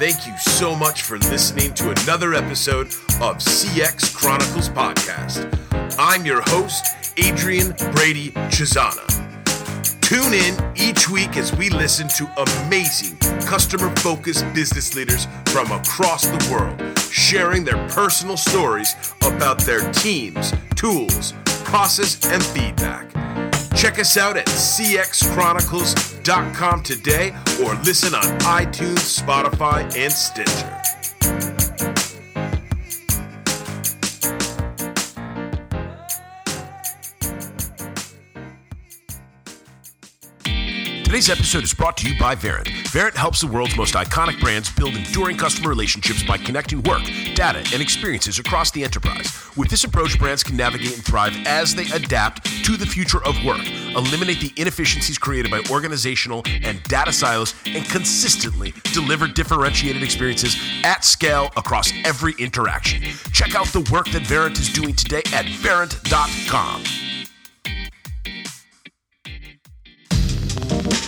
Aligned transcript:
thank 0.00 0.26
you 0.26 0.34
so 0.38 0.74
much 0.74 1.02
for 1.02 1.18
listening 1.18 1.74
to 1.74 1.90
another 1.90 2.32
episode 2.32 2.86
of 3.20 3.36
CX 3.36 4.14
Chronicles 4.14 4.70
Podcast. 4.70 5.46
I'm 5.98 6.24
your 6.24 6.40
host, 6.40 6.86
Adrian 7.18 7.74
Brady 7.92 8.30
Cesana. 8.48 9.04
Tune 10.00 10.32
in 10.32 10.56
each 10.74 11.10
week 11.10 11.36
as 11.36 11.54
we 11.54 11.68
listen 11.68 12.08
to 12.16 12.24
amazing 12.64 13.14
customer 13.42 13.94
focused 13.96 14.46
business 14.54 14.96
leaders 14.96 15.28
from 15.48 15.70
across 15.70 16.24
the 16.24 16.48
world 16.50 16.98
sharing 17.10 17.62
their 17.62 17.86
personal 17.88 18.38
stories 18.38 18.96
about 19.26 19.58
their 19.58 19.92
teams, 19.92 20.54
tools, 20.76 21.34
process, 21.44 22.24
and 22.24 22.42
feedback. 22.42 23.06
Check 23.80 23.98
us 23.98 24.16
out 24.18 24.36
at 24.36 24.44
cxchronicles.com 24.44 26.82
today 26.82 27.30
or 27.64 27.74
listen 27.76 28.14
on 28.14 28.38
iTunes, 28.40 29.22
Spotify, 29.22 29.84
and 29.96 30.12
Stitcher. 30.12 30.79
Today's 41.20 41.38
episode 41.38 41.64
is 41.64 41.74
brought 41.74 41.98
to 41.98 42.10
you 42.10 42.18
by 42.18 42.34
Verint. 42.34 42.68
Verint 42.84 43.14
helps 43.14 43.42
the 43.42 43.46
world's 43.46 43.76
most 43.76 43.92
iconic 43.92 44.40
brands 44.40 44.70
build 44.72 44.96
enduring 44.96 45.36
customer 45.36 45.68
relationships 45.68 46.22
by 46.22 46.38
connecting 46.38 46.82
work, 46.84 47.02
data, 47.34 47.58
and 47.74 47.82
experiences 47.82 48.38
across 48.38 48.70
the 48.70 48.82
enterprise. 48.82 49.30
With 49.54 49.68
this 49.68 49.84
approach, 49.84 50.18
brands 50.18 50.42
can 50.42 50.56
navigate 50.56 50.94
and 50.94 51.04
thrive 51.04 51.36
as 51.44 51.74
they 51.74 51.84
adapt 51.90 52.46
to 52.64 52.78
the 52.78 52.86
future 52.86 53.22
of 53.26 53.36
work, 53.44 53.60
eliminate 53.94 54.40
the 54.40 54.50
inefficiencies 54.56 55.18
created 55.18 55.50
by 55.50 55.60
organizational 55.70 56.42
and 56.46 56.82
data 56.84 57.12
silos, 57.12 57.54
and 57.66 57.84
consistently 57.84 58.72
deliver 58.94 59.26
differentiated 59.26 60.02
experiences 60.02 60.56
at 60.84 61.04
scale 61.04 61.50
across 61.58 61.92
every 62.02 62.32
interaction. 62.38 63.02
Check 63.34 63.54
out 63.54 63.66
the 63.66 63.86
work 63.92 64.06
that 64.12 64.22
Verint 64.22 64.58
is 64.58 64.72
doing 64.72 64.94
today 64.94 65.22
at 65.34 65.44
Verint.com. 65.44 67.09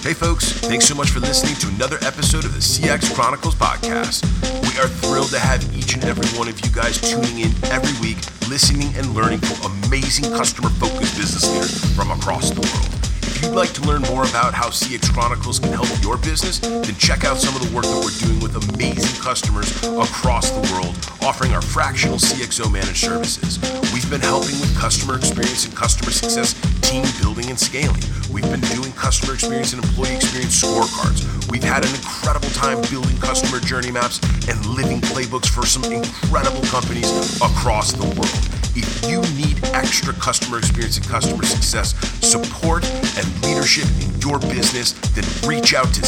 Hey, 0.03 0.15
folks, 0.15 0.51
thanks 0.51 0.87
so 0.87 0.97
much 0.97 1.11
for 1.11 1.21
listening 1.21 1.55
to 1.63 1.69
another 1.69 1.97
episode 2.03 2.45
of 2.45 2.53
the 2.53 2.59
CX 2.59 3.15
Chronicles 3.15 3.55
podcast. 3.55 4.27
We 4.67 4.75
are 4.83 4.89
thrilled 4.89 5.31
to 5.31 5.39
have 5.39 5.63
each 5.77 5.95
and 5.95 6.03
every 6.03 6.27
one 6.37 6.49
of 6.49 6.59
you 6.59 6.73
guys 6.73 7.01
tuning 7.01 7.39
in 7.39 7.53
every 7.71 7.95
week, 8.03 8.19
listening 8.51 8.93
and 8.97 9.15
learning 9.15 9.39
from 9.39 9.71
amazing 9.85 10.25
customer 10.35 10.71
focused 10.71 11.17
business 11.17 11.47
leaders 11.47 11.95
from 11.95 12.11
across 12.11 12.51
the 12.51 12.63
world. 12.67 12.91
If 13.23 13.43
you'd 13.43 13.55
like 13.55 13.73
to 13.75 13.83
learn 13.83 14.03
more 14.03 14.25
about 14.25 14.55
how 14.55 14.71
CX 14.71 15.13
Chronicles 15.15 15.61
can 15.61 15.71
help 15.73 15.87
your 16.03 16.19
business, 16.19 16.59
then 16.59 16.97
check 16.97 17.23
out 17.23 17.39
some 17.39 17.55
of 17.55 17.63
the 17.63 17.71
work 17.71 17.85
that 17.85 18.03
we're 18.03 18.27
doing 18.27 18.41
with 18.43 18.59
amazing 18.75 19.23
customers 19.23 19.71
across 19.87 20.51
the 20.51 20.67
world, 20.75 20.99
offering 21.23 21.53
our 21.53 21.63
fractional 21.63 22.19
CXO 22.19 22.73
managed 22.73 23.07
services. 23.07 23.63
We've 23.95 24.11
been 24.11 24.21
helping 24.21 24.59
with 24.59 24.77
customer 24.77 25.15
experience 25.15 25.65
and 25.65 25.77
customer 25.77 26.11
success, 26.11 26.59
team 26.83 27.05
building 27.21 27.49
and 27.49 27.59
scaling. 27.59 28.03
We've 28.31 28.49
been 28.51 28.61
doing 28.77 28.93
customer 28.93 29.35
experience 29.35 29.73
and 29.73 29.83
employee 29.85 30.15
experience 30.17 30.63
scorecards. 30.63 31.51
We've 31.51 31.63
had 31.63 31.85
an 31.85 31.95
incredible 31.95 32.49
time 32.51 32.81
building 32.91 33.17
customer 33.19 33.61
journey 33.61 33.91
maps 33.91 34.21
and 34.49 34.65
living 34.67 35.01
playbooks 35.01 35.49
for 35.49 35.67
some 35.67 35.85
incredible 35.85 36.63
companies 36.63 37.11
across 37.41 37.93
the 37.93 38.05
world. 38.05 38.43
If 38.75 39.09
you 39.09 39.21
need 39.37 39.63
extra 39.75 40.15
customer 40.15 40.59
experience 40.59 40.97
and 40.97 41.07
customer 41.07 41.45
success 41.45 41.95
support 42.27 42.85
and 43.19 43.43
leadership 43.43 43.89
in 44.01 44.19
your 44.21 44.39
business, 44.39 44.93
then 45.15 45.25
reach 45.49 45.75
out 45.75 45.93
to 45.95 46.03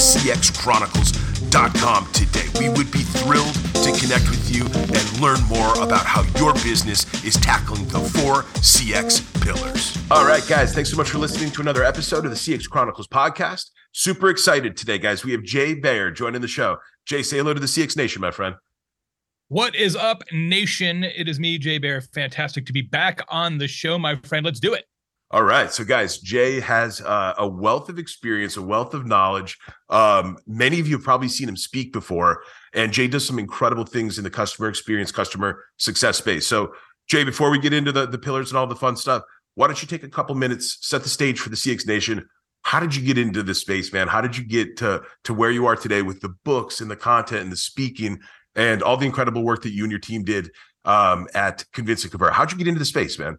cxchronicles.com 1.54 2.12
today. 2.12 2.46
We 2.58 2.68
would 2.68 2.90
be 2.90 3.00
thrilled 3.00 3.54
to 3.54 4.00
connect 4.00 4.28
with 4.28 4.54
you 4.54 4.64
and 4.64 5.20
learn 5.20 5.42
more 5.44 5.82
about 5.82 6.04
how 6.04 6.22
your 6.38 6.52
business 6.54 7.06
is 7.24 7.34
tackling 7.34 7.86
the 7.88 8.00
four 8.00 8.42
CX 8.60 9.22
pillars. 9.42 9.96
All 10.10 10.26
right, 10.26 10.46
guys, 10.48 10.74
thanks 10.74 10.90
so 10.90 10.96
much 10.96 11.10
for 11.10 11.18
listening 11.18 11.50
to 11.52 11.60
another 11.60 11.84
episode 11.84 12.24
of 12.24 12.30
the 12.30 12.36
CX 12.36 12.68
Chronicles 12.68 13.08
podcast. 13.08 13.70
Super 13.92 14.28
excited 14.30 14.76
today, 14.76 14.98
guys. 14.98 15.24
We 15.24 15.32
have 15.32 15.42
Jay 15.42 15.74
Baer 15.74 16.10
joining 16.10 16.40
the 16.40 16.48
show. 16.48 16.78
Jay, 17.06 17.22
say 17.22 17.38
hello 17.38 17.54
to 17.54 17.60
the 17.60 17.66
CX 17.66 17.96
Nation, 17.96 18.20
my 18.20 18.30
friend. 18.30 18.56
What 19.48 19.76
is 19.76 19.94
up, 19.94 20.24
nation? 20.32 21.04
It 21.04 21.28
is 21.28 21.38
me, 21.38 21.58
Jay 21.58 21.78
Baer. 21.78 22.00
Fantastic 22.00 22.66
to 22.66 22.72
be 22.72 22.82
back 22.82 23.20
on 23.28 23.58
the 23.58 23.68
show, 23.68 23.98
my 23.98 24.16
friend. 24.16 24.44
Let's 24.44 24.58
do 24.58 24.74
it. 24.74 24.86
All 25.34 25.42
right. 25.42 25.72
So, 25.72 25.82
guys, 25.82 26.18
Jay 26.18 26.60
has 26.60 27.00
uh, 27.00 27.34
a 27.38 27.48
wealth 27.48 27.88
of 27.88 27.98
experience, 27.98 28.56
a 28.56 28.62
wealth 28.62 28.94
of 28.94 29.04
knowledge. 29.04 29.58
Um, 29.90 30.38
many 30.46 30.78
of 30.78 30.86
you 30.86 30.94
have 30.94 31.02
probably 31.02 31.26
seen 31.26 31.48
him 31.48 31.56
speak 31.56 31.92
before, 31.92 32.44
and 32.72 32.92
Jay 32.92 33.08
does 33.08 33.26
some 33.26 33.40
incredible 33.40 33.84
things 33.84 34.16
in 34.16 34.22
the 34.22 34.30
customer 34.30 34.68
experience, 34.68 35.10
customer 35.10 35.64
success 35.76 36.18
space. 36.18 36.46
So, 36.46 36.72
Jay, 37.08 37.24
before 37.24 37.50
we 37.50 37.58
get 37.58 37.72
into 37.72 37.90
the, 37.90 38.06
the 38.06 38.16
pillars 38.16 38.52
and 38.52 38.58
all 38.58 38.68
the 38.68 38.76
fun 38.76 38.96
stuff, 38.96 39.24
why 39.56 39.66
don't 39.66 39.82
you 39.82 39.88
take 39.88 40.04
a 40.04 40.08
couple 40.08 40.36
minutes, 40.36 40.78
set 40.82 41.02
the 41.02 41.08
stage 41.08 41.40
for 41.40 41.48
the 41.48 41.56
CX 41.56 41.84
Nation? 41.84 42.28
How 42.62 42.78
did 42.78 42.94
you 42.94 43.04
get 43.04 43.18
into 43.18 43.42
this 43.42 43.60
space, 43.60 43.92
man? 43.92 44.06
How 44.06 44.20
did 44.20 44.36
you 44.36 44.44
get 44.44 44.76
to 44.76 45.02
to 45.24 45.34
where 45.34 45.50
you 45.50 45.66
are 45.66 45.74
today 45.74 46.02
with 46.02 46.20
the 46.20 46.32
books 46.44 46.80
and 46.80 46.88
the 46.88 46.94
content 46.94 47.42
and 47.42 47.50
the 47.50 47.56
speaking 47.56 48.20
and 48.54 48.84
all 48.84 48.96
the 48.96 49.06
incredible 49.06 49.42
work 49.42 49.64
that 49.64 49.72
you 49.72 49.82
and 49.82 49.90
your 49.90 49.98
team 49.98 50.22
did 50.22 50.52
um, 50.84 51.26
at 51.34 51.64
Convince 51.72 52.04
and 52.04 52.12
Convert. 52.12 52.34
How'd 52.34 52.52
you 52.52 52.58
get 52.58 52.68
into 52.68 52.78
the 52.78 52.84
space, 52.84 53.18
man? 53.18 53.36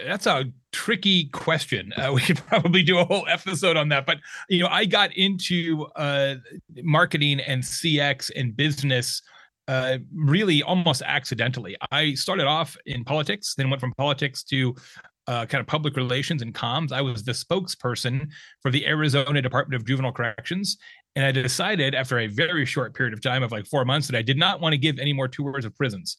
That's 0.00 0.26
a 0.26 0.46
tricky 0.72 1.26
question. 1.26 1.92
Uh, 1.96 2.12
we 2.14 2.20
could 2.20 2.38
probably 2.46 2.82
do 2.82 2.98
a 2.98 3.04
whole 3.04 3.26
episode 3.28 3.76
on 3.76 3.88
that. 3.90 4.06
But 4.06 4.18
you 4.48 4.60
know, 4.60 4.68
I 4.68 4.84
got 4.84 5.16
into 5.16 5.86
uh, 5.96 6.36
marketing 6.82 7.40
and 7.40 7.62
CX 7.62 8.30
and 8.36 8.56
business 8.56 9.22
uh, 9.66 9.98
really 10.14 10.62
almost 10.62 11.02
accidentally. 11.02 11.76
I 11.90 12.14
started 12.14 12.46
off 12.46 12.76
in 12.86 13.04
politics, 13.04 13.54
then 13.54 13.70
went 13.70 13.80
from 13.80 13.94
politics 13.94 14.42
to 14.44 14.74
uh, 15.26 15.46
kind 15.46 15.60
of 15.60 15.66
public 15.66 15.96
relations 15.96 16.42
and 16.42 16.54
comms. 16.54 16.92
I 16.92 17.00
was 17.00 17.24
the 17.24 17.32
spokesperson 17.32 18.28
for 18.60 18.70
the 18.70 18.86
Arizona 18.86 19.40
Department 19.40 19.80
of 19.80 19.86
Juvenile 19.86 20.12
Corrections. 20.12 20.76
And 21.16 21.24
I 21.24 21.32
decided 21.32 21.94
after 21.94 22.18
a 22.18 22.26
very 22.26 22.66
short 22.66 22.94
period 22.94 23.14
of 23.14 23.22
time 23.22 23.42
of 23.42 23.52
like 23.52 23.66
four 23.66 23.84
months 23.84 24.06
that 24.08 24.16
I 24.16 24.22
did 24.22 24.36
not 24.36 24.60
want 24.60 24.72
to 24.72 24.78
give 24.78 24.98
any 24.98 25.12
more 25.12 25.28
tours 25.28 25.64
of 25.64 25.74
prisons. 25.76 26.18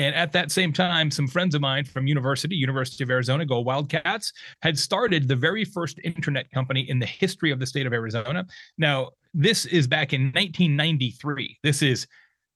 And 0.00 0.14
at 0.14 0.32
that 0.32 0.50
same 0.50 0.72
time, 0.72 1.10
some 1.10 1.28
friends 1.28 1.54
of 1.54 1.60
mine 1.60 1.84
from 1.84 2.06
university, 2.06 2.56
University 2.56 3.04
of 3.04 3.10
Arizona, 3.10 3.44
go 3.44 3.60
Wildcats, 3.60 4.32
had 4.62 4.78
started 4.78 5.28
the 5.28 5.36
very 5.36 5.62
first 5.62 6.00
internet 6.02 6.50
company 6.50 6.88
in 6.88 6.98
the 6.98 7.04
history 7.04 7.50
of 7.50 7.60
the 7.60 7.66
state 7.66 7.86
of 7.86 7.92
Arizona. 7.92 8.46
Now, 8.78 9.10
this 9.34 9.66
is 9.66 9.86
back 9.86 10.14
in 10.14 10.32
1993. 10.32 11.58
This 11.62 11.82
is 11.82 12.06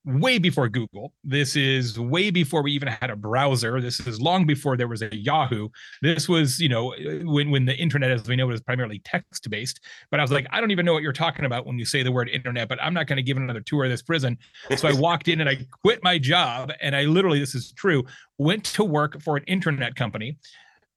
way 0.04 0.38
before 0.38 0.68
Google. 0.68 1.12
This 1.22 1.56
is 1.56 1.98
way 1.98 2.30
before 2.30 2.62
we 2.62 2.72
even 2.72 2.88
had 2.88 3.10
a 3.10 3.16
browser. 3.16 3.80
This 3.80 4.00
is 4.00 4.20
long 4.20 4.46
before 4.46 4.76
there 4.76 4.88
was 4.88 5.02
a 5.02 5.14
Yahoo. 5.14 5.68
This 6.02 6.28
was, 6.28 6.60
you 6.60 6.68
know, 6.68 6.94
when 7.24 7.50
when 7.50 7.64
the 7.64 7.74
internet 7.74 8.10
as 8.10 8.28
we 8.28 8.36
know 8.36 8.44
it 8.44 8.52
was 8.52 8.60
primarily 8.60 9.00
text 9.04 9.48
based. 9.48 9.80
But 10.10 10.20
I 10.20 10.22
was 10.22 10.30
like, 10.30 10.46
I 10.50 10.60
don't 10.60 10.70
even 10.70 10.84
know 10.84 10.92
what 10.92 11.02
you're 11.02 11.12
talking 11.12 11.44
about 11.44 11.66
when 11.66 11.78
you 11.78 11.84
say 11.84 12.02
the 12.02 12.12
word 12.12 12.28
internet, 12.28 12.68
but 12.68 12.82
I'm 12.82 12.94
not 12.94 13.06
going 13.06 13.16
to 13.16 13.22
give 13.22 13.36
another 13.36 13.60
tour 13.60 13.84
of 13.84 13.90
this 13.90 14.02
prison. 14.02 14.36
So 14.76 14.88
I 14.88 14.92
walked 14.92 15.28
in 15.28 15.40
and 15.40 15.48
I 15.48 15.66
quit 15.82 16.00
my 16.02 16.18
job 16.18 16.70
and 16.80 16.94
I 16.94 17.04
literally 17.04 17.38
this 17.38 17.54
is 17.54 17.72
true, 17.72 18.04
went 18.38 18.64
to 18.64 18.84
work 18.84 19.20
for 19.22 19.36
an 19.36 19.44
internet 19.44 19.94
company 19.94 20.36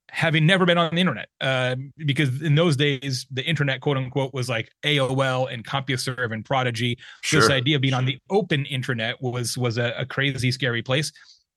having 0.10 0.46
never 0.46 0.66
been 0.66 0.78
on 0.78 0.94
the 0.94 1.02
internet 1.02 1.30
uh, 1.42 1.76
because 2.06 2.42
in 2.42 2.56
those 2.56 2.76
days 2.76 3.26
the 3.32 3.44
internet 3.44 3.82
quote 3.82 3.98
unquote 3.98 4.34
was 4.34 4.48
like 4.48 4.72
aol 4.86 5.52
and 5.52 5.66
compuserve 5.66 6.32
and 6.32 6.46
prodigy 6.46 6.98
sure. 7.22 7.42
this 7.42 7.50
idea 7.50 7.76
of 7.76 7.82
being 7.82 7.94
on 7.94 8.06
the 8.06 8.18
open 8.30 8.66
internet 8.66 9.22
was 9.22 9.58
was 9.58 9.78
a, 9.78 9.94
a 9.98 10.06
crazy 10.06 10.52
scary 10.52 10.82
place 10.82 11.12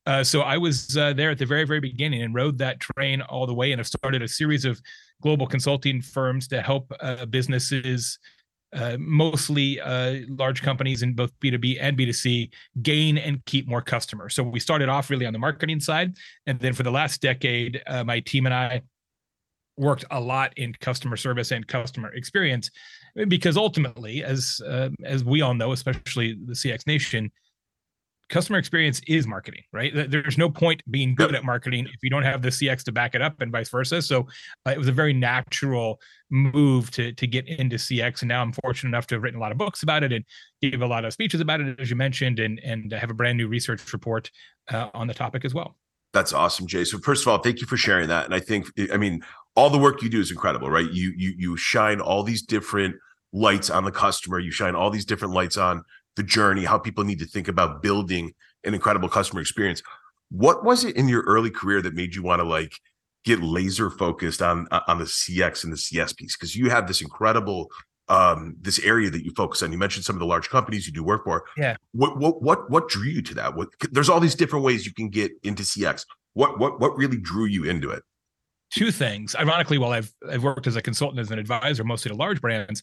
uh, 0.07 0.25
so 0.25 0.41
i 0.41 0.59
was 0.59 0.97
uh, 0.97 1.13
there 1.13 1.31
at 1.31 1.39
the 1.39 1.47
very 1.47 1.65
very 1.65 1.81
beginning 1.81 2.23
and 2.23 2.35
rode 2.35 2.59
that 2.59 2.81
train 2.81 3.23
all 3.23 3.47
the 3.47 3.55
way 3.55 3.73
and 3.73 3.79
have 3.79 3.87
started 3.87 4.23
a 4.23 4.29
series 4.29 4.65
of 4.65 4.81
global 5.23 5.47
consulting 5.47 6.03
firms 6.03 6.49
to 6.49 6.61
help 6.61 6.93
uh, 7.01 7.25
businesses 7.27 8.19
uh, 8.73 8.97
mostly 8.99 9.81
uh, 9.81 10.19
large 10.29 10.63
companies 10.63 11.03
in 11.03 11.15
both 11.15 11.33
B2B 11.41 11.79
and 11.81 11.97
B2C 11.99 12.51
gain 12.83 13.19
and 13.19 13.45
keep 13.45 13.69
more 13.69 13.83
customers. 13.83 14.35
So 14.35 14.43
we 14.43 14.61
started 14.61 14.89
off 14.89 15.11
really 15.11 15.27
on 15.27 15.33
the 15.33 15.39
marketing 15.39 15.81
side. 15.81 16.17
And 16.47 16.59
then 16.61 16.73
for 16.73 16.83
the 16.83 16.91
last 16.91 17.21
decade, 17.21 17.83
uh, 17.87 18.05
my 18.05 18.21
team 18.21 18.47
and 18.47 18.55
I 18.55 18.83
worked 19.77 20.05
a 20.11 20.21
lot 20.21 20.53
in 20.57 20.75
customer 20.75 21.17
service 21.17 21.51
and 21.53 21.67
customer 21.67 22.13
experience 22.13 22.71
because 23.29 23.57
ultimately, 23.57 24.23
as 24.23 24.61
uh, 24.67 24.91
as 25.05 25.25
we 25.25 25.43
all 25.43 25.55
know, 25.55 25.73
especially 25.73 26.37
the 26.45 26.53
CX 26.53 26.87
Nation, 26.87 27.31
customer 28.31 28.59
experience 28.59 29.01
is 29.07 29.27
marketing, 29.27 29.63
right? 29.73 29.93
There's 29.95 30.39
no 30.39 30.49
point 30.49 30.83
being 30.91 31.15
good 31.15 31.35
at 31.35 31.45
marketing 31.45 31.87
if 31.87 32.03
you 32.03 32.09
don't 32.09 32.23
have 32.23 32.41
the 32.41 32.49
CX 32.49 32.85
to 32.85 32.93
back 32.93 33.15
it 33.15 33.21
up, 33.21 33.41
and 33.41 33.53
vice 33.53 33.69
versa. 33.69 34.01
So 34.01 34.27
uh, 34.67 34.71
it 34.71 34.79
was 34.79 34.89
a 34.89 34.93
very 34.93 35.13
natural 35.13 36.01
move 36.31 36.91
to 36.93 37.13
to 37.13 37.27
get 37.27 37.49
into 37.49 37.77
CX, 37.77 38.23
and 38.23 38.29
now 38.29 38.41
I'm 38.41 38.53
fortunate 38.53 38.91
enough 38.91 39.07
to 39.09 39.17
have 39.17 39.23
written 39.23 39.39
a 39.39 39.43
lot 39.43 39.53
of 39.53 39.59
books 39.59 39.83
about 39.83 40.03
it 40.03 40.13
and 40.13 40.25
give 40.63 40.81
a 40.81 40.87
lot 40.87 41.05
of 41.05 41.13
speeches 41.13 41.41
about 41.41 41.61
it, 41.61 41.79
as 41.79 41.91
you 41.91 41.97
mentioned, 41.97 42.39
and 42.39 42.59
and 42.61 42.93
have 42.93 43.11
a 43.11 43.15
brand 43.15 43.37
new 43.37 43.49
research 43.49 43.93
report 43.93 44.31
uh, 44.71 44.89
on 44.95 45.07
the 45.07 45.15
topic 45.15 45.45
as 45.45 45.53
well. 45.53 45.77
That's 46.13 46.33
awesome, 46.33 46.67
Jay. 46.67 46.85
So 46.85 46.99
first 46.99 47.23
of 47.23 47.29
all, 47.29 47.39
thank 47.39 47.61
you 47.61 47.67
for 47.67 47.77
sharing 47.77 48.09
that. 48.09 48.25
And 48.25 48.35
I 48.35 48.41
think, 48.41 48.67
I 48.93 48.97
mean, 48.97 49.23
all 49.55 49.71
the 49.71 49.79
work 49.79 50.03
you 50.03 50.09
do 50.09 50.21
is 50.21 50.31
incredible, 50.31 50.71
right? 50.71 50.91
You 50.91 51.13
you 51.17 51.35
you 51.37 51.57
shine 51.57 52.01
all 52.01 52.23
these 52.23 52.43
different 52.43 52.97
lights 53.33 53.71
on 53.71 53.85
the 53.85 53.93
customer. 53.93 54.39
You 54.39 54.51
shine 54.51 54.75
all 54.75 54.91
these 54.91 55.05
different 55.05 55.35
lights 55.35 55.57
on 55.57 55.85
the 56.17 56.23
journey, 56.23 56.65
how 56.65 56.79
people 56.79 57.05
need 57.05 57.19
to 57.21 57.27
think 57.27 57.49
about 57.49 57.83
building 57.83 58.33
an 58.65 58.75
incredible 58.75 59.09
customer 59.09 59.41
experience. 59.41 59.83
What 60.31 60.65
was 60.65 60.85
it 60.85 60.97
in 60.97 61.09
your 61.09 61.23
early 61.23 61.51
career 61.51 61.83
that 61.83 61.95
made 61.95 62.15
you 62.15 62.23
want 62.23 62.41
to 62.41 62.49
like 62.49 62.73
get 63.25 63.43
laser 63.43 63.91
focused 63.91 64.43
on 64.43 64.67
on 64.71 64.99
the 64.99 65.05
CX 65.05 65.65
and 65.65 65.73
the 65.73 65.77
CS 65.77 66.13
piece? 66.13 66.37
Because 66.37 66.55
you 66.55 66.71
have 66.71 66.87
this 66.87 67.01
incredible 67.01 67.71
um 68.09 68.57
this 68.61 68.79
area 68.81 69.11
that 69.11 69.25
you 69.25 69.33
focus 69.37 69.63
on. 69.63 69.73
You 69.73 69.79
mentioned 69.79 70.05
some 70.05 70.17
of 70.17 70.21
the 70.21 70.27
large 70.27 70.49
companies 70.49 70.87
you 70.87 70.93
do 70.93 71.03
work 71.03 71.25
for. 71.25 71.45
Yeah. 71.57 71.77
What 71.93 72.19
what 72.19 72.43
what 72.43 72.71
what 72.71 72.89
drew 72.89 73.05
you 73.05 73.23
to 73.23 73.35
that? 73.35 73.55
What 73.55 73.69
there's 73.91 74.09
all 74.09 74.21
these 74.21 74.35
different 74.35 74.65
ways 74.65 74.87
you 74.87 74.93
can 74.93 75.09
get 75.09 75.33
into 75.43 75.63
CX. 75.63 76.05
What 76.35 76.59
what 76.59 76.81
what 76.81 76.97
really 76.97 77.19
drew 77.19 77.47
you 77.47 77.65
into 77.65 77.91
it? 77.91 78.03
Two 78.73 78.93
things. 78.93 79.35
Ironically, 79.35 79.79
while 79.79 79.93
I've 79.93 80.13
I've 80.29 80.45
worked 80.45 80.67
as 80.67 80.77
a 80.77 80.83
consultant 80.83 81.19
as 81.21 81.31
an 81.31 81.39
advisor, 81.39 81.83
mostly 81.83 82.11
to 82.11 82.17
large 82.17 82.41
brands, 82.41 82.83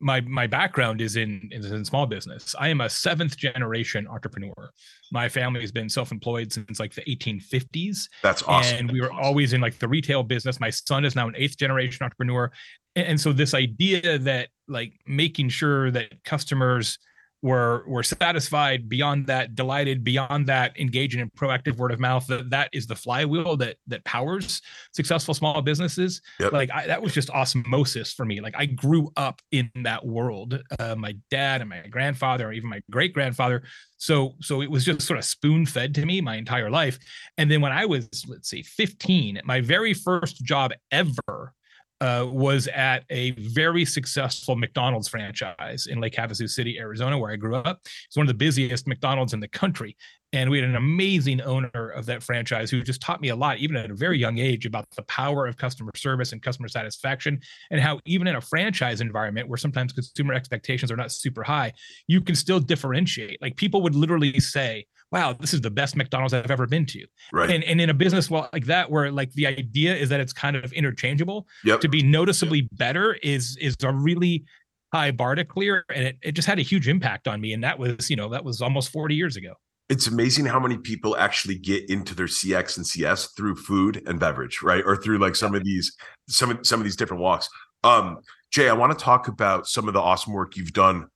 my 0.00 0.20
my 0.22 0.46
background 0.46 1.00
is 1.00 1.16
in 1.16 1.48
is 1.50 1.70
in 1.70 1.84
small 1.84 2.06
business. 2.06 2.54
I 2.58 2.68
am 2.68 2.80
a 2.80 2.90
seventh 2.90 3.36
generation 3.36 4.06
entrepreneur. 4.06 4.70
My 5.10 5.28
family 5.28 5.60
has 5.60 5.72
been 5.72 5.88
self 5.88 6.12
employed 6.12 6.52
since 6.52 6.78
like 6.78 6.94
the 6.94 7.02
1850s. 7.02 8.08
That's 8.22 8.42
awesome. 8.42 8.76
And 8.76 8.92
we 8.92 9.00
were 9.00 9.12
always 9.12 9.52
in 9.52 9.60
like 9.60 9.78
the 9.78 9.88
retail 9.88 10.22
business. 10.22 10.60
My 10.60 10.70
son 10.70 11.04
is 11.04 11.16
now 11.16 11.28
an 11.28 11.34
eighth 11.36 11.56
generation 11.56 12.04
entrepreneur, 12.04 12.50
and, 12.94 13.06
and 13.06 13.20
so 13.20 13.32
this 13.32 13.54
idea 13.54 14.18
that 14.18 14.48
like 14.68 14.92
making 15.06 15.48
sure 15.48 15.90
that 15.92 16.12
customers 16.24 16.98
were 17.42 17.84
were 17.86 18.02
satisfied 18.02 18.88
beyond 18.88 19.26
that 19.26 19.54
delighted 19.54 20.02
beyond 20.02 20.46
that 20.46 20.78
engaging 20.80 21.20
in 21.20 21.30
proactive 21.30 21.76
word 21.76 21.92
of 21.92 22.00
mouth 22.00 22.26
that 22.26 22.50
that 22.50 22.68
is 22.72 22.86
the 22.86 22.96
flywheel 22.96 23.56
that 23.56 23.76
that 23.86 24.04
powers 24.04 24.62
successful 24.92 25.34
small 25.34 25.60
businesses. 25.62 26.22
Yep. 26.40 26.52
like 26.52 26.70
I, 26.72 26.86
that 26.86 27.02
was 27.02 27.12
just 27.12 27.30
osmosis 27.30 28.12
for 28.12 28.24
me. 28.24 28.40
Like 28.40 28.54
i 28.56 28.66
grew 28.66 29.10
up 29.16 29.42
in 29.52 29.70
that 29.82 30.04
world 30.04 30.60
uh, 30.78 30.96
my 30.96 31.14
dad 31.30 31.60
and 31.60 31.70
my 31.70 31.86
grandfather 31.88 32.48
or 32.48 32.52
even 32.52 32.70
my 32.70 32.80
great 32.90 33.12
grandfather 33.12 33.62
so 33.98 34.34
so 34.40 34.62
it 34.62 34.70
was 34.70 34.84
just 34.84 35.02
sort 35.02 35.18
of 35.18 35.24
spoon 35.24 35.66
fed 35.66 35.94
to 35.94 36.06
me 36.06 36.20
my 36.20 36.36
entire 36.36 36.70
life. 36.70 36.98
And 37.38 37.50
then 37.50 37.60
when 37.60 37.72
i 37.72 37.84
was 37.84 38.08
let's 38.28 38.48
say 38.48 38.62
15 38.62 39.42
my 39.44 39.60
very 39.60 39.94
first 39.94 40.42
job 40.42 40.72
ever 40.90 41.52
uh, 42.00 42.26
was 42.28 42.68
at 42.68 43.04
a 43.10 43.30
very 43.32 43.84
successful 43.84 44.56
McDonald's 44.56 45.08
franchise 45.08 45.86
in 45.86 46.00
Lake 46.00 46.14
Havasu 46.14 46.48
City, 46.48 46.78
Arizona, 46.78 47.18
where 47.18 47.30
I 47.30 47.36
grew 47.36 47.56
up. 47.56 47.80
It's 48.06 48.16
one 48.16 48.24
of 48.24 48.28
the 48.28 48.34
busiest 48.34 48.86
McDonald's 48.86 49.32
in 49.32 49.40
the 49.40 49.48
country. 49.48 49.96
And 50.32 50.50
we 50.50 50.58
had 50.58 50.68
an 50.68 50.76
amazing 50.76 51.40
owner 51.40 51.88
of 51.94 52.04
that 52.06 52.22
franchise 52.22 52.70
who 52.70 52.82
just 52.82 53.00
taught 53.00 53.20
me 53.20 53.28
a 53.28 53.36
lot, 53.36 53.58
even 53.58 53.76
at 53.76 53.90
a 53.90 53.94
very 53.94 54.18
young 54.18 54.38
age, 54.38 54.66
about 54.66 54.86
the 54.96 55.02
power 55.04 55.46
of 55.46 55.56
customer 55.56 55.92
service 55.96 56.32
and 56.32 56.42
customer 56.42 56.68
satisfaction, 56.68 57.40
and 57.70 57.80
how 57.80 58.00
even 58.04 58.26
in 58.26 58.36
a 58.36 58.40
franchise 58.40 59.00
environment 59.00 59.48
where 59.48 59.56
sometimes 59.56 59.92
consumer 59.92 60.34
expectations 60.34 60.90
are 60.90 60.96
not 60.96 61.12
super 61.12 61.42
high, 61.42 61.72
you 62.08 62.20
can 62.20 62.34
still 62.34 62.60
differentiate. 62.60 63.40
Like 63.40 63.56
people 63.56 63.80
would 63.82 63.94
literally 63.94 64.38
say, 64.40 64.86
wow, 65.12 65.32
this 65.32 65.54
is 65.54 65.60
the 65.60 65.70
best 65.70 65.96
McDonald's 65.96 66.34
I've 66.34 66.50
ever 66.50 66.66
been 66.66 66.86
to. 66.86 67.06
Right. 67.32 67.50
And, 67.50 67.62
and 67.64 67.80
in 67.80 67.90
a 67.90 67.94
business 67.94 68.30
well, 68.30 68.48
like 68.52 68.66
that, 68.66 68.90
where 68.90 69.10
like 69.10 69.32
the 69.34 69.46
idea 69.46 69.94
is 69.94 70.08
that 70.08 70.20
it's 70.20 70.32
kind 70.32 70.56
of 70.56 70.72
interchangeable, 70.72 71.46
yep. 71.64 71.80
to 71.80 71.88
be 71.88 72.02
noticeably 72.02 72.60
yep. 72.60 72.68
better 72.72 73.14
is 73.22 73.56
is 73.60 73.76
a 73.82 73.92
really 73.92 74.44
high 74.92 75.10
bar 75.10 75.34
to 75.34 75.44
clear. 75.44 75.84
And 75.94 76.06
it, 76.06 76.18
it 76.22 76.32
just 76.32 76.48
had 76.48 76.58
a 76.58 76.62
huge 76.62 76.88
impact 76.88 77.28
on 77.28 77.40
me. 77.40 77.52
And 77.52 77.62
that 77.64 77.78
was, 77.78 78.08
you 78.10 78.16
know, 78.16 78.28
that 78.30 78.44
was 78.44 78.62
almost 78.62 78.90
40 78.90 79.14
years 79.14 79.36
ago. 79.36 79.54
It's 79.88 80.08
amazing 80.08 80.46
how 80.46 80.58
many 80.58 80.78
people 80.78 81.16
actually 81.16 81.58
get 81.58 81.88
into 81.88 82.14
their 82.14 82.26
CX 82.26 82.76
and 82.76 82.86
CS 82.86 83.32
through 83.36 83.54
food 83.56 84.02
and 84.06 84.18
beverage, 84.18 84.60
right? 84.62 84.82
Or 84.84 84.96
through 84.96 85.18
like 85.18 85.36
some 85.36 85.54
of 85.54 85.62
these, 85.62 85.96
some 86.28 86.50
of 86.50 86.66
some 86.66 86.80
of 86.80 86.84
these 86.84 86.96
different 86.96 87.22
walks. 87.22 87.48
Um, 87.84 88.18
Jay, 88.50 88.68
I 88.68 88.72
want 88.72 88.96
to 88.98 89.04
talk 89.04 89.28
about 89.28 89.68
some 89.68 89.86
of 89.86 89.94
the 89.94 90.00
awesome 90.00 90.32
work 90.32 90.56
you've 90.56 90.72
done 90.72 91.06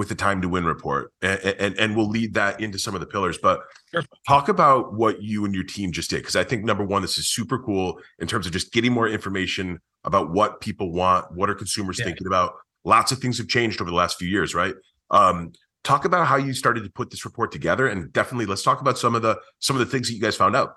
with 0.00 0.08
the 0.08 0.14
time 0.14 0.40
to 0.40 0.48
win 0.48 0.64
report 0.64 1.12
and, 1.20 1.38
and, 1.40 1.78
and 1.78 1.94
we'll 1.94 2.08
lead 2.08 2.32
that 2.32 2.58
into 2.58 2.78
some 2.78 2.94
of 2.94 3.00
the 3.00 3.06
pillars 3.06 3.36
but 3.36 3.60
sure. 3.90 4.02
talk 4.26 4.48
about 4.48 4.94
what 4.94 5.22
you 5.22 5.44
and 5.44 5.54
your 5.54 5.62
team 5.62 5.92
just 5.92 6.08
did 6.08 6.20
because 6.20 6.36
i 6.36 6.42
think 6.42 6.64
number 6.64 6.82
one 6.82 7.02
this 7.02 7.18
is 7.18 7.28
super 7.28 7.58
cool 7.58 8.00
in 8.18 8.26
terms 8.26 8.46
of 8.46 8.52
just 8.52 8.72
getting 8.72 8.94
more 8.94 9.06
information 9.06 9.78
about 10.04 10.30
what 10.30 10.62
people 10.62 10.90
want 10.90 11.26
what 11.34 11.50
are 11.50 11.54
consumers 11.54 11.98
yeah. 11.98 12.06
thinking 12.06 12.26
about 12.26 12.54
lots 12.86 13.12
of 13.12 13.18
things 13.18 13.36
have 13.36 13.46
changed 13.46 13.78
over 13.78 13.90
the 13.90 13.96
last 13.96 14.18
few 14.18 14.26
years 14.26 14.54
right 14.54 14.74
um, 15.10 15.52
talk 15.84 16.06
about 16.06 16.26
how 16.26 16.36
you 16.36 16.54
started 16.54 16.82
to 16.82 16.88
put 16.88 17.10
this 17.10 17.26
report 17.26 17.52
together 17.52 17.86
and 17.86 18.10
definitely 18.10 18.46
let's 18.46 18.62
talk 18.62 18.80
about 18.80 18.96
some 18.96 19.14
of 19.14 19.20
the 19.20 19.38
some 19.58 19.76
of 19.76 19.80
the 19.80 19.92
things 19.92 20.08
that 20.08 20.14
you 20.14 20.20
guys 20.22 20.34
found 20.34 20.56
out 20.56 20.70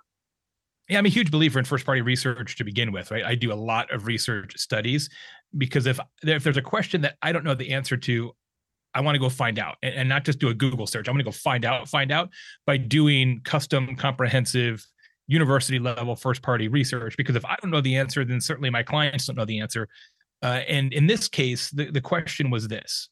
yeah, 0.90 0.98
I'm 0.98 1.06
a 1.06 1.10
huge 1.10 1.32
believer 1.32 1.60
in 1.60 1.66
first 1.66 1.86
party 1.86 2.02
research 2.02 2.58
to 2.58 2.66
begin 2.66 2.92
with, 2.92 3.10
right? 3.10 3.24
I 3.24 3.36
do 3.36 3.54
a 3.54 3.56
lot 3.56 3.90
of 3.94 4.06
research 4.06 4.58
studies 4.58 5.10
because 5.58 5.86
if 5.86 5.98
if 6.24 6.44
there's 6.44 6.58
a 6.58 6.62
question 6.62 7.00
that 7.02 7.16
I 7.22 7.32
don't 7.32 7.46
know 7.46 7.56
the 7.56 7.72
answer 7.72 7.96
to, 7.96 8.36
I 8.94 9.02
want 9.02 9.16
to 9.16 9.20
go 9.20 9.30
find 9.30 9.60
out 9.60 9.78
and, 9.82 9.96
and 9.96 10.10
not 10.10 10.26
just 10.26 10.40
do 10.40 10.50
a 10.50 10.54
Google 10.54 10.88
search. 10.88 11.08
I'm 11.08 11.14
going 11.14 11.26
to 11.26 11.26
go 11.26 11.32
find 11.32 11.66
out, 11.66 11.88
find 11.90 12.12
out 12.12 12.30
by 12.66 12.78
doing 12.78 13.42
custom, 13.44 13.96
comprehensive, 13.96 14.86
university 15.28 15.80
level 15.80 16.16
first 16.16 16.42
party 16.42 16.68
research. 16.68 17.18
Because 17.18 17.36
if 17.36 17.46
I 17.46 17.56
don't 17.62 17.72
know 17.72 17.82
the 17.82 17.96
answer, 17.96 18.26
then 18.26 18.42
certainly 18.42 18.70
my 18.70 18.84
clients 18.84 19.28
don't 19.28 19.38
know 19.38 19.46
the 19.46 19.60
answer. 19.60 19.88
Uh, 20.42 20.62
and 20.68 20.94
in 20.94 21.08
this 21.08 21.28
case, 21.28 21.72
the, 21.72 21.90
the 21.90 22.02
question 22.02 22.50
was 22.50 22.68
this 22.68 23.10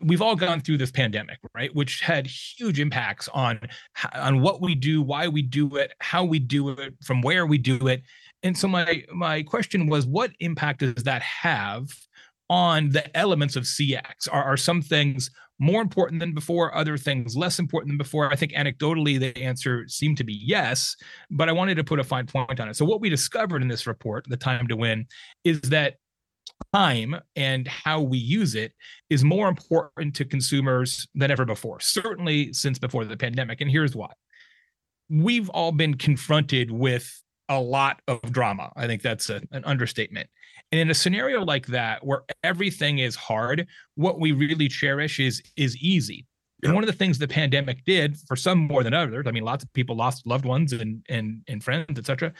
we've 0.00 0.22
all 0.22 0.36
gone 0.36 0.60
through 0.60 0.76
this 0.76 0.90
pandemic 0.90 1.38
right 1.54 1.74
which 1.74 2.00
had 2.00 2.26
huge 2.26 2.80
impacts 2.80 3.28
on 3.28 3.58
on 4.14 4.40
what 4.40 4.60
we 4.60 4.74
do 4.74 5.00
why 5.00 5.28
we 5.28 5.40
do 5.40 5.76
it 5.76 5.92
how 6.00 6.24
we 6.24 6.38
do 6.38 6.68
it 6.70 6.94
from 7.04 7.22
where 7.22 7.46
we 7.46 7.56
do 7.56 7.86
it 7.86 8.02
and 8.42 8.56
so 8.56 8.66
my 8.66 9.02
my 9.12 9.42
question 9.42 9.86
was 9.86 10.06
what 10.06 10.30
impact 10.40 10.80
does 10.80 11.04
that 11.04 11.22
have 11.22 11.88
on 12.48 12.90
the 12.90 13.16
elements 13.16 13.56
of 13.56 13.64
CX? 13.64 14.28
Are, 14.30 14.44
are 14.44 14.56
some 14.56 14.82
things 14.82 15.30
more 15.58 15.80
important 15.80 16.20
than 16.20 16.34
before, 16.34 16.74
other 16.74 16.96
things 16.96 17.36
less 17.36 17.58
important 17.58 17.90
than 17.90 17.98
before? 17.98 18.32
I 18.32 18.36
think 18.36 18.52
anecdotally 18.52 19.18
the 19.18 19.36
answer 19.38 19.86
seemed 19.88 20.16
to 20.18 20.24
be 20.24 20.34
yes, 20.34 20.96
but 21.30 21.48
I 21.48 21.52
wanted 21.52 21.76
to 21.76 21.84
put 21.84 22.00
a 22.00 22.04
fine 22.04 22.26
point 22.26 22.60
on 22.60 22.68
it. 22.68 22.76
So, 22.76 22.84
what 22.84 23.00
we 23.00 23.08
discovered 23.08 23.62
in 23.62 23.68
this 23.68 23.86
report, 23.86 24.24
The 24.28 24.36
Time 24.36 24.66
to 24.68 24.76
Win, 24.76 25.06
is 25.44 25.60
that 25.62 25.96
time 26.72 27.16
and 27.36 27.66
how 27.68 28.00
we 28.00 28.18
use 28.18 28.54
it 28.54 28.72
is 29.10 29.24
more 29.24 29.48
important 29.48 30.14
to 30.16 30.24
consumers 30.24 31.06
than 31.14 31.30
ever 31.30 31.44
before, 31.44 31.80
certainly 31.80 32.52
since 32.52 32.78
before 32.78 33.04
the 33.04 33.16
pandemic. 33.16 33.60
And 33.60 33.70
here's 33.70 33.94
why. 33.94 34.10
We've 35.08 35.48
all 35.50 35.72
been 35.72 35.94
confronted 35.94 36.70
with 36.70 37.22
a 37.48 37.60
lot 37.60 38.00
of 38.08 38.20
drama. 38.32 38.72
I 38.76 38.86
think 38.86 39.02
that's 39.02 39.30
a, 39.30 39.42
an 39.52 39.64
understatement. 39.64 40.28
And 40.72 40.80
in 40.80 40.90
a 40.90 40.94
scenario 40.94 41.44
like 41.44 41.66
that, 41.68 42.04
where 42.04 42.22
everything 42.42 42.98
is 42.98 43.14
hard, 43.14 43.66
what 43.94 44.18
we 44.18 44.32
really 44.32 44.68
cherish 44.68 45.20
is 45.20 45.42
is 45.56 45.76
easy. 45.76 46.26
And 46.62 46.72
one 46.72 46.82
of 46.82 46.88
the 46.88 46.96
things 46.96 47.18
the 47.18 47.28
pandemic 47.28 47.84
did 47.84 48.16
for 48.26 48.36
some 48.36 48.58
more 48.58 48.82
than 48.82 48.94
others, 48.94 49.26
I 49.28 49.32
mean, 49.32 49.44
lots 49.44 49.62
of 49.62 49.70
people 49.74 49.96
lost 49.96 50.26
loved 50.26 50.46
ones 50.46 50.72
and 50.72 51.04
and 51.08 51.42
and 51.46 51.62
friends, 51.62 51.98
etc 51.98 52.32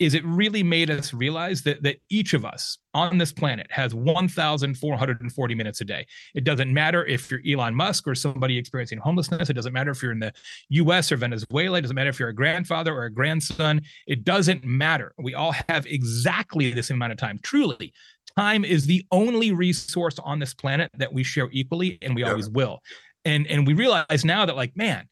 is 0.00 0.14
it 0.14 0.24
really 0.24 0.62
made 0.62 0.90
us 0.90 1.12
realize 1.12 1.62
that 1.62 1.82
that 1.82 1.98
each 2.08 2.32
of 2.32 2.44
us 2.44 2.78
on 2.94 3.18
this 3.18 3.32
planet 3.32 3.66
has 3.70 3.94
1440 3.94 5.54
minutes 5.54 5.80
a 5.82 5.84
day? 5.84 6.06
It 6.34 6.44
doesn't 6.44 6.72
matter 6.72 7.04
if 7.04 7.30
you're 7.30 7.40
elon 7.46 7.74
musk 7.74 8.08
or 8.08 8.14
somebody 8.14 8.56
experiencing 8.56 8.98
homelessness. 8.98 9.50
It 9.50 9.52
doesn't 9.52 9.74
matter 9.74 9.90
if 9.90 10.02
you're 10.02 10.12
in 10.12 10.18
the 10.18 10.32
us 10.70 11.12
or 11.12 11.16
venezuela. 11.16 11.78
It 11.78 11.82
doesn't 11.82 11.94
matter 11.94 12.08
if 12.08 12.18
you're 12.18 12.30
a 12.30 12.34
grandfather 12.34 12.94
or 12.94 13.04
a 13.04 13.12
grandson. 13.12 13.82
It 14.06 14.24
doesn't 14.24 14.64
matter. 14.64 15.12
We 15.18 15.34
all 15.34 15.52
have 15.68 15.86
exactly 15.86 16.72
the 16.72 16.82
same 16.82 16.96
amount 16.96 17.12
of 17.12 17.18
time. 17.18 17.38
Truly 17.42 17.92
time 18.36 18.64
is 18.64 18.86
the 18.86 19.04
only 19.10 19.52
resource 19.52 20.18
on 20.20 20.38
this 20.38 20.54
planet 20.54 20.90
that 20.96 21.12
we 21.12 21.22
share 21.22 21.48
equally 21.52 21.98
and 22.00 22.14
we 22.14 22.22
yeah. 22.22 22.30
always 22.30 22.48
will. 22.48 22.80
And 23.26 23.46
and 23.48 23.66
we 23.66 23.74
realize 23.74 24.24
now 24.24 24.46
that 24.46 24.56
like 24.56 24.74
man 24.76 25.06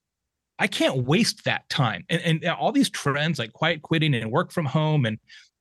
I 0.59 0.67
can't 0.67 1.05
waste 1.05 1.45
that 1.45 1.69
time. 1.69 2.05
And, 2.09 2.43
and 2.43 2.45
all 2.47 2.73
these 2.73 2.91
trends 2.91 3.39
like 3.39 3.53
quiet 3.53 3.83
quitting 3.83 4.15
and 4.15 4.31
work 4.31 4.53
from 4.53 4.67
home 4.67 5.07
and 5.07 5.19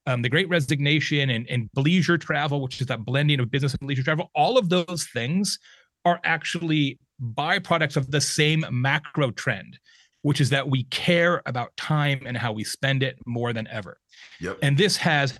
um, 0.07 0.21
the 0.21 0.29
great 0.29 0.49
resignation 0.49 1.29
and, 1.29 1.47
and 1.49 1.69
bleisure 1.75 2.19
travel, 2.19 2.61
which 2.61 2.79
is 2.81 2.87
that 2.87 3.05
blending 3.05 3.39
of 3.39 3.51
business 3.51 3.75
and 3.79 3.87
leisure 3.87 4.03
travel, 4.03 4.31
all 4.33 4.57
of 4.57 4.69
those 4.69 5.07
things 5.13 5.59
are 6.05 6.19
actually 6.23 6.97
byproducts 7.21 7.97
of 7.97 8.09
the 8.11 8.21
same 8.21 8.65
macro 8.71 9.31
trend, 9.31 9.77
which 10.21 10.39
is 10.39 10.49
that 10.49 10.69
we 10.69 10.83
care 10.85 11.41
about 11.45 11.75
time 11.75 12.21
and 12.25 12.37
how 12.37 12.53
we 12.53 12.63
spend 12.63 13.03
it 13.03 13.17
more 13.25 13.51
than 13.51 13.67
ever. 13.67 13.99
Yep. 14.39 14.59
And 14.61 14.77
this 14.77 14.97
has 14.97 15.39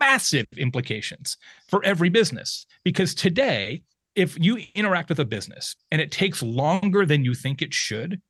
massive 0.00 0.46
implications 0.56 1.36
for 1.68 1.84
every 1.84 2.08
business 2.08 2.66
because 2.84 3.14
today, 3.14 3.82
if 4.16 4.36
you 4.40 4.58
interact 4.74 5.10
with 5.10 5.20
a 5.20 5.24
business 5.24 5.76
and 5.92 6.00
it 6.00 6.10
takes 6.10 6.42
longer 6.42 7.06
than 7.06 7.24
you 7.24 7.34
think 7.34 7.62
it 7.62 7.72
should, 7.72 8.20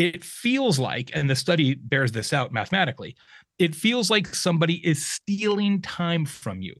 it 0.00 0.24
feels 0.24 0.78
like, 0.78 1.10
and 1.12 1.28
the 1.28 1.36
study 1.36 1.74
bears 1.74 2.10
this 2.10 2.32
out 2.32 2.52
mathematically, 2.52 3.14
it 3.58 3.74
feels 3.74 4.08
like 4.10 4.34
somebody 4.34 4.76
is 4.86 5.04
stealing 5.04 5.82
time 5.82 6.24
from 6.24 6.62
you. 6.62 6.74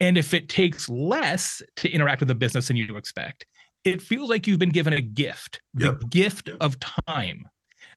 And 0.00 0.18
if 0.18 0.34
it 0.34 0.48
takes 0.48 0.88
less 0.88 1.62
to 1.76 1.88
interact 1.88 2.20
with 2.20 2.26
the 2.26 2.34
business 2.34 2.66
than 2.66 2.76
you 2.76 2.96
expect, 2.96 3.46
it 3.84 4.02
feels 4.02 4.28
like 4.28 4.48
you've 4.48 4.58
been 4.58 4.70
given 4.70 4.92
a 4.92 5.00
gift, 5.00 5.60
the 5.72 5.92
gift 6.10 6.50
of 6.60 6.80
time. 6.80 7.48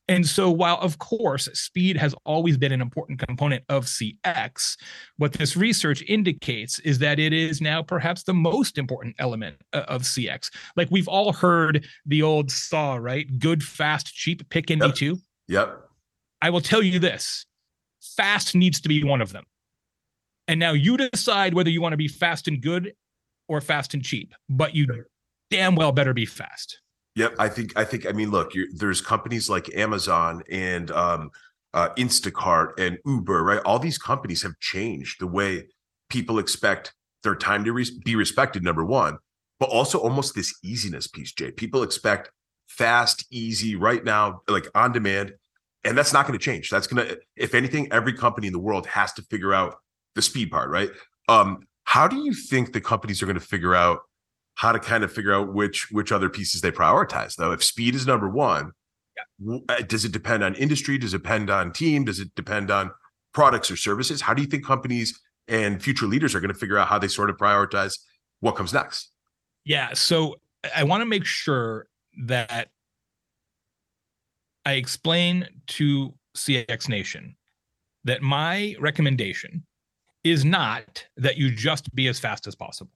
And 0.10 0.26
so, 0.28 0.50
while 0.50 0.80
of 0.80 0.98
course 0.98 1.48
speed 1.54 1.96
has 1.96 2.16
always 2.26 2.58
been 2.58 2.72
an 2.72 2.82
important 2.82 3.20
component 3.20 3.64
of 3.70 3.86
CX, 3.86 4.76
what 5.18 5.34
this 5.34 5.56
research 5.56 6.02
indicates 6.08 6.80
is 6.80 6.98
that 7.00 7.20
it 7.20 7.32
is 7.32 7.62
now 7.62 7.84
perhaps 7.84 8.24
the 8.24 8.34
most 8.34 8.80
important 8.80 9.16
element 9.20 9.58
uh, 9.72 9.84
of 9.88 10.02
CX. 10.02 10.50
Like 10.76 10.90
we've 10.90 11.08
all 11.08 11.32
heard 11.32 11.86
the 12.08 12.24
old 12.24 12.50
saw, 12.50 12.96
right? 12.96 13.28
Good, 13.38 13.64
fast, 13.64 14.08
cheap, 14.08 14.50
pick 14.50 14.72
any 14.72 14.82
Yep. 14.88 14.96
two. 14.96 15.20
Yep. 15.48 15.80
I 16.42 16.50
will 16.50 16.62
tell 16.62 16.82
you 16.82 16.98
this 16.98 17.46
fast 18.02 18.56
needs 18.56 18.82
to 18.82 18.90
be 18.90 19.04
one 19.04 19.22
of 19.22 19.32
them. 19.32 19.44
And 20.48 20.60
now 20.60 20.72
you 20.72 20.98
decide 20.98 21.54
whether 21.54 21.70
you 21.70 21.82
want 21.82 21.94
to 21.94 21.98
be 21.98 22.08
fast 22.08 22.48
and 22.48 22.60
good 22.60 22.94
or 23.48 23.62
fast 23.62 23.94
and 23.94 24.04
cheap, 24.04 24.34
but 24.50 24.74
you 24.74 24.88
damn 25.52 25.76
well 25.76 25.92
better 25.92 26.16
be 26.16 26.26
fast. 26.26 26.80
Yep, 27.20 27.36
I 27.38 27.50
think 27.50 27.78
I 27.78 27.84
think 27.84 28.08
I 28.08 28.14
mean, 28.14 28.32
look, 28.32 28.54
there's 28.74 29.02
companies 29.02 29.50
like 29.50 29.76
Amazon 29.76 30.42
and 30.50 30.90
um, 30.92 31.32
uh, 31.74 31.90
Instacart 31.98 32.80
and 32.80 32.98
Uber, 33.06 33.44
right? 33.44 33.60
All 33.66 33.78
these 33.78 33.98
companies 33.98 34.42
have 34.44 34.58
changed 34.62 35.20
the 35.20 35.28
way 35.28 35.68
people 36.10 36.40
expect 36.40 36.94
their 37.24 37.36
time 37.36 37.66
to 37.66 37.74
res- 37.74 37.92
be 37.92 38.16
respected. 38.16 38.64
Number 38.64 38.86
one, 38.86 39.18
but 39.60 39.68
also 39.68 40.00
almost 40.00 40.34
this 40.34 40.58
easiness 40.64 41.08
piece, 41.08 41.34
Jay. 41.34 41.52
People 41.52 41.84
expect 41.84 42.32
fast, 42.70 43.26
easy, 43.30 43.76
right 43.76 44.06
now, 44.06 44.42
like 44.48 44.70
on 44.74 44.94
demand, 44.94 45.34
and 45.84 45.98
that's 45.98 46.14
not 46.14 46.26
going 46.26 46.40
to 46.40 46.44
change. 46.44 46.70
That's 46.70 46.88
going 46.88 47.06
to, 47.06 47.20
if 47.36 47.54
anything, 47.54 47.92
every 47.92 48.14
company 48.14 48.48
in 48.48 48.54
the 48.54 48.60
world 48.60 48.88
has 48.88 49.12
to 49.16 49.24
figure 49.24 49.54
out 49.54 49.76
the 50.16 50.22
speed 50.22 50.52
part, 50.52 50.70
right? 50.70 50.90
Um, 51.28 51.68
how 51.84 52.08
do 52.08 52.16
you 52.16 52.34
think 52.34 52.72
the 52.72 52.80
companies 52.80 53.22
are 53.22 53.26
going 53.26 53.38
to 53.38 53.46
figure 53.46 53.76
out? 53.76 54.04
How 54.60 54.74
to 54.74 54.80
kind 54.80 55.06
of 55.06 55.12
figure 55.12 55.34
out 55.34 55.54
which 55.54 55.88
which 55.90 56.12
other 56.12 56.30
pieces 56.30 56.60
they 56.60 56.70
prioritize 56.70 57.36
though. 57.38 57.54
If 57.54 57.64
speed 57.64 57.96
is 57.96 58.06
number 58.06 58.28
one 58.28 58.74
w- 59.42 59.64
uh, 59.70 59.82
does 59.88 60.04
it 60.04 60.12
depend 60.12 60.44
on 60.44 60.54
industry? 60.56 60.98
Does 60.98 61.14
it 61.14 61.24
depend 61.24 61.50
on 61.50 61.72
team? 61.72 62.04
Does 62.04 62.20
it 62.20 62.36
depend 62.36 62.70
on 62.70 62.92
products 63.34 63.72
or 63.72 63.78
services? 63.78 64.20
How 64.20 64.34
do 64.34 64.42
you 64.42 64.50
think 64.50 64.66
companies 64.66 65.18
and 65.48 65.82
future 65.82 66.08
leaders 66.08 66.36
are 66.36 66.42
going 66.42 66.54
to 66.54 66.60
figure 66.60 66.78
out 66.78 66.90
how 66.90 67.00
they 67.00 67.08
sort 67.08 67.30
of 67.30 67.38
prioritize 67.38 68.00
what 68.42 68.58
comes 68.58 68.74
next? 68.74 69.12
Yeah. 69.64 69.94
So 69.94 70.36
I 70.76 70.84
want 70.84 71.00
to 71.02 71.06
make 71.06 71.24
sure 71.24 71.88
that 72.26 72.68
I 74.66 74.74
explain 74.74 75.48
to 75.68 76.14
CX 76.36 76.90
Nation 76.90 77.38
that 78.04 78.22
my 78.22 78.76
recommendation 78.78 79.66
is 80.26 80.44
not 80.44 81.06
that 81.16 81.38
you 81.38 81.50
just 81.50 81.96
be 81.96 82.10
as 82.10 82.20
fast 82.20 82.46
as 82.46 82.56
possible. 82.56 82.92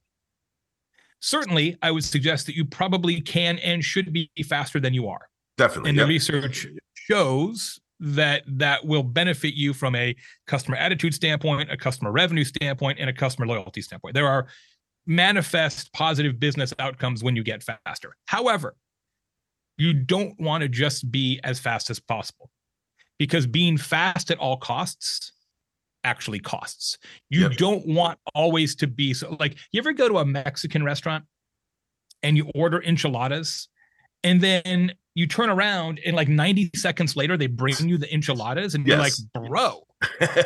Certainly, 1.24 1.78
I 1.80 1.90
would 1.90 2.04
suggest 2.04 2.44
that 2.44 2.54
you 2.54 2.66
probably 2.66 3.18
can 3.18 3.58
and 3.60 3.82
should 3.82 4.12
be 4.12 4.30
faster 4.46 4.78
than 4.78 4.92
you 4.92 5.08
are. 5.08 5.26
definitely 5.56 5.88
And 5.88 5.98
the 5.98 6.06
research 6.06 6.66
shows 6.92 7.80
that 7.98 8.42
that 8.46 8.84
will 8.84 9.02
benefit 9.02 9.54
you 9.54 9.72
from 9.72 9.96
a 9.96 10.14
customer 10.46 10.76
attitude 10.76 11.14
standpoint, 11.14 11.70
a 11.70 11.78
customer 11.78 12.12
revenue 12.12 12.44
standpoint, 12.44 12.98
and 12.98 13.08
a 13.08 13.12
customer 13.14 13.46
loyalty 13.46 13.80
standpoint. 13.80 14.14
There 14.14 14.28
are 14.28 14.48
manifest 15.06 15.90
positive 15.94 16.38
business 16.38 16.74
outcomes 16.78 17.24
when 17.24 17.36
you 17.36 17.42
get 17.42 17.62
faster. 17.62 18.14
However, 18.26 18.76
you 19.78 19.94
don't 19.94 20.38
want 20.38 20.60
to 20.60 20.68
just 20.68 21.10
be 21.10 21.40
as 21.42 21.58
fast 21.58 21.88
as 21.88 22.00
possible 22.00 22.50
because 23.18 23.46
being 23.46 23.78
fast 23.78 24.30
at 24.30 24.36
all 24.36 24.58
costs 24.58 25.32
actually 26.04 26.38
costs. 26.38 26.98
You 27.30 27.42
Yep. 27.42 27.52
don't 27.56 27.86
want 27.86 28.18
always 28.34 28.74
to 28.76 28.86
be 28.86 29.14
so 29.14 29.36
like 29.40 29.56
you 29.72 29.78
ever 29.80 29.92
go 29.92 30.08
to 30.08 30.18
a 30.18 30.24
Mexican 30.24 30.84
restaurant 30.84 31.24
and 32.22 32.36
you 32.36 32.50
order 32.54 32.82
enchiladas 32.82 33.68
and 34.22 34.40
then 34.40 34.92
you 35.14 35.26
turn 35.26 35.48
around 35.50 36.00
and 36.04 36.14
like 36.16 36.28
90 36.28 36.70
seconds 36.76 37.16
later 37.16 37.36
they 37.36 37.46
bring 37.46 37.74
you 37.80 37.98
the 37.98 38.12
enchiladas 38.12 38.74
and 38.74 38.86
you're 38.86 38.96
like 38.98 39.12
Yes. 39.34 39.48
bro 39.48 39.82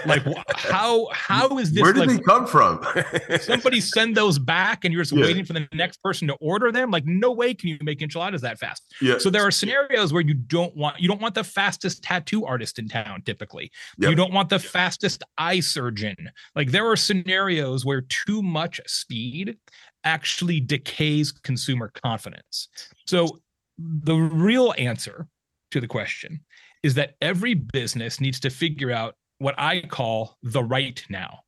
like 0.07 0.23
how 0.57 1.09
how 1.13 1.59
is 1.59 1.73
this 1.73 1.83
where 1.83 1.93
did 1.93 2.07
like 2.07 2.17
they 2.19 2.23
come 2.23 2.47
from? 2.47 2.85
somebody 3.41 3.81
send 3.81 4.17
those 4.17 4.39
back 4.39 4.85
and 4.85 4.93
you're 4.93 5.03
just 5.03 5.13
Yeah. 5.13 5.23
waiting 5.25 5.45
for 5.45 5.53
the 5.53 5.69
next 5.73 6.03
person 6.03 6.29
to 6.29 6.35
order 6.35 6.71
them? 6.73 6.91
Like 6.91 7.05
no 7.07 7.33
way 7.33 7.55
can 7.55 7.69
you 7.71 7.79
make 7.83 8.03
enchiladas 8.03 8.41
that 8.43 8.59
fast. 8.59 8.83
Yeah. 9.01 9.19
So 9.19 9.31
there 9.31 9.43
are 9.47 9.51
scenarios 9.51 10.13
where 10.13 10.23
you 10.23 10.35
don't 10.35 10.75
want 10.77 11.01
you 11.01 11.09
don't 11.09 11.21
want 11.21 11.35
the 11.35 11.45
fastest 11.45 12.03
tattoo 12.03 12.45
artist 12.45 12.79
in 12.79 12.89
town 12.89 13.23
typically. 13.23 13.71
Yep. 13.99 14.11
you 14.11 14.17
don't 14.17 14.33
want 14.33 14.49
the 14.49 14.59
fastest 14.59 15.23
eye 15.39 15.61
surgeon. 15.61 16.17
Like 16.55 16.71
there 16.71 16.87
are 16.87 16.97
scenarios 16.97 17.85
where 17.85 18.03
too 18.03 18.43
much 18.43 18.81
speed 18.87 19.57
actually 20.05 20.61
decays 20.61 21.33
consumer 21.33 21.91
confidence. 22.03 22.69
So 23.07 23.41
the 23.79 24.15
real 24.17 24.75
answer 24.79 25.27
to 25.71 25.81
the 25.81 25.87
question 25.87 26.41
is 26.83 26.95
that 26.95 27.15
every 27.21 27.55
business 27.55 28.21
needs 28.21 28.41
to 28.41 28.51
figure 28.51 28.91
out 28.93 29.15
what 29.39 29.55
i 29.59 29.81
call 29.81 30.37
the 30.43 30.63
right 30.63 31.05
now 31.09 31.41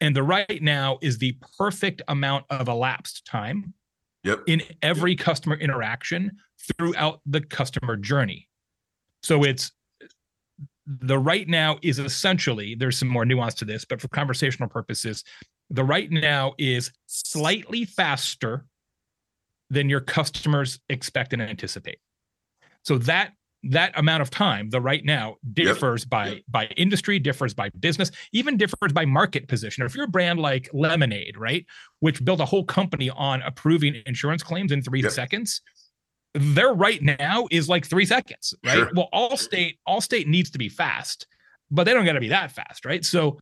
and 0.00 0.16
the 0.16 0.22
right 0.22 0.62
now 0.62 0.98
is 1.02 1.18
the 1.18 1.36
perfect 1.58 2.02
amount 2.08 2.46
of 2.50 2.68
elapsed 2.68 3.26
time 3.26 3.74
Yep. 4.24 4.42
in 4.46 4.62
every 4.82 5.16
customer 5.16 5.56
interaction 5.56 6.32
throughout 6.76 7.20
the 7.24 7.40
customer 7.40 7.96
journey. 7.96 8.48
So 9.22 9.44
it's 9.44 9.72
the 10.86 11.18
right 11.18 11.48
now 11.48 11.78
is 11.82 11.98
essentially 11.98 12.74
there's 12.74 12.98
some 12.98 13.08
more 13.08 13.24
nuance 13.24 13.54
to 13.54 13.64
this, 13.64 13.84
but 13.84 14.00
for 14.00 14.08
conversational 14.08 14.68
purposes, 14.68 15.24
the 15.70 15.84
right 15.84 16.10
now 16.10 16.54
is 16.58 16.90
slightly 17.06 17.84
faster 17.86 18.66
than 19.70 19.88
your 19.88 20.00
customers 20.00 20.80
expect 20.90 21.32
and 21.32 21.40
anticipate. 21.40 21.98
So 22.84 22.98
that 22.98 23.32
that 23.62 23.92
amount 23.98 24.22
of 24.22 24.30
time, 24.30 24.70
the 24.70 24.80
right 24.80 25.04
now, 25.04 25.36
differs 25.52 26.04
by 26.04 26.28
Yep. 26.28 26.42
by 26.48 26.66
industry, 26.76 27.18
differs 27.18 27.52
by 27.52 27.68
business, 27.80 28.10
even 28.32 28.56
differs 28.56 28.92
by 28.92 29.04
market 29.04 29.48
position. 29.48 29.82
Or 29.82 29.86
If 29.86 29.94
you're 29.94 30.06
a 30.06 30.08
brand 30.08 30.38
like 30.40 30.68
Lemonade, 30.72 31.36
right, 31.36 31.66
which 31.98 32.24
built 32.24 32.40
a 32.40 32.46
whole 32.46 32.64
company 32.64 33.10
on 33.10 33.42
approving 33.42 34.00
insurance 34.06 34.42
claims 34.42 34.72
in 34.72 34.82
three 34.82 35.02
Yep. 35.02 35.12
seconds, 35.12 35.60
their 36.34 36.72
right 36.72 37.02
now 37.02 37.48
is 37.50 37.68
like 37.68 37.84
three 37.84 38.06
seconds, 38.06 38.54
right? 38.64 38.76
Sure. 38.76 38.90
Well, 38.94 39.08
Allstate, 39.12 39.76
Allstate 39.86 40.26
needs 40.26 40.50
to 40.50 40.58
be 40.58 40.68
fast, 40.68 41.26
but 41.70 41.84
they 41.84 41.92
don't 41.92 42.04
got 42.06 42.12
to 42.12 42.20
be 42.20 42.28
that 42.28 42.52
fast, 42.52 42.84
right? 42.86 43.04
So 43.04 43.38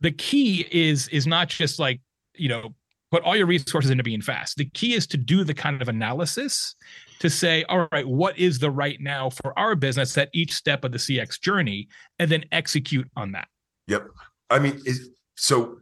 the 0.00 0.12
key 0.12 0.66
is 0.70 1.08
is 1.08 1.26
not 1.26 1.48
just 1.48 1.78
like 1.78 2.00
you 2.36 2.48
know 2.48 2.74
put 3.10 3.22
all 3.24 3.36
your 3.36 3.46
resources 3.46 3.90
into 3.90 4.04
being 4.04 4.22
fast. 4.22 4.56
The 4.56 4.64
key 4.66 4.94
is 4.94 5.06
to 5.08 5.16
do 5.16 5.42
the 5.44 5.52
kind 5.52 5.82
of 5.82 5.88
analysis 5.88 6.76
to 7.20 7.30
say, 7.30 7.64
all 7.64 7.86
right, 7.92 8.06
what 8.06 8.38
is 8.38 8.58
the 8.58 8.70
right 8.70 8.98
now 9.00 9.30
for 9.30 9.56
our 9.58 9.74
business 9.74 10.16
at 10.18 10.30
each 10.32 10.52
step 10.52 10.84
of 10.84 10.92
the 10.92 10.98
CX 10.98 11.40
journey, 11.40 11.88
and 12.18 12.30
then 12.30 12.44
execute 12.50 13.08
on 13.16 13.32
that. 13.32 13.48
Yep. 13.86 14.08
I 14.48 14.58
mean, 14.58 14.80
is 14.84 15.10
so 15.36 15.76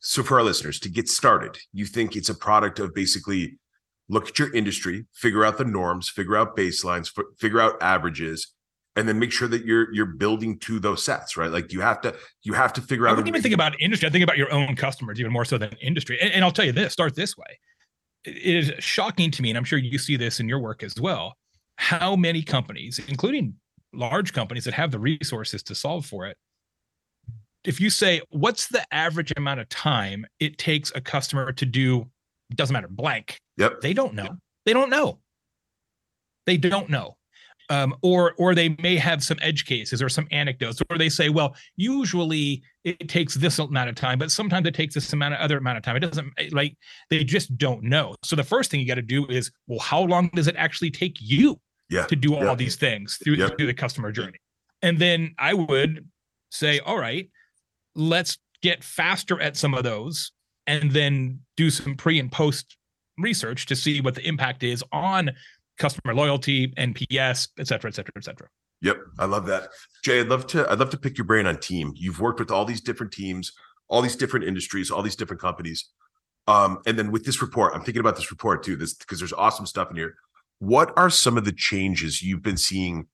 so 0.00 0.22
for 0.22 0.38
our 0.38 0.44
listeners 0.44 0.78
to 0.80 0.88
get 0.88 1.08
started, 1.08 1.58
you 1.72 1.86
think 1.86 2.14
it's 2.16 2.28
a 2.28 2.34
product 2.34 2.78
of 2.78 2.94
basically 2.94 3.58
look 4.08 4.28
at 4.28 4.38
your 4.38 4.54
industry, 4.54 5.06
figure 5.14 5.44
out 5.44 5.58
the 5.58 5.64
norms, 5.64 6.08
figure 6.08 6.36
out 6.36 6.56
baselines, 6.56 7.10
f- 7.16 7.24
figure 7.38 7.60
out 7.60 7.82
averages, 7.82 8.52
and 8.96 9.08
then 9.08 9.18
make 9.18 9.32
sure 9.32 9.48
that 9.48 9.64
you're 9.64 9.92
you're 9.92 10.06
building 10.06 10.58
to 10.60 10.78
those 10.78 11.04
sets, 11.04 11.36
right? 11.36 11.50
Like 11.50 11.72
you 11.72 11.80
have 11.80 12.00
to 12.02 12.14
you 12.42 12.52
have 12.52 12.72
to 12.74 12.80
figure 12.80 13.06
out. 13.06 13.10
I 13.10 13.12
out. 13.12 13.16
don't 13.16 13.28
even 13.28 13.38
way- 13.38 13.42
think 13.42 13.54
about 13.54 13.80
industry. 13.80 14.08
I 14.08 14.12
think 14.12 14.24
about 14.24 14.38
your 14.38 14.52
own 14.52 14.76
customers 14.76 15.18
even 15.18 15.32
more 15.32 15.44
so 15.44 15.58
than 15.58 15.70
industry. 15.80 16.20
And, 16.20 16.32
and 16.32 16.44
I'll 16.44 16.52
tell 16.52 16.64
you 16.64 16.72
this: 16.72 16.92
start 16.92 17.16
this 17.16 17.36
way. 17.36 17.58
It 18.24 18.56
is 18.56 18.72
shocking 18.78 19.30
to 19.32 19.42
me, 19.42 19.50
and 19.50 19.58
I'm 19.58 19.64
sure 19.64 19.78
you 19.78 19.98
see 19.98 20.16
this 20.16 20.40
in 20.40 20.48
your 20.48 20.58
work 20.58 20.82
as 20.82 20.94
well. 21.00 21.36
How 21.76 22.16
many 22.16 22.42
companies, 22.42 23.00
including 23.08 23.54
large 23.92 24.32
companies 24.32 24.64
that 24.64 24.74
have 24.74 24.90
the 24.90 24.98
resources 24.98 25.62
to 25.64 25.74
solve 25.74 26.06
for 26.06 26.26
it, 26.26 26.36
if 27.64 27.80
you 27.80 27.90
say, 27.90 28.20
"What's 28.30 28.68
the 28.68 28.84
average 28.92 29.32
amount 29.36 29.60
of 29.60 29.68
time 29.68 30.26
it 30.40 30.58
takes 30.58 30.92
a 30.94 31.00
customer 31.00 31.52
to 31.52 31.66
do?" 31.66 32.10
Doesn't 32.54 32.72
matter 32.72 32.88
blank. 32.88 33.40
Yep. 33.56 33.80
They 33.80 33.92
don't 33.92 34.14
know. 34.14 34.36
They 34.66 34.72
don't 34.72 34.90
know. 34.90 35.20
They 36.46 36.56
don't 36.56 36.90
know. 36.90 37.16
Um, 37.70 37.94
or 38.02 38.34
or 38.36 38.54
they 38.54 38.76
may 38.80 38.96
have 38.96 39.24
some 39.24 39.38
edge 39.40 39.64
cases 39.64 40.02
or 40.02 40.10
some 40.10 40.28
anecdotes, 40.30 40.82
or 40.90 40.98
they 40.98 41.08
say, 41.08 41.30
well, 41.30 41.56
usually 41.76 42.62
it 42.84 43.08
takes 43.08 43.34
this 43.34 43.58
amount 43.58 43.88
of 43.88 43.94
time, 43.94 44.18
but 44.18 44.30
sometimes 44.30 44.66
it 44.66 44.74
takes 44.74 44.94
this 44.94 45.12
amount 45.12 45.34
of 45.34 45.40
other 45.40 45.56
amount 45.56 45.78
of 45.78 45.82
time. 45.82 45.96
It 45.96 46.00
doesn't 46.00 46.32
like 46.52 46.76
they 47.10 47.24
just 47.24 47.56
don't 47.56 47.82
know. 47.82 48.14
So 48.22 48.36
the 48.36 48.44
first 48.44 48.70
thing 48.70 48.78
you 48.80 48.86
got 48.86 48.96
to 48.96 49.02
do 49.02 49.26
is, 49.26 49.50
well, 49.66 49.78
how 49.78 50.02
long 50.02 50.28
does 50.34 50.48
it 50.48 50.54
actually 50.56 50.90
take 50.90 51.16
you 51.20 51.60
Yeah. 51.88 52.04
to 52.06 52.16
do 52.16 52.34
all 52.34 52.44
Yeah. 52.44 52.54
these 52.54 52.76
things 52.76 53.18
through, 53.24 53.34
Yep. 53.36 53.56
through 53.56 53.66
the 53.66 53.74
customer 53.74 54.12
journey? 54.12 54.38
And 54.82 54.98
then 54.98 55.34
I 55.38 55.54
would 55.54 56.08
say, 56.50 56.78
all 56.80 56.98
right, 56.98 57.30
let's 57.94 58.36
get 58.62 58.84
faster 58.84 59.40
at 59.40 59.56
some 59.56 59.74
of 59.74 59.82
those 59.84 60.32
and 60.66 60.90
then 60.90 61.40
do 61.56 61.70
some 61.70 61.96
pre 61.96 62.18
and 62.20 62.30
post 62.30 62.76
research 63.18 63.66
to 63.66 63.76
see 63.76 64.00
what 64.00 64.14
the 64.14 64.26
impact 64.26 64.62
is 64.62 64.82
on 64.92 65.30
customer 65.78 66.14
loyalty, 66.14 66.68
NPS, 66.76 67.48
et 67.58 67.66
cetera, 67.66 67.88
et 67.90 67.94
cetera, 67.94 68.12
et 68.16 68.24
cetera. 68.24 68.48
Yep, 68.84 68.98
I 69.18 69.24
love 69.24 69.46
that. 69.46 69.70
Jay, 70.04 70.20
I'd 70.20 70.28
love 70.28 70.46
to 70.48 70.70
I'd 70.70 70.78
love 70.78 70.90
to 70.90 70.98
pick 70.98 71.16
your 71.16 71.24
brain 71.24 71.46
on 71.46 71.56
team. 71.56 71.94
You've 71.96 72.20
worked 72.20 72.38
with 72.38 72.50
all 72.50 72.66
these 72.66 72.82
different 72.82 73.12
teams, 73.12 73.50
all 73.88 74.02
these 74.02 74.14
different 74.14 74.44
industries, 74.44 74.90
all 74.90 75.02
these 75.02 75.16
different 75.16 75.40
companies. 75.40 75.88
Um, 76.46 76.80
and 76.86 76.98
then 76.98 77.10
with 77.10 77.24
this 77.24 77.40
report, 77.40 77.72
I'm 77.74 77.80
thinking 77.80 78.00
about 78.00 78.16
this 78.16 78.30
report 78.30 78.62
too, 78.62 78.76
this 78.76 78.92
because 78.92 79.18
there's 79.18 79.32
awesome 79.32 79.64
stuff 79.64 79.90
in 79.90 79.96
here. 79.96 80.16
What 80.58 80.92
are 80.98 81.08
some 81.08 81.38
of 81.38 81.46
the 81.46 81.52
changes 81.52 82.22
you've 82.22 82.42
been 82.42 82.58
seeing 82.58 83.06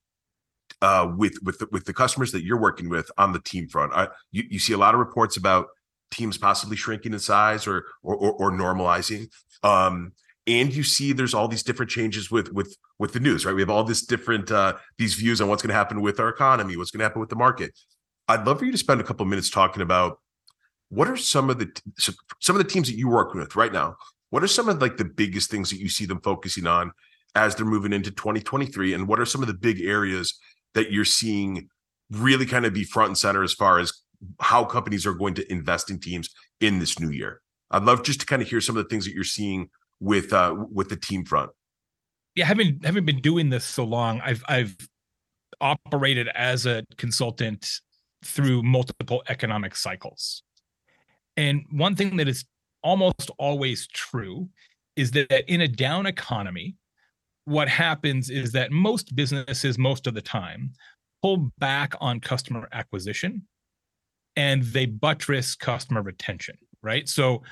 uh, 0.81 1.09
with 1.17 1.37
with 1.41 1.59
the, 1.59 1.67
with 1.71 1.85
the 1.85 1.93
customers 1.93 2.33
that 2.33 2.43
you're 2.43 2.59
working 2.59 2.89
with 2.89 3.09
on 3.17 3.31
the 3.31 3.39
team 3.39 3.69
front? 3.69 3.93
I, 3.93 4.09
you 4.33 4.43
you 4.49 4.59
see 4.59 4.73
a 4.73 4.77
lot 4.77 4.93
of 4.93 4.99
reports 4.99 5.37
about 5.37 5.67
teams 6.11 6.37
possibly 6.37 6.75
shrinking 6.75 7.13
in 7.13 7.19
size 7.19 7.65
or 7.65 7.85
or 8.03 8.15
or, 8.17 8.33
or 8.33 8.51
normalizing. 8.51 9.29
Um, 9.63 10.11
and 10.51 10.73
you 10.73 10.83
see 10.83 11.13
there's 11.13 11.33
all 11.33 11.47
these 11.47 11.63
different 11.63 11.91
changes 11.91 12.29
with 12.29 12.51
with 12.53 12.75
with 12.99 13.13
the 13.13 13.19
news 13.19 13.45
right? 13.45 13.55
We 13.55 13.61
have 13.61 13.69
all 13.69 13.83
this 13.83 14.05
different 14.05 14.51
uh 14.51 14.73
these 14.97 15.15
views 15.15 15.41
on 15.41 15.47
what's 15.47 15.61
going 15.61 15.69
to 15.69 15.75
happen 15.75 16.01
with 16.01 16.19
our 16.19 16.29
economy 16.29 16.77
what's 16.77 16.91
going 16.91 16.99
to 16.99 17.05
happen 17.05 17.19
with 17.19 17.29
the 17.29 17.35
market. 17.35 17.71
I'd 18.27 18.45
love 18.45 18.59
for 18.59 18.65
you 18.65 18.71
to 18.71 18.77
spend 18.77 19.01
a 19.01 19.03
couple 19.03 19.25
minutes 19.25 19.49
talking 19.49 19.81
about 19.81 20.19
what 20.89 21.07
are 21.07 21.17
some 21.17 21.49
of 21.49 21.59
the 21.59 21.71
some 22.39 22.55
of 22.55 22.63
the 22.63 22.69
teams 22.69 22.87
that 22.87 22.97
you 22.97 23.07
work 23.09 23.33
with 23.33 23.55
right 23.55 23.73
now 23.73 23.95
what 24.31 24.43
are 24.43 24.47
some 24.47 24.69
of 24.69 24.81
like 24.81 24.97
the 24.97 25.05
biggest 25.05 25.51
things 25.51 25.69
that 25.69 25.79
you 25.79 25.89
see 25.89 26.05
them 26.05 26.21
focusing 26.21 26.65
on 26.65 26.91
as 27.35 27.55
they're 27.55 27.65
moving 27.65 27.93
into 27.93 28.11
2023 28.11 28.93
and 28.93 29.07
what 29.07 29.19
are 29.19 29.25
some 29.25 29.41
of 29.41 29.47
the 29.47 29.53
big 29.53 29.81
areas 29.81 30.39
that 30.73 30.91
you're 30.91 31.05
seeing 31.05 31.69
really 32.11 32.45
kind 32.45 32.65
of 32.65 32.73
be 32.73 32.83
front 32.83 33.09
and 33.09 33.17
center 33.17 33.43
as 33.43 33.53
far 33.53 33.79
as 33.79 33.93
how 34.39 34.63
companies 34.65 35.05
are 35.05 35.13
going 35.13 35.33
to 35.33 35.51
invest 35.51 35.89
in 35.89 35.99
teams 35.99 36.29
in 36.59 36.79
this 36.79 36.99
new 36.99 37.09
year? 37.09 37.41
I'd 37.69 37.83
love 37.83 38.03
just 38.03 38.19
to 38.21 38.25
kind 38.25 38.41
of 38.41 38.49
hear 38.49 38.61
some 38.61 38.77
of 38.77 38.83
the 38.83 38.89
things 38.89 39.05
that 39.05 39.13
you're 39.13 39.23
seeing 39.23 39.69
with 40.01 40.33
uh 40.33 40.53
with 40.69 40.89
the 40.89 40.97
team 40.97 41.23
front. 41.23 41.51
Yeah 42.35 42.45
having 42.45 42.81
having 42.83 43.05
been 43.05 43.21
doing 43.21 43.49
this 43.49 43.63
so 43.63 43.85
long 43.85 44.19
i've 44.21 44.43
i've 44.49 44.75
operated 45.61 46.27
as 46.35 46.65
a 46.65 46.83
consultant 46.97 47.69
through 48.25 48.63
multiple 48.63 49.23
economic 49.29 49.75
cycles. 49.75 50.43
And 51.37 51.65
one 51.71 51.95
thing 51.95 52.17
that 52.17 52.27
is 52.27 52.45
almost 52.83 53.31
always 53.37 53.87
true 53.87 54.49
is 54.95 55.11
that 55.11 55.51
in 55.51 55.61
a 55.61 55.67
down 55.67 56.05
economy 56.05 56.75
what 57.45 57.67
happens 57.67 58.29
is 58.29 58.51
that 58.51 58.71
most 58.71 59.15
businesses 59.15 59.77
most 59.77 60.05
of 60.07 60.13
the 60.13 60.21
time 60.21 60.71
pull 61.21 61.51
back 61.57 61.93
on 61.99 62.19
customer 62.19 62.67
acquisition 62.71 63.43
and 64.35 64.63
they 64.63 64.85
buttress 64.85 65.55
customer 65.55 66.01
retention 66.01 66.55
right? 66.83 67.07
So 67.07 67.43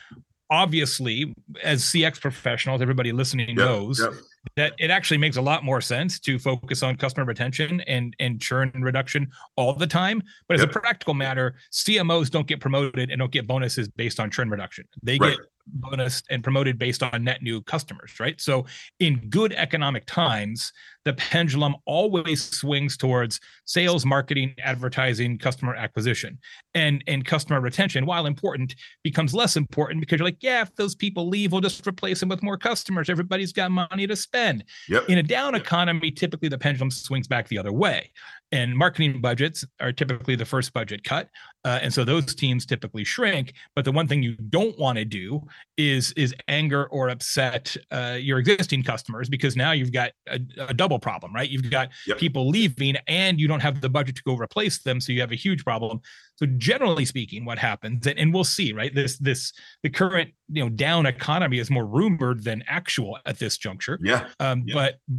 obviously 0.50 1.34
as 1.64 1.84
cx 1.84 2.20
professionals 2.20 2.82
everybody 2.82 3.12
listening 3.12 3.50
yep, 3.50 3.58
knows 3.58 4.00
yep. 4.00 4.14
that 4.56 4.74
it 4.80 4.90
actually 4.90 5.18
makes 5.18 5.38
a 5.38 5.42
lot 5.42 5.64
more 5.64 5.82
sense 5.82 6.20
to 6.20 6.40
focus 6.40 6.82
on 6.84 6.96
customer 6.96 7.26
retention 7.26 7.82
and 7.82 8.16
and 8.20 8.42
churn 8.42 8.72
reduction 8.76 9.28
all 9.56 9.74
the 9.74 9.88
time 9.88 10.22
but 10.48 10.56
as 10.56 10.62
yep. 10.62 10.70
a 10.70 10.80
practical 10.80 11.14
matter 11.14 11.56
cmos 11.72 12.30
don't 12.30 12.48
get 12.48 12.60
promoted 12.60 13.10
and 13.12 13.20
don't 13.20 13.32
get 13.32 13.46
bonuses 13.46 13.88
based 13.88 14.20
on 14.20 14.32
churn 14.32 14.50
reduction 14.50 14.86
they 15.04 15.18
right. 15.18 15.38
get 15.38 15.46
bonus 15.74 16.24
and 16.30 16.44
promoted 16.44 16.78
based 16.78 17.04
on 17.04 17.24
net 17.24 17.42
new 17.42 17.62
customers, 17.62 18.20
right? 18.20 18.40
So 18.40 18.66
in 19.00 19.30
good 19.30 19.54
economic 19.54 20.06
times, 20.06 20.72
the 21.06 21.14
pendulum 21.14 21.76
always 21.86 22.44
swings 22.44 22.98
towards 22.98 23.40
sales, 23.66 24.06
marketing, 24.06 24.54
advertising, 24.60 25.38
customer 25.38 25.74
acquisition. 25.74 26.38
And 26.76 27.04
and 27.08 27.26
customer 27.26 27.62
retention, 27.62 28.06
while 28.06 28.26
important, 28.26 28.76
becomes 29.04 29.34
less 29.34 29.56
important 29.56 30.02
because 30.02 30.20
you're 30.20 30.28
like, 30.28 30.42
yeah, 30.42 30.62
if 30.62 30.76
those 30.76 30.96
people 30.96 31.28
leave, 31.28 31.52
we'll 31.52 31.62
just 31.62 31.88
replace 31.88 32.20
them 32.20 32.30
with 32.30 32.44
more 32.44 32.58
customers. 32.58 33.10
Everybody's 33.10 33.54
got 33.54 33.72
money 33.72 34.06
to 34.08 34.16
spend. 34.16 34.66
Yep. 34.88 35.10
In 35.10 35.18
a 35.18 35.24
down 35.24 35.56
economy, 35.56 36.12
typically 36.12 36.50
the 36.50 36.58
pendulum 36.58 36.92
swings 36.92 37.28
back 37.28 37.48
the 37.48 37.58
other 37.58 37.74
way 37.74 38.12
and 38.52 38.76
marketing 38.76 39.22
budgets 39.22 39.66
are 39.80 39.92
typically 39.92 40.36
the 40.36 40.46
first 40.46 40.74
budget 40.74 41.04
cut 41.04 41.30
uh, 41.66 41.80
and 41.82 41.94
so 41.94 42.04
those 42.04 42.34
teams 42.36 42.66
typically 42.66 43.04
shrink 43.04 43.54
but 43.76 43.86
the 43.86 43.92
one 43.92 44.08
thing 44.08 44.22
you 44.22 44.36
don't 44.50 44.78
want 44.78 44.98
to 44.98 45.06
do 45.06 45.42
is 45.78 46.12
is 46.14 46.36
anger 46.48 46.86
or 46.88 47.10
upset 47.10 47.76
uh, 47.92 48.18
your 48.20 48.40
existing 48.40 48.84
customers 48.84 49.30
because 49.30 49.56
now 49.56 49.72
you've 49.72 49.92
got 49.92 50.12
a, 50.28 50.40
a 50.60 50.74
double 50.74 51.00
problem 51.00 51.34
right? 51.34 51.50
You've 51.50 51.70
got 51.70 51.90
yep. 52.08 52.18
people 52.18 52.50
leaving 52.50 52.98
and 53.08 53.40
you 53.40 53.48
don't 53.48 53.60
have 53.60 53.82
the 53.82 53.90
budget 53.90 54.16
to 54.18 54.24
go 54.24 54.36
replace 54.36 54.80
them 54.80 55.00
so 55.00 55.12
you 55.12 55.22
have 55.22 55.32
a 55.32 55.36
huge 55.36 55.64
problem. 55.64 56.02
So 56.36 56.46
generally 56.58 57.06
speaking 57.06 57.46
what 57.46 57.58
happens 57.58 58.08
and, 58.08 58.18
and 58.20 58.34
we'll 58.34 58.44
see 58.44 58.74
right? 58.74 58.94
This 58.94 59.18
this 59.18 59.54
the 59.84 59.90
current 59.90 60.32
you 60.50 60.64
know 60.64 60.70
down 60.70 61.06
economy 61.06 61.60
is 61.60 61.70
more 61.70 61.86
rumored 61.86 62.44
than 62.44 62.64
actual 62.68 63.18
at 63.26 63.40
this 63.40 63.58
juncture. 63.58 64.00
Yeah. 64.02 64.28
Um 64.40 64.64
yeah. 64.66 64.74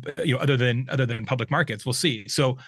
but 0.06 0.26
you 0.26 0.34
know 0.34 0.40
other 0.40 0.56
than 0.56 0.86
other 0.90 1.06
than 1.06 1.24
public 1.24 1.50
markets 1.50 1.84
we'll 1.86 1.92
see. 1.92 2.28
So 2.28 2.58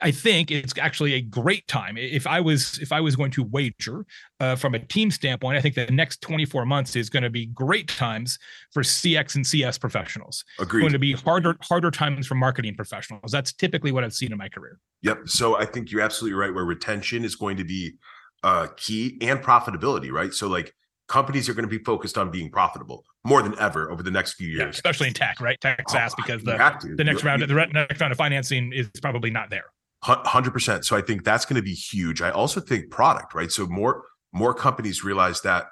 I 0.00 0.10
think 0.10 0.50
it's 0.50 0.76
actually 0.78 1.14
a 1.14 1.20
great 1.20 1.66
time. 1.68 1.96
If 1.96 2.26
I 2.26 2.40
was 2.40 2.78
if 2.78 2.92
I 2.92 3.00
was 3.00 3.16
going 3.16 3.30
to 3.32 3.44
wager 3.44 4.06
uh, 4.40 4.56
from 4.56 4.74
a 4.74 4.78
team 4.78 5.10
standpoint, 5.10 5.56
I 5.56 5.60
think 5.60 5.74
the 5.74 5.86
next 5.86 6.20
24 6.22 6.66
months 6.66 6.96
is 6.96 7.10
going 7.10 7.22
to 7.22 7.30
be 7.30 7.46
great 7.46 7.88
times 7.88 8.38
for 8.72 8.82
CX 8.82 9.36
and 9.36 9.46
CS 9.46 9.78
professionals. 9.78 10.44
Agreed. 10.58 10.82
Going 10.82 10.92
to 10.92 10.98
be 10.98 11.12
harder 11.12 11.56
harder 11.62 11.90
times 11.90 12.26
for 12.26 12.34
marketing 12.34 12.74
professionals. 12.74 13.32
That's 13.32 13.52
typically 13.52 13.92
what 13.92 14.04
I've 14.04 14.14
seen 14.14 14.32
in 14.32 14.38
my 14.38 14.48
career. 14.48 14.78
Yep. 15.02 15.28
So 15.28 15.56
I 15.56 15.64
think 15.64 15.90
you're 15.90 16.02
absolutely 16.02 16.38
right. 16.38 16.52
Where 16.52 16.64
retention 16.64 17.24
is 17.24 17.34
going 17.34 17.56
to 17.58 17.64
be 17.64 17.94
uh, 18.42 18.68
key 18.76 19.18
and 19.20 19.40
profitability, 19.40 20.10
right? 20.10 20.32
So 20.32 20.48
like 20.48 20.74
companies 21.08 21.48
are 21.48 21.54
going 21.54 21.68
to 21.68 21.78
be 21.78 21.82
focused 21.82 22.16
on 22.16 22.30
being 22.30 22.50
profitable 22.50 23.04
more 23.24 23.42
than 23.42 23.58
ever 23.58 23.90
over 23.90 24.02
the 24.02 24.10
next 24.10 24.34
few 24.34 24.48
years. 24.48 24.60
Yeah, 24.60 24.68
especially 24.68 25.08
in 25.08 25.14
tech, 25.14 25.40
right? 25.40 25.60
Tech 25.60 25.82
oh, 25.88 25.92
SaaS, 25.92 26.14
because 26.14 26.44
the, 26.44 26.52
the 26.96 27.04
next 27.04 27.24
round, 27.24 27.42
the 27.42 27.46
next 27.46 28.00
round 28.00 28.12
of 28.12 28.18
financing 28.18 28.72
is 28.72 28.88
probably 29.02 29.30
not 29.30 29.50
there. 29.50 29.64
Hundred 30.02 30.52
percent. 30.52 30.84
So 30.84 30.96
I 30.96 31.00
think 31.00 31.24
that's 31.24 31.44
going 31.44 31.56
to 31.56 31.62
be 31.62 31.74
huge. 31.74 32.22
I 32.22 32.30
also 32.30 32.60
think 32.60 32.90
product, 32.90 33.34
right? 33.34 33.50
So 33.50 33.66
more 33.66 34.04
more 34.32 34.54
companies 34.54 35.02
realize 35.02 35.40
that 35.40 35.66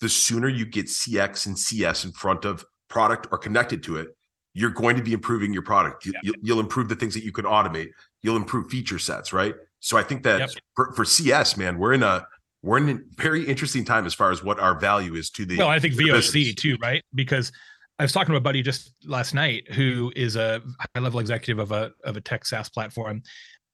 the 0.00 0.08
sooner 0.08 0.48
you 0.48 0.64
get 0.64 0.86
CX 0.86 1.46
and 1.46 1.58
CS 1.58 2.04
in 2.04 2.12
front 2.12 2.44
of 2.44 2.64
product 2.88 3.26
or 3.30 3.36
connected 3.36 3.82
to 3.82 3.96
it, 3.96 4.08
you're 4.54 4.70
going 4.70 4.96
to 4.96 5.02
be 5.02 5.12
improving 5.12 5.52
your 5.52 5.62
product. 5.62 6.06
You, 6.06 6.14
will 6.24 6.34
you'll 6.40 6.60
improve 6.60 6.88
the 6.88 6.96
things 6.96 7.12
that 7.14 7.24
you 7.24 7.32
can 7.32 7.44
automate. 7.44 7.88
You'll 8.22 8.36
improve 8.36 8.70
feature 8.70 8.98
sets, 8.98 9.32
right? 9.32 9.54
So 9.80 9.98
I 9.98 10.02
think 10.02 10.22
that 10.22 10.40
yep. 10.40 10.50
for, 10.74 10.92
for 10.94 11.04
CS, 11.04 11.56
man, 11.56 11.78
we're 11.78 11.92
in 11.92 12.02
a 12.02 12.26
we're 12.62 12.78
in 12.78 12.88
a 12.88 12.98
very 13.20 13.44
interesting 13.44 13.84
time 13.84 14.06
as 14.06 14.14
far 14.14 14.30
as 14.30 14.42
what 14.42 14.58
our 14.58 14.78
value 14.78 15.14
is 15.14 15.30
to 15.30 15.44
the. 15.44 15.58
Well, 15.58 15.68
I 15.68 15.78
think 15.78 15.94
VOC 15.94 16.56
too, 16.56 16.76
right? 16.80 17.02
Because 17.14 17.52
I 17.98 18.04
was 18.04 18.12
talking 18.12 18.32
to 18.32 18.36
a 18.36 18.40
buddy 18.40 18.62
just 18.62 18.92
last 19.04 19.34
night 19.34 19.72
who 19.72 20.12
is 20.16 20.36
a 20.36 20.60
high 20.80 21.00
level 21.00 21.20
executive 21.20 21.58
of 21.58 21.72
a 21.72 21.92
of 22.04 22.16
a 22.16 22.20
tech 22.20 22.44
SaaS 22.44 22.68
platform, 22.68 23.22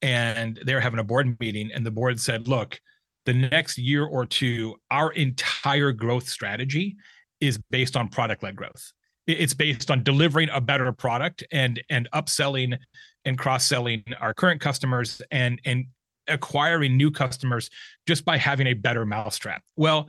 and 0.02 0.60
they're 0.64 0.80
having 0.80 1.00
a 1.00 1.04
board 1.04 1.38
meeting, 1.40 1.70
and 1.72 1.84
the 1.84 1.90
board 1.90 2.20
said, 2.20 2.46
"Look, 2.46 2.78
the 3.24 3.34
next 3.34 3.78
year 3.78 4.04
or 4.04 4.26
two, 4.26 4.76
our 4.90 5.12
entire 5.12 5.92
growth 5.92 6.28
strategy 6.28 6.96
is 7.40 7.58
based 7.70 7.96
on 7.96 8.08
product 8.08 8.42
led 8.42 8.56
growth. 8.56 8.92
It's 9.26 9.54
based 9.54 9.90
on 9.90 10.02
delivering 10.02 10.50
a 10.52 10.60
better 10.60 10.92
product 10.92 11.44
and 11.50 11.82
and 11.88 12.08
upselling 12.12 12.78
and 13.24 13.38
cross 13.38 13.64
selling 13.64 14.04
our 14.20 14.34
current 14.34 14.60
customers 14.60 15.22
and 15.30 15.60
and 15.64 15.86
acquiring 16.28 16.96
new 16.96 17.10
customers 17.10 17.70
just 18.06 18.24
by 18.24 18.36
having 18.36 18.66
a 18.66 18.74
better 18.74 19.04
mousetrap. 19.04 19.62
Well, 19.76 20.08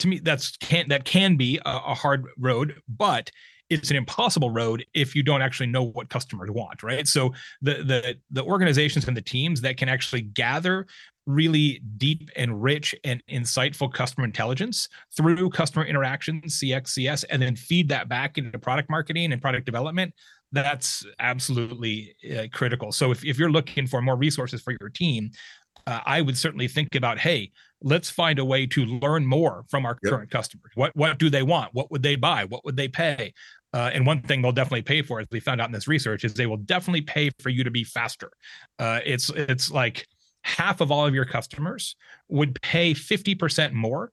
to 0.00 0.08
me, 0.08 0.18
that's 0.18 0.56
can 0.56 0.88
that 0.88 1.04
can 1.04 1.36
be 1.36 1.58
a, 1.58 1.70
a 1.70 1.94
hard 1.94 2.24
road, 2.38 2.80
but 2.88 3.30
it's 3.68 3.90
an 3.90 3.96
impossible 3.96 4.50
road 4.50 4.84
if 4.94 5.14
you 5.14 5.22
don't 5.22 5.42
actually 5.42 5.68
know 5.68 5.84
what 5.84 6.08
customers 6.08 6.50
want, 6.50 6.82
right? 6.82 7.06
So 7.06 7.32
the 7.62 7.74
the 7.84 8.16
the 8.30 8.42
organizations 8.42 9.06
and 9.06 9.16
the 9.16 9.22
teams 9.22 9.60
that 9.60 9.76
can 9.76 9.88
actually 9.88 10.22
gather 10.22 10.86
really 11.26 11.80
deep 11.96 12.28
and 12.34 12.60
rich 12.60 12.94
and 13.04 13.22
insightful 13.30 13.92
customer 13.92 14.24
intelligence 14.24 14.88
through 15.16 15.50
customer 15.50 15.84
interactions, 15.84 16.58
CX, 16.58 16.88
CS, 16.88 17.24
and 17.24 17.40
then 17.40 17.54
feed 17.54 17.88
that 17.88 18.08
back 18.08 18.38
into 18.38 18.58
product 18.58 18.90
marketing 18.90 19.32
and 19.32 19.40
product 19.40 19.66
development 19.66 20.12
that's 20.52 21.04
absolutely 21.18 22.14
uh, 22.36 22.46
critical. 22.52 22.92
So 22.92 23.10
if, 23.10 23.24
if 23.24 23.38
you're 23.38 23.52
looking 23.52 23.86
for 23.86 24.02
more 24.02 24.16
resources 24.16 24.60
for 24.62 24.74
your 24.80 24.90
team, 24.90 25.30
uh, 25.86 26.00
I 26.04 26.20
would 26.20 26.36
certainly 26.36 26.68
think 26.68 26.94
about, 26.94 27.18
hey, 27.18 27.52
let's 27.82 28.10
find 28.10 28.38
a 28.38 28.44
way 28.44 28.66
to 28.66 28.84
learn 28.84 29.24
more 29.24 29.64
from 29.70 29.86
our 29.86 29.96
yep. 30.02 30.12
current 30.12 30.30
customers. 30.30 30.72
What 30.74 30.94
what 30.94 31.18
do 31.18 31.30
they 31.30 31.42
want? 31.42 31.72
What 31.72 31.90
would 31.90 32.02
they 32.02 32.16
buy? 32.16 32.44
What 32.44 32.64
would 32.64 32.76
they 32.76 32.88
pay? 32.88 33.32
Uh, 33.72 33.90
and 33.94 34.04
one 34.04 34.20
thing 34.22 34.42
they'll 34.42 34.52
definitely 34.52 34.82
pay 34.82 35.00
for, 35.00 35.20
as 35.20 35.26
we 35.30 35.40
found 35.40 35.60
out 35.60 35.68
in 35.68 35.72
this 35.72 35.88
research, 35.88 36.24
is 36.24 36.34
they 36.34 36.46
will 36.46 36.56
definitely 36.56 37.02
pay 37.02 37.30
for 37.38 37.50
you 37.50 37.64
to 37.64 37.70
be 37.70 37.84
faster. 37.84 38.30
Uh, 38.78 39.00
it's 39.04 39.30
it's 39.30 39.70
like 39.70 40.06
half 40.42 40.80
of 40.80 40.90
all 40.90 41.06
of 41.06 41.14
your 41.14 41.24
customers 41.24 41.96
would 42.28 42.60
pay 42.62 42.92
fifty 42.92 43.34
percent 43.34 43.72
more 43.72 44.10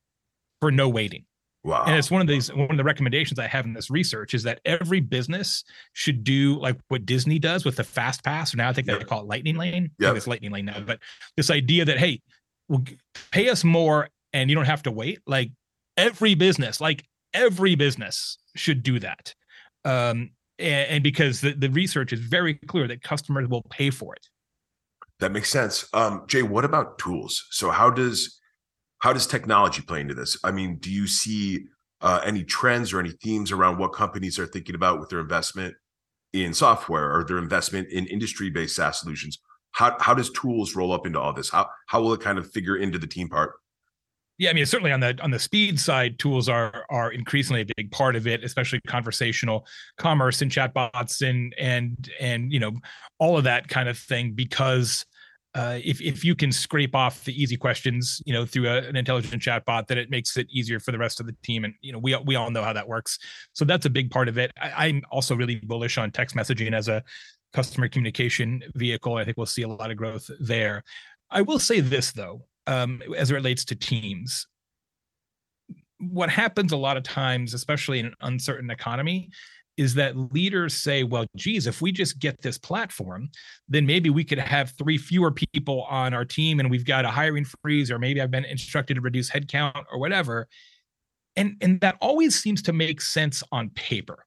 for 0.62 0.71
no 0.71 0.88
waiting. 0.88 1.26
Wow. 1.68 1.84
And 1.86 1.98
it's 1.98 2.10
one 2.10 2.22
of 2.22 2.28
these 2.28 2.48
one 2.54 2.72
of 2.72 2.78
the 2.78 2.84
recommendations 2.86 3.40
I 3.40 3.48
have 3.48 3.66
in 3.66 3.74
this 3.74 3.90
research 3.92 4.34
is 4.34 4.44
that 4.44 4.62
every 4.64 5.02
business 5.02 5.66
should 5.92 6.24
do 6.24 6.58
like 6.62 6.78
what 6.88 7.06
Disney 7.06 7.40
does 7.40 7.66
with 7.66 7.76
the 7.76 7.84
fast 7.84 8.24
pass. 8.24 8.56
Now 8.56 8.70
I 8.70 8.74
think 8.74 8.88
yep. 8.88 9.00
they 9.00 9.04
call 9.04 9.20
it 9.20 9.28
lightning 9.28 9.58
lane. 9.58 9.92
Yeah, 10.00 10.14
it's 10.14 10.28
lightning 10.28 10.52
lane 10.52 10.64
now. 10.64 10.80
But 10.80 11.00
this 11.36 11.52
idea 11.52 11.84
that 11.84 11.98
hey, 11.98 12.22
well, 12.70 12.86
pay 13.32 13.50
us 13.50 13.66
more 13.66 14.08
and 14.32 14.50
you 14.50 14.56
don't 14.56 14.64
have 14.64 14.84
to 14.84 14.92
wait. 14.92 15.20
Like 15.28 15.52
every 15.98 16.36
business, 16.36 16.80
like 16.80 17.04
every 17.34 17.76
business 17.76 18.38
should 18.56 18.82
do 18.82 18.98
that. 19.00 19.36
Um, 19.84 20.32
and, 20.58 20.90
and 20.90 21.04
because 21.04 21.42
the, 21.42 21.52
the 21.52 21.70
research 21.70 22.14
is 22.14 22.22
very 22.22 22.54
clear 22.54 22.88
that 22.88 23.04
customers 23.04 23.50
will 23.50 23.64
pay 23.64 23.90
for 23.90 24.16
it. 24.16 24.26
That 25.20 25.34
makes 25.34 25.50
sense. 25.50 25.86
Um, 25.94 26.24
Jay, 26.28 26.44
what 26.44 26.64
about 26.64 26.98
tools? 26.98 27.46
So 27.52 27.72
how 27.72 27.90
does 27.90 28.40
how 29.00 29.14
does 29.14 29.28
technology 29.28 29.82
play 29.82 30.02
into 30.02 30.14
this? 30.14 30.38
I 30.44 30.52
mean, 30.52 30.78
do 30.78 30.92
you 30.92 31.08
see 31.08 31.66
uh, 32.02 32.22
any 32.26 32.44
trends 32.44 32.94
or 32.94 33.00
any 33.00 33.12
themes 33.12 33.52
around 33.52 33.78
what 33.78 33.94
companies 33.94 34.40
are 34.40 34.48
thinking 34.48 34.76
about 34.76 35.00
with 35.00 35.10
their 35.10 35.20
investment 35.20 35.76
in 36.34 36.54
software 36.54 37.16
or 37.16 37.24
their 37.24 37.38
investment 37.38 37.90
in 37.90 38.06
industry-based 38.08 38.76
SaaS 38.76 39.00
solutions? 39.00 39.40
how 39.78 39.96
how 40.00 40.14
does 40.16 40.32
tools 40.32 40.76
roll 40.76 40.92
up 40.92 41.06
into 41.06 41.20
all 41.20 41.34
this? 41.34 41.50
How 41.50 41.70
how 41.86 42.02
will 42.02 42.14
it 42.14 42.22
kind 42.22 42.40
of 42.40 42.52
figure 42.52 42.78
into 42.78 42.98
the 42.98 43.06
team 43.06 43.30
part? 43.30 43.54
Yeah, 44.40 44.50
I 44.50 44.54
mean 44.54 44.66
certainly 44.66 44.92
on 44.92 45.00
the 45.00 45.18
on 45.22 45.30
the 45.30 45.40
speed 45.40 45.80
side, 45.80 46.18
tools 46.18 46.50
are 46.50 46.84
are 46.90 47.12
increasingly 47.12 47.62
a 47.62 47.66
big 47.78 47.92
part 47.92 48.16
of 48.16 48.26
it, 48.26 48.44
especially 48.44 48.82
conversational 48.88 49.68
commerce 49.98 50.42
and 50.42 50.52
chatbots 50.52 51.28
and 51.28 51.54
and 51.60 52.10
and 52.20 52.52
you 52.52 52.60
know 52.60 52.74
all 53.20 53.38
of 53.38 53.44
that 53.44 53.68
kind 53.68 53.88
of 53.88 54.00
thing 54.00 54.34
because 54.34 55.06
uh, 55.58 55.80
if 55.84 56.00
if 56.02 56.24
you 56.24 56.36
can 56.36 56.52
scrape 56.52 56.93
off 56.93 57.24
the 57.24 57.41
easy 57.41 57.58
questions, 57.58 58.22
you 58.28 58.34
know, 58.34 58.46
through 58.46 58.67
a, 58.67 58.78
an 58.78 58.96
intelligent 58.96 59.41
chatbot, 59.41 59.88
then 59.88 59.98
it 59.98 60.12
makes 60.12 60.38
it 60.38 60.46
easier 60.52 60.80
for 60.80 60.91
the 60.91 61.00
rest 61.00 61.20
of 61.20 61.26
the 61.26 61.36
team. 61.41 61.65
And 61.65 61.74
you 61.82 61.91
know, 61.91 61.98
we 61.98 62.15
we 62.17 62.36
all 62.36 62.52
know 62.52 62.62
how 62.63 62.74
that 62.74 62.88
works. 62.88 63.17
So 63.54 63.65
that's 63.65 63.88
a 63.88 63.89
big 63.89 64.12
part 64.12 64.28
of 64.28 64.38
it. 64.38 64.52
I, 64.62 64.88
I'm 64.88 65.02
also 65.10 65.36
really 65.36 65.56
bullish 65.56 65.98
on 65.98 66.12
text 66.12 66.36
messaging 66.36 66.74
as 66.74 66.88
a 66.88 67.04
customer 67.54 67.88
communication 67.88 68.62
vehicle. 68.76 69.15
I 69.15 69.26
think 69.26 69.38
we'll 69.38 69.48
see 69.48 69.63
a 69.63 69.67
lot 69.67 69.89
of 69.89 69.98
growth 69.98 70.30
there. 70.39 70.84
I 71.32 71.41
will 71.41 71.60
say 71.60 71.80
this 71.80 72.12
though, 72.12 72.46
um, 72.67 73.02
as 73.17 73.32
it 73.32 73.34
relates 73.34 73.65
to 73.65 73.76
teams. 73.76 74.46
What 76.00 76.30
happens 76.30 76.72
a 76.72 76.78
lot 76.78 76.98
of 76.98 77.02
times, 77.02 77.56
especially 77.56 77.98
in 78.00 78.06
an 78.06 78.13
uncertain 78.22 78.70
economy, 78.70 79.32
is 79.78 79.94
that 79.94 80.18
leaders 80.34 80.74
say, 80.74 81.04
well, 81.04 81.26
geez, 81.36 81.68
if 81.68 81.82
we 81.82 81.92
just 81.92 82.20
get 82.20 82.42
this 82.42 82.58
platform, 82.58 83.30
then 83.70 83.86
maybe 83.86 84.10
we 84.10 84.24
could 84.24 84.40
have 84.40 84.72
three 84.72 84.98
fewer 84.98 85.32
people 85.32 85.84
on 85.84 86.13
our 86.13 86.26
team 86.26 86.60
and 86.60 86.70
we've 86.70 86.86
got 86.86 87.06
a 87.06 87.10
hiring 87.10 87.46
freeze, 87.46 87.92
or 87.92 88.00
maybe 88.00 88.20
I've 88.20 88.32
been 88.32 88.46
instructed 88.46 88.96
to 88.96 89.02
reduce 89.02 89.30
headcount 89.30 89.86
or 89.92 90.00
whatever. 90.00 90.48
And, 91.36 91.56
and 91.62 91.80
that 91.82 91.98
always 92.02 92.42
seems 92.42 92.63
to 92.63 92.74
make 92.74 93.00
sense 93.00 93.44
on 93.52 93.70
paper. 93.70 94.26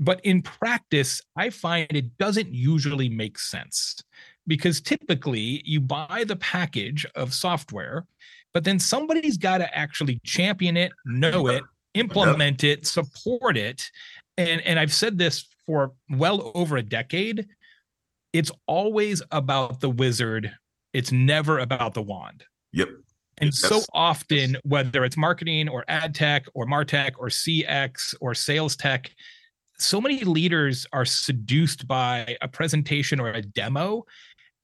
But 0.00 0.20
in 0.24 0.42
practice, 0.42 1.22
I 1.36 1.50
find 1.50 1.86
it 1.90 2.18
doesn't 2.18 2.52
usually 2.52 3.08
make 3.08 3.38
sense 3.38 4.00
because 4.46 4.80
typically 4.80 5.62
you 5.64 5.80
buy 5.80 6.24
the 6.26 6.36
package 6.36 7.06
of 7.14 7.32
software, 7.34 8.06
but 8.54 8.64
then 8.64 8.78
somebody's 8.78 9.36
got 9.36 9.58
to 9.58 9.76
actually 9.76 10.20
champion 10.24 10.76
it, 10.76 10.92
know 11.04 11.48
it, 11.48 11.62
implement 11.94 12.64
it, 12.64 12.86
support 12.86 13.56
it 13.56 13.90
and 14.38 14.60
and 14.62 14.78
I've 14.78 14.92
said 14.92 15.18
this 15.18 15.46
for 15.66 15.92
well 16.08 16.50
over 16.54 16.76
a 16.76 16.82
decade. 16.82 17.46
It's 18.32 18.50
always 18.66 19.22
about 19.30 19.80
the 19.80 19.90
wizard. 19.90 20.52
It's 20.92 21.12
never 21.12 21.58
about 21.58 21.94
the 21.94 22.02
wand. 22.02 22.44
Yep. 22.72 22.88
And 23.38 23.48
yes. 23.48 23.58
so 23.58 23.80
often, 23.92 24.56
whether 24.64 25.04
it's 25.04 25.16
marketing 25.16 25.68
or 25.68 25.84
ad 25.88 26.14
tech 26.14 26.46
or 26.54 26.66
martech 26.66 27.12
or 27.18 27.28
CX 27.28 28.14
or 28.20 28.34
sales 28.34 28.76
tech, 28.76 29.10
so 29.78 30.00
many 30.00 30.24
leaders 30.24 30.86
are 30.92 31.04
seduced 31.04 31.86
by 31.86 32.36
a 32.40 32.48
presentation 32.48 33.20
or 33.20 33.30
a 33.30 33.42
demo 33.42 34.04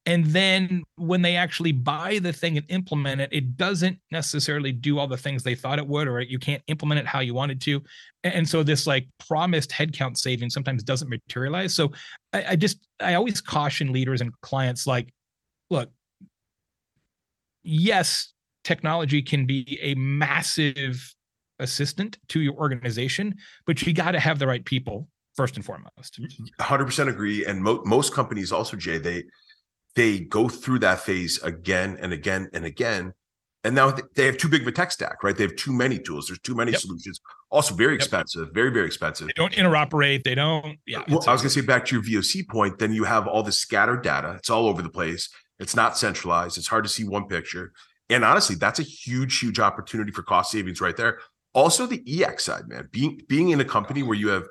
and 0.06 0.26
then 0.26 0.82
when 0.96 1.22
they 1.22 1.36
actually 1.36 1.72
buy 1.72 2.18
the 2.18 2.32
thing 2.32 2.58
and 2.58 2.66
implement 2.68 3.20
it 3.20 3.30
it 3.32 3.56
doesn't 3.56 3.98
necessarily 4.10 4.72
do 4.72 4.98
all 4.98 5.06
the 5.06 5.16
things 5.16 5.42
they 5.42 5.54
thought 5.54 5.78
it 5.78 5.86
would 5.86 6.06
or 6.06 6.20
you 6.20 6.38
can't 6.38 6.62
implement 6.66 7.00
it 7.00 7.06
how 7.06 7.20
you 7.20 7.34
wanted 7.34 7.60
to. 7.62 7.82
And 8.22 8.48
so 8.48 8.62
this 8.62 8.86
like 8.86 9.06
promised 9.28 9.70
headcount 9.70 10.16
saving 10.16 10.50
sometimes 10.50 10.82
doesn't 10.82 11.08
materialize. 11.08 11.74
So 11.74 11.92
I, 12.32 12.44
I 12.50 12.56
just 12.56 12.86
i 13.00 13.14
always 13.14 13.40
caution 13.40 13.92
leaders 13.92 14.20
and 14.20 14.32
clients 14.40 14.86
like 14.86 15.12
look 15.70 15.90
yes 17.62 18.32
technology 18.62 19.22
can 19.22 19.46
be 19.46 19.78
a 19.82 19.94
massive 19.94 21.14
assistant 21.58 22.18
to 22.28 22.40
your 22.40 22.54
organization 22.54 23.34
but 23.66 23.82
you 23.82 23.92
got 23.92 24.12
to 24.12 24.20
have 24.20 24.38
the 24.38 24.46
right 24.46 24.64
people 24.64 25.08
first 25.36 25.56
and 25.56 25.64
foremost. 25.64 26.20
100% 26.60 27.08
agree. 27.08 27.44
And 27.44 27.62
mo- 27.62 27.82
most 27.84 28.14
companies 28.14 28.52
also 28.52 28.76
jay 28.76 28.98
they 28.98 29.24
they 29.94 30.20
go 30.20 30.48
through 30.48 30.80
that 30.80 31.00
phase 31.00 31.42
again 31.42 31.96
and 32.00 32.12
again 32.12 32.50
and 32.52 32.64
again. 32.64 33.14
And 33.62 33.74
now 33.74 33.96
they 34.14 34.26
have 34.26 34.36
too 34.36 34.48
big 34.48 34.62
of 34.62 34.68
a 34.68 34.72
tech 34.72 34.92
stack, 34.92 35.22
right? 35.22 35.34
They 35.34 35.44
have 35.44 35.56
too 35.56 35.72
many 35.72 35.98
tools. 35.98 36.26
There's 36.26 36.40
too 36.40 36.54
many 36.54 36.72
yep. 36.72 36.80
solutions. 36.80 37.20
Also, 37.50 37.74
very 37.74 37.94
expensive, 37.94 38.46
yep. 38.48 38.54
very 38.54 38.70
very 38.70 38.86
expensive. 38.86 39.26
They 39.26 39.32
don't 39.34 39.54
interoperate. 39.54 40.22
They 40.22 40.34
don't. 40.34 40.78
Yeah. 40.86 41.02
Well, 41.08 41.24
I 41.26 41.32
was 41.32 41.40
going 41.40 41.50
to 41.50 41.60
say 41.60 41.62
back 41.62 41.86
to 41.86 41.94
your 41.96 42.04
VOC 42.04 42.46
point. 42.48 42.78
Then 42.78 42.92
you 42.92 43.04
have 43.04 43.26
all 43.26 43.42
this 43.42 43.56
scattered 43.56 44.02
data. 44.02 44.34
It's 44.38 44.50
all 44.50 44.66
over 44.66 44.82
the 44.82 44.90
place. 44.90 45.30
It's 45.58 45.74
not 45.74 45.96
centralized. 45.96 46.58
It's 46.58 46.66
hard 46.66 46.84
to 46.84 46.90
see 46.90 47.04
one 47.04 47.26
picture. 47.26 47.72
And 48.10 48.22
honestly, 48.22 48.56
that's 48.56 48.80
a 48.80 48.82
huge, 48.82 49.38
huge 49.38 49.60
opportunity 49.60 50.12
for 50.12 50.22
cost 50.22 50.50
savings 50.50 50.80
right 50.80 50.96
there. 50.96 51.20
Also, 51.54 51.86
the 51.86 52.02
EX 52.06 52.44
side, 52.44 52.68
man. 52.68 52.88
Being 52.92 53.22
being 53.28 53.50
in 53.50 53.60
a 53.60 53.64
company 53.64 54.02
where 54.02 54.18
you 54.18 54.28
have 54.28 54.46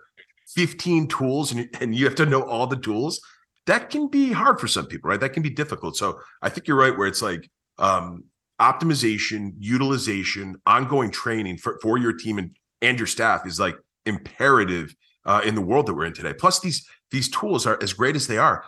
15 0.56 1.08
tools 1.08 1.51
and, 1.51 1.69
and 1.82 1.93
you 1.93 2.06
have 2.06 2.15
to 2.15 2.25
know 2.25 2.41
all 2.43 2.65
the 2.65 2.77
tools 2.77 3.21
that 3.65 3.89
can 3.89 4.08
be 4.08 4.32
hard 4.32 4.60
for 4.60 4.67
some 4.67 4.86
people, 4.86 5.10
right? 5.10 5.19
That 5.19 5.34
can 5.34 5.43
be 5.43 5.49
difficult. 5.49 5.95
So 5.95 6.19
I 6.41 6.49
think 6.49 6.67
you're 6.67 6.78
right 6.78 6.97
where 6.97 7.08
it's 7.08 7.21
like 7.21 7.49
um, 7.78 8.26
optimization, 8.60 9.54
utilization, 9.58 10.56
ongoing 10.65 11.12
training 11.12 11.58
for, 11.58 11.80
for 11.82 11.97
your 11.97 12.13
team 12.13 12.38
and, 12.38 12.56
and 12.82 12.97
your 12.97 13.08
staff 13.08 13.47
is 13.47 13.60
like 13.60 13.76
imperative 14.06 14.95
uh, 15.26 15.41
in 15.45 15.56
the 15.56 15.62
world 15.62 15.88
that 15.88 15.93
we're 15.93 16.06
in 16.06 16.13
today. 16.13 16.34
Plus, 16.34 16.60
these 16.60 16.86
these 17.12 17.30
tools 17.30 17.65
are 17.65 17.78
as 17.82 17.93
great 17.93 18.15
as 18.15 18.28
they 18.28 18.38
are. 18.38 18.65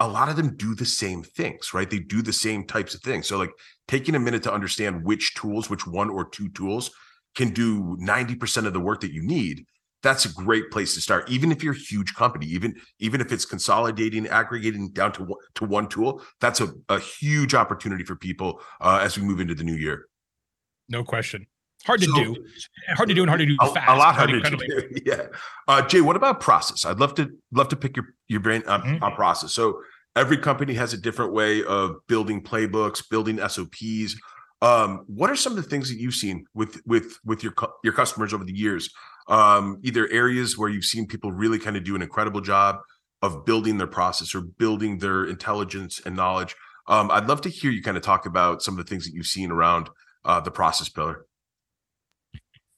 A 0.00 0.08
lot 0.08 0.28
of 0.28 0.36
them 0.36 0.56
do 0.56 0.74
the 0.74 0.86
same 0.86 1.22
things, 1.22 1.74
right? 1.74 1.90
They 1.90 1.98
do 1.98 2.22
the 2.22 2.32
same 2.32 2.64
types 2.64 2.94
of 2.94 3.02
things. 3.02 3.26
So, 3.26 3.36
like 3.36 3.50
taking 3.88 4.14
a 4.14 4.20
minute 4.20 4.42
to 4.44 4.52
understand 4.52 5.04
which 5.04 5.34
tools, 5.34 5.68
which 5.68 5.86
one 5.86 6.08
or 6.08 6.28
two 6.28 6.48
tools 6.50 6.90
can 7.34 7.50
do 7.50 7.96
90% 8.00 8.66
of 8.66 8.72
the 8.72 8.80
work 8.80 9.00
that 9.00 9.12
you 9.12 9.22
need 9.22 9.66
that's 10.02 10.24
a 10.24 10.32
great 10.32 10.70
place 10.70 10.94
to 10.94 11.00
start 11.00 11.28
even 11.28 11.50
if 11.50 11.62
you're 11.62 11.74
a 11.74 11.78
huge 11.78 12.14
company 12.14 12.46
even 12.46 12.74
even 12.98 13.20
if 13.20 13.32
it's 13.32 13.44
consolidating 13.44 14.26
aggregating 14.28 14.90
down 14.90 15.12
to 15.12 15.24
one, 15.24 15.38
to 15.54 15.64
one 15.64 15.88
tool 15.88 16.22
that's 16.40 16.60
a, 16.60 16.72
a 16.88 16.98
huge 16.98 17.54
opportunity 17.54 18.04
for 18.04 18.16
people 18.16 18.60
uh, 18.80 19.00
as 19.02 19.18
we 19.18 19.24
move 19.24 19.40
into 19.40 19.54
the 19.54 19.64
new 19.64 19.74
year. 19.74 20.06
No 20.88 21.04
question. 21.04 21.46
Hard 21.84 22.00
to 22.00 22.06
so, 22.06 22.12
do. 22.14 22.36
Hard 22.96 23.08
to 23.08 23.14
do 23.14 23.22
and 23.22 23.30
hard 23.30 23.40
to 23.40 23.46
do 23.46 23.56
a, 23.60 23.66
fast 23.72 23.88
a 23.88 23.96
lot 23.96 24.14
harder 24.14 24.40
to 24.40 24.56
do 24.56 24.88
yeah. 25.06 25.26
Uh, 25.68 25.82
jay 25.82 26.00
what 26.00 26.16
about 26.16 26.40
process? 26.40 26.84
I'd 26.84 26.98
love 26.98 27.14
to 27.14 27.30
love 27.52 27.68
to 27.68 27.76
pick 27.76 27.96
your 27.96 28.06
your 28.26 28.40
brain 28.40 28.62
on, 28.66 28.82
mm-hmm. 28.82 29.04
on 29.04 29.14
process. 29.14 29.52
So 29.52 29.80
every 30.16 30.38
company 30.38 30.74
has 30.74 30.92
a 30.92 30.98
different 30.98 31.32
way 31.32 31.62
of 31.64 31.96
building 32.08 32.42
playbooks 32.42 33.02
building 33.08 33.38
sops 33.38 34.16
um, 34.60 35.04
what 35.06 35.30
are 35.30 35.36
some 35.36 35.56
of 35.56 35.62
the 35.62 35.68
things 35.68 35.88
that 35.88 35.98
you've 35.98 36.14
seen 36.14 36.44
with 36.54 36.80
with 36.84 37.18
with 37.24 37.44
your 37.44 37.54
your 37.84 37.92
customers 37.92 38.34
over 38.34 38.44
the 38.44 38.56
years 38.56 38.90
um, 39.28 39.78
either 39.82 40.08
areas 40.08 40.56
where 40.56 40.68
you've 40.68 40.84
seen 40.84 41.06
people 41.06 41.32
really 41.32 41.58
kind 41.58 41.76
of 41.76 41.84
do 41.84 41.94
an 41.94 42.02
incredible 42.02 42.40
job 42.40 42.78
of 43.22 43.44
building 43.44 43.78
their 43.78 43.86
process 43.86 44.34
or 44.34 44.40
building 44.40 44.98
their 44.98 45.24
intelligence 45.24 46.00
and 46.04 46.16
knowledge. 46.16 46.54
Um, 46.86 47.10
I'd 47.10 47.26
love 47.26 47.42
to 47.42 47.50
hear 47.50 47.70
you 47.70 47.82
kind 47.82 47.96
of 47.96 48.02
talk 48.02 48.26
about 48.26 48.62
some 48.62 48.78
of 48.78 48.84
the 48.84 48.88
things 48.88 49.04
that 49.04 49.14
you've 49.14 49.26
seen 49.26 49.50
around 49.50 49.90
uh, 50.24 50.40
the 50.40 50.50
process 50.50 50.88
pillar. 50.88 51.26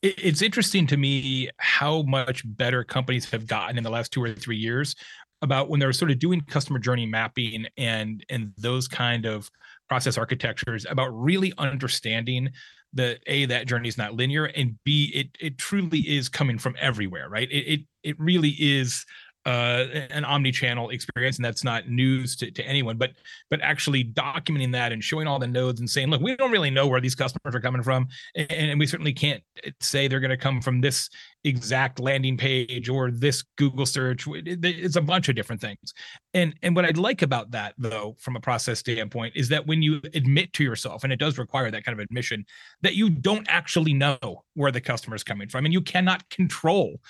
It's 0.02 0.40
interesting 0.40 0.86
to 0.88 0.96
me 0.96 1.50
how 1.58 2.02
much 2.02 2.42
better 2.56 2.82
companies 2.84 3.30
have 3.30 3.46
gotten 3.46 3.76
in 3.76 3.84
the 3.84 3.90
last 3.90 4.12
two 4.12 4.22
or 4.22 4.32
three 4.32 4.56
years 4.56 4.96
about 5.42 5.68
when 5.68 5.78
they're 5.78 5.92
sort 5.92 6.10
of 6.10 6.18
doing 6.18 6.40
customer 6.40 6.78
journey 6.78 7.06
mapping 7.06 7.66
and 7.76 8.24
and 8.30 8.52
those 8.56 8.88
kind 8.88 9.26
of 9.26 9.50
process 9.88 10.16
architectures 10.16 10.86
about 10.88 11.08
really 11.08 11.52
understanding 11.58 12.50
that 12.92 13.20
a 13.26 13.46
that 13.46 13.66
journey 13.66 13.88
is 13.88 13.98
not 13.98 14.14
linear 14.14 14.46
and 14.46 14.76
b 14.84 15.12
it 15.14 15.28
it 15.40 15.58
truly 15.58 16.00
is 16.00 16.28
coming 16.28 16.58
from 16.58 16.74
everywhere 16.80 17.28
right? 17.28 17.50
It 17.50 17.72
it, 17.72 17.80
it 18.02 18.16
really 18.18 18.56
is 18.58 19.04
uh, 19.50 20.06
an 20.10 20.24
omni-channel 20.24 20.90
experience 20.90 21.36
and 21.36 21.44
that's 21.44 21.64
not 21.64 21.88
news 21.88 22.36
to, 22.36 22.50
to 22.52 22.62
anyone 22.62 22.96
but 22.96 23.10
but 23.50 23.60
actually 23.62 24.04
documenting 24.04 24.70
that 24.70 24.92
and 24.92 25.02
showing 25.02 25.26
all 25.26 25.40
the 25.40 25.46
nodes 25.46 25.80
and 25.80 25.90
saying 25.90 26.08
look 26.08 26.20
we 26.20 26.36
don't 26.36 26.52
really 26.52 26.70
know 26.70 26.86
where 26.86 27.00
these 27.00 27.16
customers 27.16 27.52
are 27.54 27.60
coming 27.60 27.82
from 27.82 28.06
and, 28.36 28.52
and 28.52 28.78
we 28.78 28.86
certainly 28.86 29.12
can't 29.12 29.42
say 29.80 30.06
they're 30.06 30.20
going 30.20 30.30
to 30.30 30.36
come 30.36 30.60
from 30.60 30.80
this 30.80 31.10
exact 31.44 31.98
landing 31.98 32.36
page 32.36 32.88
or 32.88 33.10
this 33.10 33.42
google 33.56 33.86
search. 33.86 34.26
It's 34.28 34.96
a 34.96 35.00
bunch 35.00 35.28
of 35.28 35.34
different 35.34 35.60
things. 35.60 35.94
And 36.34 36.54
and 36.62 36.76
what 36.76 36.84
i'd 36.84 36.96
like 36.96 37.22
about 37.22 37.50
that 37.50 37.74
though 37.76 38.16
from 38.20 38.36
a 38.36 38.40
process 38.40 38.78
standpoint 38.78 39.34
is 39.34 39.48
that 39.48 39.66
when 39.66 39.82
you 39.82 40.00
admit 40.14 40.52
to 40.52 40.62
yourself 40.62 41.02
and 41.02 41.12
it 41.12 41.18
does 41.18 41.38
require 41.38 41.70
that 41.70 41.84
kind 41.84 41.98
of 41.98 42.02
admission 42.02 42.44
that 42.82 42.94
you 42.94 43.10
don't 43.10 43.46
actually 43.48 43.94
know 43.94 44.44
where 44.54 44.70
the 44.70 44.80
customer 44.80 45.16
is 45.16 45.24
coming 45.24 45.48
from 45.48 45.64
and 45.64 45.74
you 45.74 45.80
cannot 45.80 46.28
control 46.30 47.00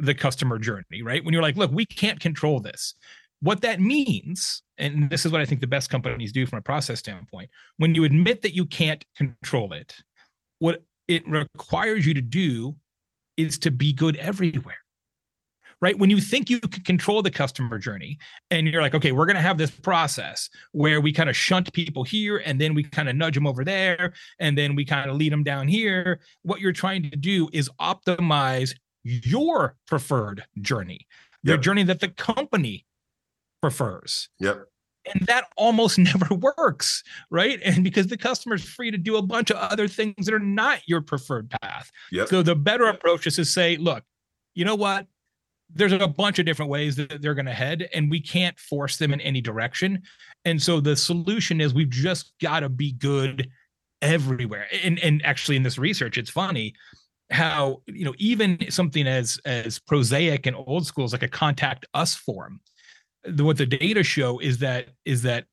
the 0.00 0.14
customer 0.14 0.58
journey, 0.58 1.02
right? 1.02 1.24
When 1.24 1.32
you're 1.32 1.42
like, 1.42 1.56
look, 1.56 1.70
we 1.70 1.86
can't 1.86 2.18
control 2.18 2.60
this. 2.60 2.94
What 3.42 3.62
that 3.62 3.80
means, 3.80 4.62
and 4.78 5.08
this 5.08 5.24
is 5.24 5.32
what 5.32 5.40
I 5.40 5.44
think 5.44 5.60
the 5.60 5.66
best 5.66 5.90
companies 5.90 6.32
do 6.32 6.46
from 6.46 6.58
a 6.58 6.62
process 6.62 6.98
standpoint, 6.98 7.50
when 7.78 7.94
you 7.94 8.04
admit 8.04 8.42
that 8.42 8.54
you 8.54 8.66
can't 8.66 9.04
control 9.16 9.72
it, 9.72 9.94
what 10.58 10.82
it 11.08 11.26
requires 11.28 12.06
you 12.06 12.14
to 12.14 12.20
do 12.20 12.76
is 13.36 13.58
to 13.60 13.70
be 13.70 13.92
good 13.92 14.16
everywhere. 14.16 14.76
Right. 15.82 15.98
When 15.98 16.10
you 16.10 16.20
think 16.20 16.50
you 16.50 16.60
can 16.60 16.82
control 16.82 17.22
the 17.22 17.30
customer 17.30 17.78
journey 17.78 18.18
and 18.50 18.68
you're 18.68 18.82
like, 18.82 18.94
okay, 18.94 19.12
we're 19.12 19.24
going 19.24 19.36
to 19.36 19.42
have 19.42 19.56
this 19.56 19.70
process 19.70 20.50
where 20.72 21.00
we 21.00 21.10
kind 21.10 21.30
of 21.30 21.36
shunt 21.36 21.72
people 21.72 22.04
here 22.04 22.42
and 22.44 22.60
then 22.60 22.74
we 22.74 22.82
kind 22.82 23.08
of 23.08 23.16
nudge 23.16 23.34
them 23.34 23.46
over 23.46 23.64
there 23.64 24.12
and 24.38 24.58
then 24.58 24.76
we 24.76 24.84
kind 24.84 25.08
of 25.08 25.16
lead 25.16 25.32
them 25.32 25.42
down 25.42 25.68
here. 25.68 26.20
What 26.42 26.60
you're 26.60 26.74
trying 26.74 27.04
to 27.04 27.16
do 27.16 27.48
is 27.54 27.70
optimize 27.80 28.74
your 29.02 29.76
preferred 29.86 30.44
journey, 30.60 31.06
the 31.42 31.52
yep. 31.52 31.60
journey 31.60 31.82
that 31.84 32.00
the 32.00 32.08
company 32.08 32.86
prefers. 33.60 34.28
Yep. 34.38 34.66
and 35.12 35.26
that 35.26 35.44
almost 35.56 35.98
never 35.98 36.34
works 36.34 37.02
right 37.30 37.58
and 37.64 37.82
because 37.82 38.08
the 38.08 38.16
customer 38.16 38.54
is 38.54 38.64
free 38.64 38.90
to 38.90 38.98
do 38.98 39.16
a 39.16 39.22
bunch 39.22 39.50
of 39.50 39.56
other 39.56 39.88
things 39.88 40.26
that 40.26 40.34
are 40.34 40.38
not 40.38 40.80
your 40.86 41.00
preferred 41.00 41.50
path 41.62 41.90
yep. 42.12 42.28
so 42.28 42.42
the 42.42 42.54
better 42.54 42.86
approach 42.86 43.26
is 43.26 43.36
to 43.36 43.44
say 43.44 43.76
look 43.78 44.04
you 44.54 44.64
know 44.64 44.74
what 44.74 45.06
there's 45.72 45.92
a 45.92 46.06
bunch 46.06 46.38
of 46.38 46.46
different 46.46 46.70
ways 46.70 46.96
that 46.96 47.22
they're 47.22 47.34
going 47.34 47.46
to 47.46 47.54
head 47.54 47.88
and 47.94 48.10
we 48.10 48.20
can't 48.20 48.58
force 48.58 48.96
them 48.96 49.12
in 49.12 49.20
any 49.20 49.40
direction 49.40 50.02
and 50.44 50.60
so 50.60 50.80
the 50.80 50.96
solution 50.96 51.60
is 51.60 51.72
we've 51.72 51.90
just 51.90 52.32
got 52.40 52.60
to 52.60 52.68
be 52.68 52.92
good 52.92 53.48
everywhere 54.02 54.66
and 54.82 54.98
and 54.98 55.24
actually 55.24 55.56
in 55.56 55.62
this 55.62 55.78
research 55.78 56.18
it's 56.18 56.30
funny 56.30 56.74
how 57.30 57.80
you 57.86 58.04
know 58.04 58.14
even 58.18 58.58
something 58.70 59.06
as 59.06 59.38
as 59.44 59.78
prosaic 59.78 60.46
and 60.46 60.56
old 60.56 60.86
school 60.86 61.04
as 61.04 61.12
like 61.12 61.22
a 61.22 61.28
contact 61.28 61.86
us 61.94 62.14
form 62.14 62.60
the, 63.24 63.44
what 63.44 63.56
the 63.56 63.66
data 63.66 64.02
show 64.02 64.38
is 64.38 64.58
that 64.58 64.88
is 65.04 65.22
that 65.22 65.44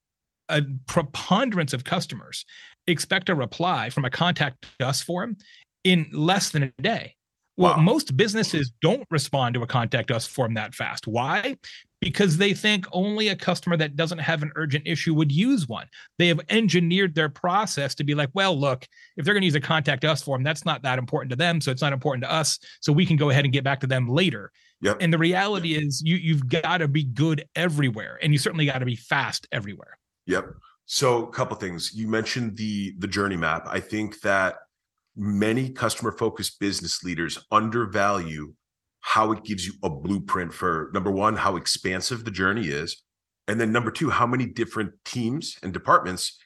a 0.50 0.64
preponderance 0.88 1.74
of 1.74 1.84
customers 1.84 2.46
expect 2.88 3.30
a 3.30 3.36
reply 3.36 3.90
from 3.90 4.06
a 4.06 4.10
contact 4.10 4.66
us 4.80 5.02
form 5.02 5.36
in 5.84 6.08
less 6.12 6.50
than 6.50 6.64
a 6.64 6.82
day 6.82 7.17
well, 7.58 7.76
wow. 7.76 7.82
most 7.82 8.16
businesses 8.16 8.72
don't 8.82 9.06
respond 9.10 9.56
to 9.56 9.64
a 9.64 9.68
contact 9.68 10.12
us 10.12 10.28
form 10.28 10.54
that 10.54 10.76
fast. 10.76 11.08
Why? 11.08 11.58
Because 12.00 12.38
they 12.38 12.54
think 12.54 12.86
only 12.92 13.30
a 13.30 13.36
customer 13.36 13.76
that 13.78 13.96
doesn't 13.96 14.20
have 14.20 14.44
an 14.44 14.52
urgent 14.56 14.88
issue 14.88 15.16
would 15.16 15.32
use 15.32 15.68
one. 15.68 15.88
They 16.20 16.28
have 16.28 16.40
engineered 16.50 17.16
their 17.16 17.30
process 17.30 17.96
to 17.96 18.04
be 18.04 18.14
like, 18.14 18.30
well, 18.36 18.58
look, 18.58 18.86
if 19.18 19.26
they're 19.26 19.34
going 19.34 19.42
to 19.42 19.48
use 19.48 19.56
a 19.56 19.60
contact 19.60 20.06
us 20.06 20.22
form, 20.22 20.44
that's 20.44 20.66
not 20.66 20.84
that 20.84 21.00
important 21.00 21.32
to 21.32 21.36
them. 21.36 21.60
So 21.60 21.72
it's 21.72 21.82
not 21.82 21.94
important 21.94 22.24
to 22.24 22.32
us. 22.32 22.60
So 22.80 22.94
we 22.94 23.08
can 23.08 23.18
go 23.18 23.32
ahead 23.32 23.46
and 23.46 23.54
get 23.54 23.64
back 23.64 23.80
to 23.80 23.88
them 23.88 24.08
later. 24.08 24.52
Yep. 24.82 24.98
And 25.02 25.12
the 25.12 25.18
reality 25.18 25.70
yep. 25.70 25.84
is 25.84 26.04
you 26.06 26.18
you've 26.18 26.48
got 26.48 26.78
to 26.78 26.88
be 26.88 27.04
good 27.04 27.46
everywhere. 27.56 28.20
And 28.22 28.32
you 28.32 28.38
certainly 28.38 28.68
got 28.68 28.80
to 28.80 28.86
be 28.86 28.96
fast 28.96 29.48
everywhere. 29.52 29.98
Yep. 30.28 30.46
So 30.86 31.26
a 31.26 31.32
couple 31.32 31.58
things. 31.58 31.94
You 31.96 32.08
mentioned 32.08 32.58
the 32.58 32.94
the 33.00 33.08
journey 33.08 33.38
map. 33.38 33.68
I 33.68 33.80
think 33.80 34.22
that 34.22 34.58
many 35.18 35.70
customer 35.72 36.12
focused 36.12 36.60
business 36.60 37.04
leaders 37.04 37.40
undervalue 37.52 38.54
how 39.02 39.32
it 39.32 39.44
gives 39.44 39.66
you 39.66 39.74
a 39.84 39.90
blueprint 39.90 40.54
for 40.54 40.92
number 40.94 41.10
one, 41.10 41.36
how 41.36 41.56
expansive 41.56 42.24
the 42.24 42.32
journey 42.32 42.68
is. 42.68 43.02
And 43.48 43.60
then 43.60 43.72
number 43.72 43.90
two, 43.90 44.10
how 44.10 44.28
many 44.28 44.46
different 44.46 44.94
teams 45.06 45.58
and 45.64 45.74
departments 45.74 46.38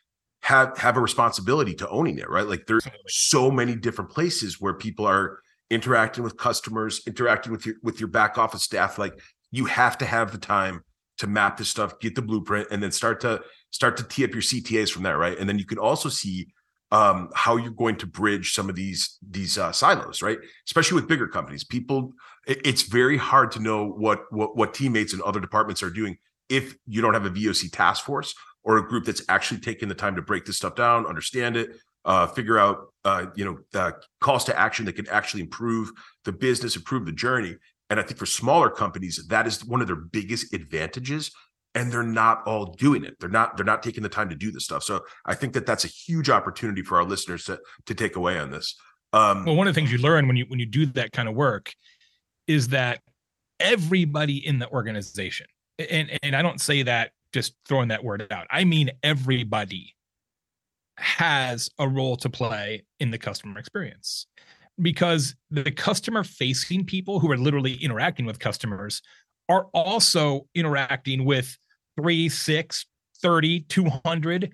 have 0.44 0.78
have 0.78 0.98
a 0.98 1.02
responsibility 1.02 1.74
to 1.76 1.90
owning 1.90 2.18
it, 2.18 2.30
right? 2.30 2.48
Like 2.48 2.66
there's 2.66 2.88
so 3.08 3.52
many 3.52 3.76
different 3.76 4.12
places 4.12 4.62
where 4.62 4.74
people 4.74 5.06
are 5.06 5.40
interacting 5.70 6.24
with 6.24 6.38
customers, 6.38 7.02
interacting 7.08 7.52
with 7.52 7.66
your 7.66 7.76
with 7.84 8.00
your 8.00 8.10
back 8.10 8.38
office 8.38 8.64
staff. 8.64 8.98
Like 8.98 9.20
you 9.52 9.66
have 9.66 9.98
to 10.00 10.06
have 10.06 10.32
the 10.32 10.38
time 10.38 10.84
to 11.18 11.28
map 11.28 11.58
this 11.58 11.70
stuff, 11.70 12.00
get 12.00 12.16
the 12.16 12.22
blueprint, 12.22 12.68
and 12.72 12.82
then 12.82 12.92
start 12.92 13.20
to 13.22 13.42
start 13.72 13.98
to 13.98 14.04
tee 14.04 14.24
up 14.24 14.32
your 14.32 14.42
CTAs 14.42 14.92
from 14.92 15.04
there, 15.04 15.18
right? 15.18 15.38
And 15.38 15.48
then 15.48 15.60
you 15.60 15.66
can 15.66 15.78
also 15.78 16.10
see 16.10 16.48
um, 16.92 17.30
how 17.34 17.56
you're 17.56 17.72
going 17.72 17.96
to 17.98 18.06
bridge 18.06 18.54
some 18.54 18.70
of 18.70 18.76
these 18.76 19.18
these 19.28 19.58
uh, 19.58 19.72
silos, 19.72 20.22
right? 20.22 20.40
Especially 20.68 20.96
with 20.96 21.08
bigger 21.08 21.28
companies, 21.28 21.64
people 21.64 22.14
it, 22.48 22.66
it's 22.66 22.84
very 22.84 23.18
hard 23.18 23.52
to 23.52 23.60
know 23.60 23.88
what 23.88 24.24
what 24.32 24.56
what 24.56 24.74
teammates 24.74 25.14
in 25.14 25.22
other 25.26 25.40
departments 25.40 25.82
are 25.82 25.90
doing 25.90 26.18
if 26.50 26.76
you 26.86 27.02
don't 27.02 27.14
have 27.14 27.26
a 27.26 27.30
VOC 27.30 27.72
task 27.72 28.04
force 28.04 28.36
or 28.64 28.78
a 28.78 28.88
group 28.88 29.06
that's 29.06 29.24
actually 29.30 29.60
taking 29.60 29.90
the 29.90 29.96
time 29.96 30.16
to 30.16 30.22
break 30.22 30.46
this 30.46 30.58
stuff 30.58 30.76
down, 30.76 31.08
understand 31.08 31.56
it, 31.56 31.78
uh, 32.04 32.28
figure 32.28 32.60
out 32.60 32.94
uh, 33.06 33.28
you 33.36 33.46
know 33.46 33.60
the 33.72 33.96
calls 34.20 34.44
to 34.44 34.60
action 34.60 34.86
that 34.86 34.94
can 34.94 35.08
actually 35.10 35.42
improve 35.42 35.92
the 36.26 36.32
business, 36.32 36.76
improve 36.76 37.06
the 37.06 37.12
journey. 37.12 37.56
And 37.90 38.00
I 38.00 38.04
think 38.04 38.18
for 38.18 38.26
smaller 38.26 38.70
companies, 38.70 39.26
that 39.28 39.48
is 39.48 39.66
one 39.66 39.82
of 39.82 39.88
their 39.88 39.98
biggest 39.98 40.54
advantages 40.54 41.32
and 41.74 41.92
they're 41.92 42.04
not 42.04 42.46
all 42.46 42.74
doing 42.74 43.04
it. 43.04 43.18
They're 43.20 43.30
not 43.30 43.58
they're 43.58 43.66
not 43.66 43.84
taking 43.84 44.04
the 44.04 44.10
time 44.10 44.30
to 44.30 44.36
do 44.36 44.52
this 44.52 44.66
stuff. 44.66 44.84
So 44.84 45.02
i 45.26 45.34
think 45.34 45.54
that 45.54 45.66
that's 45.66 45.86
a 45.86 45.88
huge 45.88 46.30
opportunity 46.30 46.82
for 46.82 46.98
our 46.98 47.04
listeners 47.04 47.46
to 47.46 47.60
to 47.86 47.96
take 47.96 48.16
away 48.16 48.38
on 48.38 48.52
this. 48.52 48.76
Um, 49.14 49.46
well 49.46 49.56
one 49.56 49.68
of 49.68 49.74
the 49.74 49.80
things 49.80 49.92
you 49.92 49.98
learn 49.98 50.28
when 50.28 50.36
you 50.36 50.46
when 50.48 50.60
you 50.60 50.66
do 50.66 50.86
that 50.88 51.12
kind 51.12 51.28
of 51.30 51.36
work 51.36 51.74
is 52.48 52.70
that 52.70 53.02
everybody 53.60 54.46
in 54.46 54.60
the 54.60 54.70
organization 54.72 55.46
and 55.78 56.18
and 56.24 56.36
i 56.36 56.42
don't 56.42 56.60
say 56.60 56.82
that 56.82 57.12
just 57.34 57.54
throwing 57.68 57.90
that 57.90 58.04
word 58.04 58.28
out. 58.32 58.48
I 58.50 58.64
mean 58.64 58.92
everybody 59.04 59.96
has 60.98 61.70
a 61.80 61.88
role 61.88 62.18
to 62.18 62.30
play 62.30 62.84
in 63.00 63.12
the 63.12 63.18
customer 63.18 63.60
experience 63.60 64.28
because 64.82 65.36
the 65.50 65.72
customer 65.72 66.24
facing 66.24 66.86
people 66.86 67.20
who 67.20 67.32
are 67.32 67.38
literally 67.38 67.74
interacting 67.76 68.26
with 68.26 68.40
customers 68.40 69.02
are 69.52 69.68
also 69.74 70.48
interacting 70.56 71.26
with 71.26 71.58
three, 72.00 72.30
six, 72.30 72.86
30, 73.22 73.62
200 73.62 74.52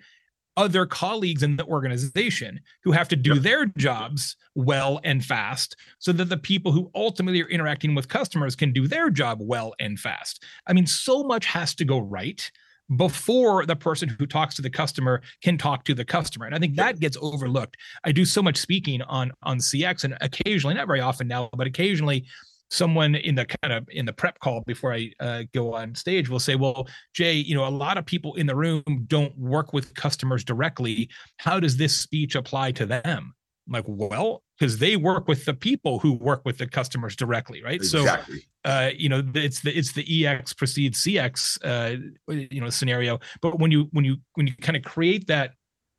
other 0.57 0.87
colleagues 0.87 1.43
in 1.43 1.55
the 1.55 1.65
organization 1.65 2.59
who 2.83 2.91
have 2.91 3.07
to 3.07 3.15
do 3.15 3.35
yep. 3.35 3.43
their 3.43 3.65
jobs 3.77 4.35
well 4.55 4.99
and 5.03 5.23
fast 5.23 5.75
so 5.99 6.11
that 6.11 6.29
the 6.29 6.37
people 6.37 6.71
who 6.71 6.89
ultimately 6.95 7.43
are 7.43 7.49
interacting 7.49 7.93
with 7.93 8.07
customers 8.07 8.55
can 8.55 8.73
do 8.73 8.87
their 8.87 9.11
job 9.11 9.37
well 9.39 9.75
and 9.79 9.99
fast. 9.99 10.43
I 10.65 10.73
mean, 10.73 10.87
so 10.87 11.23
much 11.23 11.45
has 11.45 11.75
to 11.75 11.85
go 11.85 11.99
right 11.99 12.49
before 12.95 13.67
the 13.67 13.75
person 13.75 14.09
who 14.09 14.25
talks 14.25 14.55
to 14.55 14.61
the 14.63 14.69
customer 14.69 15.21
can 15.43 15.57
talk 15.57 15.83
to 15.83 15.93
the 15.93 16.05
customer 16.05 16.45
and 16.45 16.55
i 16.55 16.57
think 16.57 16.73
that 16.73 17.01
gets 17.01 17.17
overlooked 17.19 17.75
i 18.05 18.13
do 18.13 18.23
so 18.23 18.41
much 18.41 18.55
speaking 18.55 19.01
on 19.01 19.29
on 19.43 19.57
cx 19.57 20.05
and 20.05 20.17
occasionally 20.21 20.73
not 20.73 20.87
very 20.87 21.01
often 21.01 21.27
now 21.27 21.49
but 21.57 21.67
occasionally 21.67 22.25
someone 22.69 23.15
in 23.15 23.35
the 23.35 23.45
kind 23.45 23.73
of 23.73 23.87
in 23.89 24.05
the 24.05 24.13
prep 24.13 24.39
call 24.39 24.61
before 24.65 24.93
I 24.93 25.11
uh, 25.19 25.43
go 25.53 25.73
on 25.73 25.95
stage 25.95 26.29
will 26.29 26.39
say, 26.39 26.55
"Well, 26.55 26.87
Jay, 27.13 27.33
you 27.33 27.55
know, 27.55 27.65
a 27.65 27.69
lot 27.69 27.97
of 27.97 28.05
people 28.05 28.35
in 28.35 28.47
the 28.47 28.55
room 28.55 28.83
don't 29.07 29.37
work 29.37 29.73
with 29.73 29.93
customers 29.95 30.43
directly. 30.43 31.09
How 31.37 31.59
does 31.59 31.77
this 31.77 31.97
speech 31.97 32.35
apply 32.35 32.73
to 32.73 32.85
them?" 32.85 33.33
I'm 33.67 33.73
like, 33.73 33.85
"Well, 33.87 34.43
because 34.59 34.77
they 34.77 34.95
work 34.95 35.27
with 35.27 35.45
the 35.45 35.53
people 35.53 35.99
who 35.99 36.13
work 36.13 36.41
with 36.45 36.57
the 36.57 36.67
customers 36.67 37.15
directly, 37.15 37.63
right?" 37.63 37.75
Exactly. 37.75 38.39
So, 38.65 38.71
uh, 38.71 38.91
you 38.95 39.09
know, 39.09 39.23
it's 39.33 39.61
the 39.61 39.77
it's 39.77 39.93
the 39.93 40.25
EX 40.25 40.53
precedes 40.53 41.03
CX, 41.03 41.57
uh, 41.63 41.97
you 42.31 42.61
know, 42.61 42.69
scenario. 42.69 43.19
But 43.41 43.59
when 43.59 43.71
you 43.71 43.87
when 43.91 44.05
you 44.05 44.17
when 44.33 44.47
you 44.47 44.55
kind 44.61 44.75
of 44.75 44.83
create 44.83 45.27
that 45.27 45.53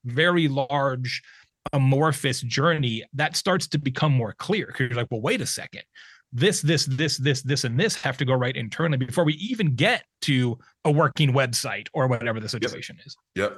very 0.05 0.49
large 0.49 1.23
amorphous 1.73 2.41
journey, 2.43 3.05
that 3.13 3.37
starts 3.37 3.67
to 3.69 3.79
become 3.79 4.13
more 4.13 4.35
clear 4.39 4.67
because 4.67 4.89
you're 4.89 4.97
like, 4.97 5.09
well, 5.11 5.21
wait 5.21 5.41
a 5.41 5.47
second 5.47 5.83
this, 6.33 6.61
this, 6.61 6.85
this, 6.87 7.17
this, 7.17 7.43
this, 7.43 7.65
and 7.65 7.79
this 7.79 7.95
have 7.97 8.17
to 8.19 8.25
go 8.25 8.35
right 8.35 8.55
internally 8.55 9.05
before 9.05 9.25
we 9.25 9.35
even 9.35 9.75
get 9.75 10.05
to 10.23 10.59
a 10.85 10.91
working 10.91 11.33
website 11.33 11.89
or 11.95 12.07
whatever 12.07 12.41
the 12.41 12.49
situation 12.49 12.97
yep. 12.99 13.07
is. 13.07 13.17
Yep. 13.35 13.57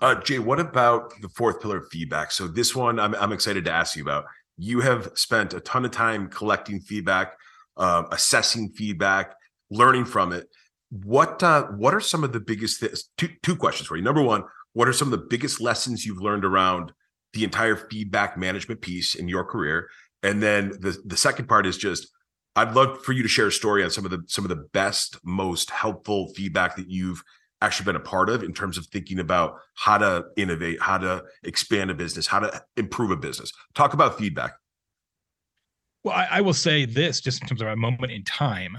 Uh, 0.00 0.14
Jay, 0.22 0.38
what 0.38 0.60
about 0.60 1.12
the 1.20 1.28
fourth 1.30 1.60
pillar 1.60 1.78
of 1.78 1.88
feedback? 1.90 2.30
So 2.30 2.46
this 2.46 2.74
one 2.76 3.00
I'm, 3.00 3.14
I'm 3.16 3.32
excited 3.32 3.64
to 3.64 3.72
ask 3.72 3.96
you 3.96 4.02
about. 4.02 4.24
You 4.56 4.80
have 4.80 5.10
spent 5.14 5.54
a 5.54 5.60
ton 5.60 5.84
of 5.84 5.90
time 5.90 6.28
collecting 6.28 6.78
feedback, 6.80 7.34
uh, 7.76 8.04
assessing 8.12 8.70
feedback, 8.70 9.34
learning 9.70 10.04
from 10.04 10.32
it. 10.32 10.48
What 10.90 11.42
uh, 11.42 11.64
what 11.68 11.94
are 11.94 12.00
some 12.00 12.22
of 12.22 12.32
the 12.32 12.40
biggest 12.40 12.80
th- 12.80 12.92
two 13.16 13.30
two 13.42 13.56
questions 13.56 13.88
for 13.88 13.96
you? 13.96 14.02
Number 14.02 14.22
one, 14.22 14.44
what 14.74 14.88
are 14.88 14.92
some 14.92 15.12
of 15.12 15.18
the 15.18 15.26
biggest 15.26 15.60
lessons 15.60 16.04
you've 16.04 16.20
learned 16.20 16.44
around 16.44 16.92
the 17.32 17.44
entire 17.44 17.76
feedback 17.76 18.36
management 18.36 18.82
piece 18.82 19.14
in 19.14 19.26
your 19.26 19.42
career? 19.44 19.88
And 20.22 20.42
then 20.42 20.70
the 20.80 20.96
the 21.04 21.16
second 21.16 21.48
part 21.48 21.66
is 21.66 21.76
just 21.76 22.08
I'd 22.54 22.74
love 22.74 23.02
for 23.02 23.12
you 23.12 23.22
to 23.22 23.28
share 23.28 23.46
a 23.46 23.52
story 23.52 23.82
on 23.82 23.90
some 23.90 24.04
of 24.04 24.10
the 24.10 24.22
some 24.26 24.44
of 24.44 24.48
the 24.50 24.64
best, 24.72 25.18
most 25.24 25.70
helpful 25.70 26.28
feedback 26.34 26.76
that 26.76 26.88
you've 26.88 27.22
actually 27.60 27.86
been 27.86 27.96
a 27.96 28.00
part 28.00 28.28
of 28.28 28.42
in 28.42 28.52
terms 28.52 28.76
of 28.76 28.86
thinking 28.86 29.20
about 29.20 29.54
how 29.74 29.96
to 29.96 30.24
innovate, 30.36 30.82
how 30.82 30.98
to 30.98 31.22
expand 31.44 31.90
a 31.90 31.94
business, 31.94 32.26
how 32.26 32.40
to 32.40 32.62
improve 32.76 33.10
a 33.10 33.16
business. 33.16 33.52
Talk 33.74 33.94
about 33.94 34.18
feedback. 34.18 34.52
Well, 36.04 36.14
I, 36.14 36.26
I 36.30 36.40
will 36.40 36.54
say 36.54 36.84
this 36.84 37.20
just 37.20 37.40
in 37.40 37.48
terms 37.48 37.62
of 37.62 37.68
a 37.68 37.76
moment 37.76 38.12
in 38.12 38.24
time 38.24 38.78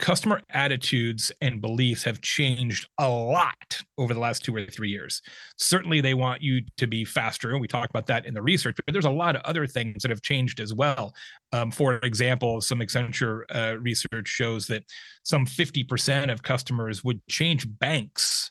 customer 0.00 0.40
attitudes 0.50 1.30
and 1.40 1.60
beliefs 1.60 2.02
have 2.02 2.20
changed 2.20 2.88
a 2.98 3.08
lot 3.08 3.80
over 3.98 4.14
the 4.14 4.20
last 4.20 4.44
two 4.44 4.56
or 4.56 4.66
three 4.66 4.88
years. 4.88 5.22
Certainly, 5.58 6.00
they 6.00 6.14
want 6.14 6.42
you 6.42 6.62
to 6.78 6.86
be 6.86 7.04
faster, 7.04 7.50
and 7.50 7.60
we 7.60 7.68
talk 7.68 7.88
about 7.90 8.06
that 8.06 8.26
in 8.26 8.34
the 8.34 8.42
research. 8.42 8.76
But 8.84 8.92
there's 8.92 9.04
a 9.04 9.10
lot 9.10 9.36
of 9.36 9.42
other 9.42 9.66
things 9.66 10.02
that 10.02 10.10
have 10.10 10.22
changed 10.22 10.58
as 10.58 10.74
well. 10.74 11.14
Um, 11.52 11.70
for 11.70 11.96
example, 11.96 12.60
some 12.60 12.80
Accenture 12.80 13.42
uh, 13.54 13.78
research 13.78 14.26
shows 14.26 14.66
that 14.68 14.84
some 15.22 15.46
50% 15.46 16.32
of 16.32 16.42
customers 16.42 17.04
would 17.04 17.20
change 17.28 17.66
banks 17.78 18.50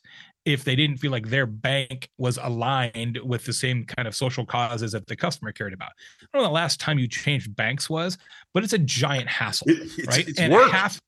if 0.49 0.63
they 0.63 0.75
didn't 0.75 0.97
feel 0.97 1.11
like 1.11 1.27
their 1.27 1.45
bank 1.45 2.09
was 2.17 2.39
aligned 2.41 3.19
with 3.23 3.45
the 3.45 3.53
same 3.53 3.85
kind 3.85 4.07
of 4.07 4.15
social 4.15 4.45
causes 4.45 4.93
that 4.93 5.05
the 5.05 5.15
customer 5.15 5.51
cared 5.51 5.73
about. 5.73 5.91
I 6.21 6.25
don't 6.33 6.41
know 6.41 6.49
the 6.49 6.53
last 6.53 6.79
time 6.79 6.97
you 6.97 7.07
changed 7.07 7.55
banks 7.55 7.89
was, 7.89 8.17
but 8.53 8.63
it's 8.63 8.73
a 8.73 8.79
giant 8.79 9.27
hassle, 9.27 9.67
it's, 9.69 10.07
right? 10.07 10.27
It's 10.27 10.39
and 10.39 10.51
half 10.53 10.99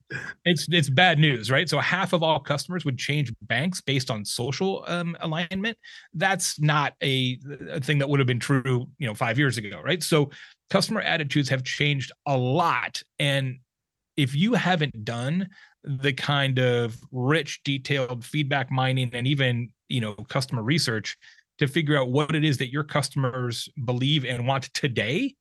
it's 0.45 0.67
it's 0.69 0.89
bad 0.89 1.17
news, 1.17 1.49
right? 1.49 1.67
So 1.67 1.79
half 1.79 2.13
of 2.13 2.21
all 2.21 2.39
customers 2.39 2.85
would 2.85 2.97
change 2.97 3.33
banks 3.41 3.81
based 3.81 4.11
on 4.11 4.23
social 4.23 4.83
um, 4.87 5.17
alignment. 5.21 5.77
That's 6.13 6.59
not 6.59 6.93
a, 7.01 7.39
a 7.69 7.79
thing 7.79 7.97
that 7.97 8.09
would 8.09 8.19
have 8.19 8.27
been 8.27 8.39
true, 8.39 8.87
you 8.99 9.07
know, 9.07 9.15
five 9.15 9.39
years 9.39 9.57
ago, 9.57 9.81
right? 9.83 10.03
So 10.03 10.29
customer 10.69 11.01
attitudes 11.01 11.49
have 11.49 11.63
changed 11.63 12.11
a 12.27 12.37
lot, 12.37 13.01
and 13.17 13.57
if 14.17 14.35
you 14.35 14.53
haven't 14.53 15.05
done 15.05 15.49
the 15.83 16.13
kind 16.13 16.59
of 16.59 16.95
rich, 17.11 17.61
detailed 17.63 18.23
feedback 18.23 18.71
mining 18.71 19.09
and 19.13 19.27
even 19.27 19.69
you 19.89 20.01
know 20.01 20.13
customer 20.13 20.63
research 20.63 21.17
to 21.59 21.67
figure 21.67 21.97
out 21.97 22.09
what 22.09 22.35
it 22.35 22.43
is 22.43 22.57
that 22.57 22.71
your 22.71 22.83
customers 22.83 23.69
believe 23.85 24.25
and 24.25 24.47
want 24.47 24.63
today, 24.73 25.35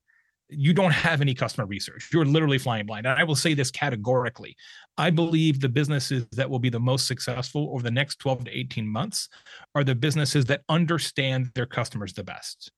you 0.51 0.73
don't 0.73 0.93
have 0.93 1.21
any 1.21 1.35
customer 1.35 1.67
research. 1.67 2.11
You're 2.13 2.25
literally 2.25 2.59
flying 2.59 2.87
blind. 2.87 3.07
And 3.07 3.19
I 3.19 3.25
will 3.25 3.37
say 3.37 3.55
this 3.55 3.71
categorically. 3.71 4.57
I 4.99 5.11
believe 5.11 5.61
the 5.61 5.69
businesses 5.69 6.27
that 6.33 6.51
will 6.51 6.59
be 6.59 6.69
the 6.69 6.81
most 6.81 7.07
successful 7.07 7.71
over 7.73 7.83
the 7.83 7.91
next 7.91 8.17
12 8.17 8.45
to 8.45 8.59
18 8.59 8.87
months 8.87 9.29
are 9.75 9.85
the 9.85 9.95
businesses 9.95 10.45
that 10.47 10.63
understand 10.69 11.51
their 11.55 11.67
customers 11.67 12.13
the 12.13 12.25
best. 12.25 12.71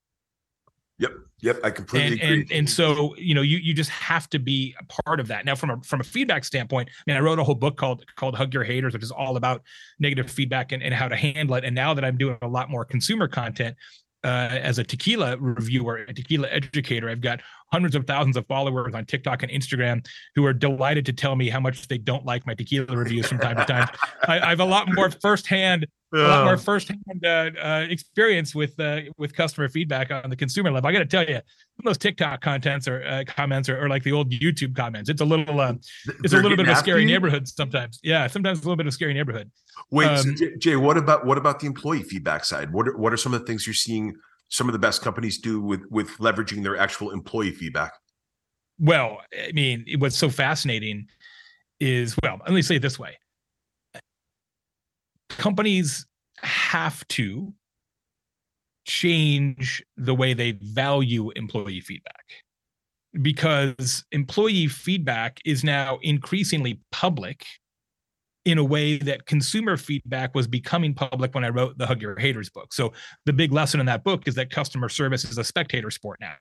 Yep. 1.02 1.12
Yep. 1.40 1.60
I 1.64 1.70
completely 1.70 2.12
and, 2.12 2.22
agree. 2.22 2.40
And, 2.42 2.52
and 2.52 2.70
so, 2.70 3.16
you 3.16 3.34
know, 3.34 3.42
you 3.42 3.58
you 3.58 3.74
just 3.74 3.90
have 3.90 4.30
to 4.30 4.38
be 4.38 4.72
a 4.78 5.02
part 5.02 5.18
of 5.18 5.26
that. 5.28 5.44
Now, 5.44 5.56
from 5.56 5.70
a 5.70 5.80
from 5.82 6.00
a 6.00 6.04
feedback 6.04 6.44
standpoint, 6.44 6.90
I 6.90 7.02
mean, 7.10 7.16
I 7.16 7.20
wrote 7.20 7.40
a 7.40 7.44
whole 7.44 7.56
book 7.56 7.76
called 7.76 8.04
called 8.14 8.36
Hug 8.36 8.54
Your 8.54 8.62
Haters, 8.62 8.92
which 8.92 9.02
is 9.02 9.10
all 9.10 9.36
about 9.36 9.62
negative 9.98 10.30
feedback 10.30 10.70
and, 10.70 10.80
and 10.80 10.94
how 10.94 11.08
to 11.08 11.16
handle 11.16 11.56
it. 11.56 11.64
And 11.64 11.74
now 11.74 11.92
that 11.92 12.04
I'm 12.04 12.16
doing 12.16 12.38
a 12.40 12.46
lot 12.46 12.70
more 12.70 12.84
consumer 12.84 13.26
content, 13.26 13.76
uh, 14.24 14.48
as 14.62 14.78
a 14.78 14.84
tequila 14.84 15.36
reviewer, 15.38 16.04
a 16.08 16.14
tequila 16.14 16.48
educator. 16.48 17.10
I've 17.10 17.20
got 17.20 17.40
hundreds 17.72 17.94
of 17.94 18.06
thousands 18.06 18.36
of 18.36 18.46
followers 18.46 18.94
on 18.94 19.04
TikTok 19.06 19.42
and 19.42 19.50
Instagram 19.50 20.06
who 20.34 20.44
are 20.44 20.52
delighted 20.52 21.06
to 21.06 21.12
tell 21.12 21.34
me 21.34 21.48
how 21.48 21.60
much 21.60 21.88
they 21.88 21.98
don't 21.98 22.24
like 22.24 22.46
my 22.46 22.54
tequila 22.54 22.96
reviews 22.96 23.26
from 23.26 23.38
time 23.38 23.56
to 23.56 23.64
time. 23.64 23.88
I, 24.28 24.40
I 24.40 24.48
have 24.50 24.60
a 24.60 24.64
lot 24.64 24.92
more 24.94 25.10
firsthand 25.10 25.86
a 26.14 26.18
lot 26.18 26.44
more 26.44 26.56
firsthand 26.58 27.00
uh, 27.24 27.50
uh, 27.58 27.86
experience 27.88 28.54
with 28.54 28.78
uh, 28.78 29.00
with 29.16 29.34
customer 29.34 29.68
feedback 29.68 30.10
on 30.10 30.28
the 30.28 30.36
consumer 30.36 30.70
level. 30.70 30.88
I 30.88 30.92
got 30.92 30.98
to 30.98 31.06
tell 31.06 31.24
you, 31.24 31.40
those 31.84 31.98
TikTok 31.98 32.40
contents 32.42 32.86
or 32.86 33.02
uh, 33.04 33.24
comments 33.26 33.68
are, 33.68 33.82
are, 33.82 33.88
like 33.88 34.02
the 34.02 34.12
old 34.12 34.30
YouTube 34.30 34.76
comments. 34.76 35.08
It's 35.08 35.22
a 35.22 35.24
little 35.24 35.60
uh, 35.60 35.72
it's 35.72 36.30
They're 36.30 36.40
a 36.40 36.42
little 36.42 36.56
bit 36.56 36.68
of 36.68 36.76
a 36.76 36.78
scary 36.78 37.04
neighborhood 37.04 37.48
sometimes. 37.48 37.98
Yeah, 38.02 38.26
sometimes 38.26 38.58
a 38.58 38.62
little 38.62 38.76
bit 38.76 38.86
of 38.86 38.90
a 38.90 38.92
scary 38.92 39.14
neighborhood. 39.14 39.50
Wait, 39.90 40.08
um, 40.08 40.36
so 40.36 40.46
Jay, 40.58 40.76
what 40.76 40.98
about 40.98 41.24
what 41.24 41.38
about 41.38 41.60
the 41.60 41.66
employee 41.66 42.02
feedback 42.02 42.44
side? 42.44 42.72
What 42.72 42.88
are, 42.88 42.96
what 42.96 43.12
are 43.12 43.16
some 43.16 43.32
of 43.32 43.40
the 43.40 43.46
things 43.46 43.66
you're 43.66 43.74
seeing 43.74 44.14
some 44.52 44.68
of 44.68 44.74
the 44.74 44.78
best 44.78 45.02
companies 45.02 45.38
do 45.38 45.60
with 45.60 45.82
with 45.90 46.10
leveraging 46.18 46.62
their 46.62 46.76
actual 46.76 47.10
employee 47.10 47.52
feedback? 47.52 47.92
Well, 48.78 49.18
I 49.32 49.52
mean, 49.52 49.86
what's 49.98 50.16
so 50.16 50.28
fascinating 50.28 51.08
is 51.80 52.16
well, 52.22 52.38
let 52.44 52.52
me 52.52 52.62
say 52.62 52.76
it 52.76 52.82
this 52.82 52.98
way 52.98 53.16
companies 55.28 56.06
have 56.42 57.06
to 57.08 57.52
change 58.84 59.82
the 59.96 60.14
way 60.14 60.34
they 60.34 60.52
value 60.52 61.30
employee 61.36 61.80
feedback 61.80 62.24
because 63.22 64.04
employee 64.12 64.66
feedback 64.66 65.40
is 65.44 65.62
now 65.62 65.98
increasingly 66.02 66.80
public 66.90 67.46
in 68.44 68.58
a 68.58 68.64
way 68.64 68.98
that 68.98 69.24
consumer 69.26 69.76
feedback 69.76 70.34
was 70.34 70.48
becoming 70.48 70.94
public 70.94 71.34
when 71.34 71.44
I 71.44 71.48
wrote 71.48 71.78
the 71.78 71.86
Hug 71.86 72.02
Your 72.02 72.18
Haters 72.18 72.50
book. 72.50 72.72
So 72.74 72.92
the 73.24 73.32
big 73.32 73.52
lesson 73.52 73.78
in 73.78 73.86
that 73.86 74.02
book 74.02 74.26
is 74.26 74.34
that 74.34 74.50
customer 74.50 74.88
service 74.88 75.24
is 75.24 75.38
a 75.38 75.44
spectator 75.44 75.90
sport 75.90 76.18
now. 76.20 76.34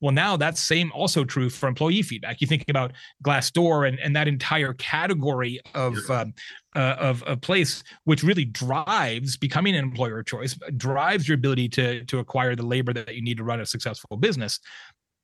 Well, 0.00 0.12
now 0.12 0.36
that's 0.36 0.60
same 0.60 0.92
also 0.92 1.24
true 1.24 1.50
for 1.50 1.68
employee 1.68 2.02
feedback. 2.02 2.40
You 2.40 2.46
think 2.46 2.64
about 2.68 2.92
Glassdoor 3.24 3.88
and, 3.88 3.98
and 3.98 4.14
that 4.14 4.28
entire 4.28 4.74
category 4.74 5.60
of 5.74 5.98
um, 6.08 6.34
uh, 6.76 6.94
of 7.00 7.24
a 7.26 7.36
place 7.36 7.82
which 8.04 8.22
really 8.22 8.44
drives 8.44 9.36
becoming 9.36 9.74
an 9.74 9.82
employer 9.82 10.20
of 10.20 10.26
choice, 10.26 10.56
drives 10.76 11.26
your 11.26 11.34
ability 11.34 11.68
to 11.70 12.04
to 12.04 12.20
acquire 12.20 12.54
the 12.54 12.64
labor 12.64 12.92
that 12.92 13.14
you 13.14 13.22
need 13.22 13.38
to 13.38 13.44
run 13.44 13.60
a 13.60 13.66
successful 13.66 14.16
business. 14.16 14.60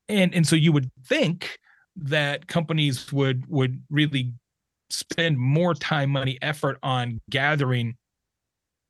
And 0.09 0.35
and 0.35 0.45
so 0.45 0.57
you 0.57 0.73
would 0.73 0.91
think 1.05 1.59
that 1.97 2.49
companies 2.49 3.13
would 3.13 3.49
would 3.49 3.81
really 3.91 4.35
spend 4.91 5.39
more 5.39 5.75
time, 5.75 6.11
money, 6.11 6.39
effort 6.43 6.79
on 6.83 7.21
gathering 7.31 7.97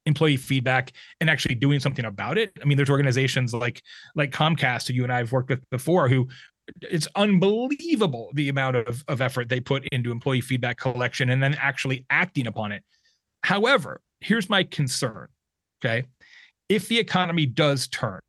employee 0.06 0.36
feedback 0.36 0.92
and 1.20 1.28
actually 1.28 1.56
doing 1.56 1.80
something 1.80 2.04
about 2.04 2.38
it. 2.38 2.52
I 2.62 2.64
mean, 2.64 2.76
there's 2.76 2.90
organizations 2.90 3.52
like 3.52 3.82
like 4.14 4.30
Comcast, 4.30 4.88
who 4.88 4.94
you 4.94 5.02
and 5.02 5.12
I 5.12 5.18
have 5.18 5.32
worked 5.32 5.50
with 5.50 5.60
before, 5.70 6.08
who 6.08 6.28
it's 6.82 7.06
unbelievable 7.14 8.30
the 8.34 8.48
amount 8.48 8.76
of, 8.76 9.04
of 9.08 9.20
effort 9.20 9.48
they 9.48 9.60
put 9.60 9.86
into 9.92 10.10
employee 10.10 10.40
feedback 10.40 10.78
collection 10.78 11.30
and 11.30 11.42
then 11.42 11.54
actually 11.60 12.04
acting 12.10 12.46
upon 12.46 12.72
it. 12.72 12.82
However, 13.42 14.00
here's 14.20 14.50
my 14.50 14.64
concern. 14.64 15.28
Okay. 15.84 16.06
If 16.68 16.88
the 16.88 16.98
economy 16.98 17.46
does 17.46 17.86
turn, 17.86 18.20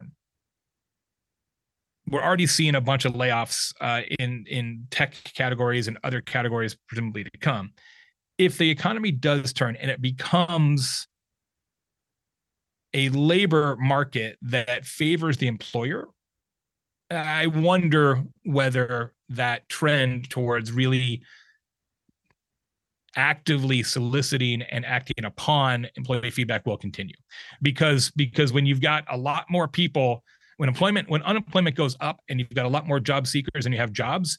we're 2.09 2.21
already 2.21 2.47
seeing 2.47 2.75
a 2.75 2.81
bunch 2.81 3.05
of 3.05 3.13
layoffs 3.13 3.73
uh, 3.81 4.01
in 4.19 4.45
in 4.47 4.87
tech 4.91 5.15
categories 5.33 5.87
and 5.87 5.97
other 6.03 6.21
categories 6.21 6.75
presumably 6.87 7.23
to 7.23 7.31
come. 7.39 7.71
If 8.37 8.57
the 8.57 8.69
economy 8.69 9.11
does 9.11 9.51
turn 9.53 9.75
and 9.77 9.89
it 9.89 10.01
becomes 10.01 11.07
a 12.93 13.09
labor 13.09 13.75
market 13.79 14.37
that 14.41 14.85
favors 14.85 15.37
the 15.37 15.47
employer, 15.47 16.07
I 17.11 17.47
wonder 17.47 18.23
whether 18.43 19.13
that 19.29 19.67
trend 19.69 20.29
towards 20.29 20.71
really 20.71 21.21
actively 23.15 23.81
soliciting 23.81 24.61
and 24.61 24.85
acting 24.85 25.25
upon 25.25 25.87
employee 25.95 26.29
feedback 26.29 26.65
will 26.65 26.77
continue 26.77 27.15
because 27.61 28.11
because 28.11 28.53
when 28.53 28.65
you've 28.65 28.81
got 28.81 29.03
a 29.09 29.17
lot 29.17 29.45
more 29.49 29.67
people 29.67 30.23
when 30.57 30.69
employment 30.69 31.09
when 31.09 31.21
unemployment 31.23 31.75
goes 31.75 31.95
up 32.01 32.19
and 32.29 32.39
you've 32.39 32.53
got 32.53 32.65
a 32.65 32.69
lot 32.69 32.87
more 32.87 32.99
job 32.99 33.27
seekers 33.27 33.65
and 33.65 33.73
you 33.73 33.79
have 33.79 33.91
jobs 33.91 34.37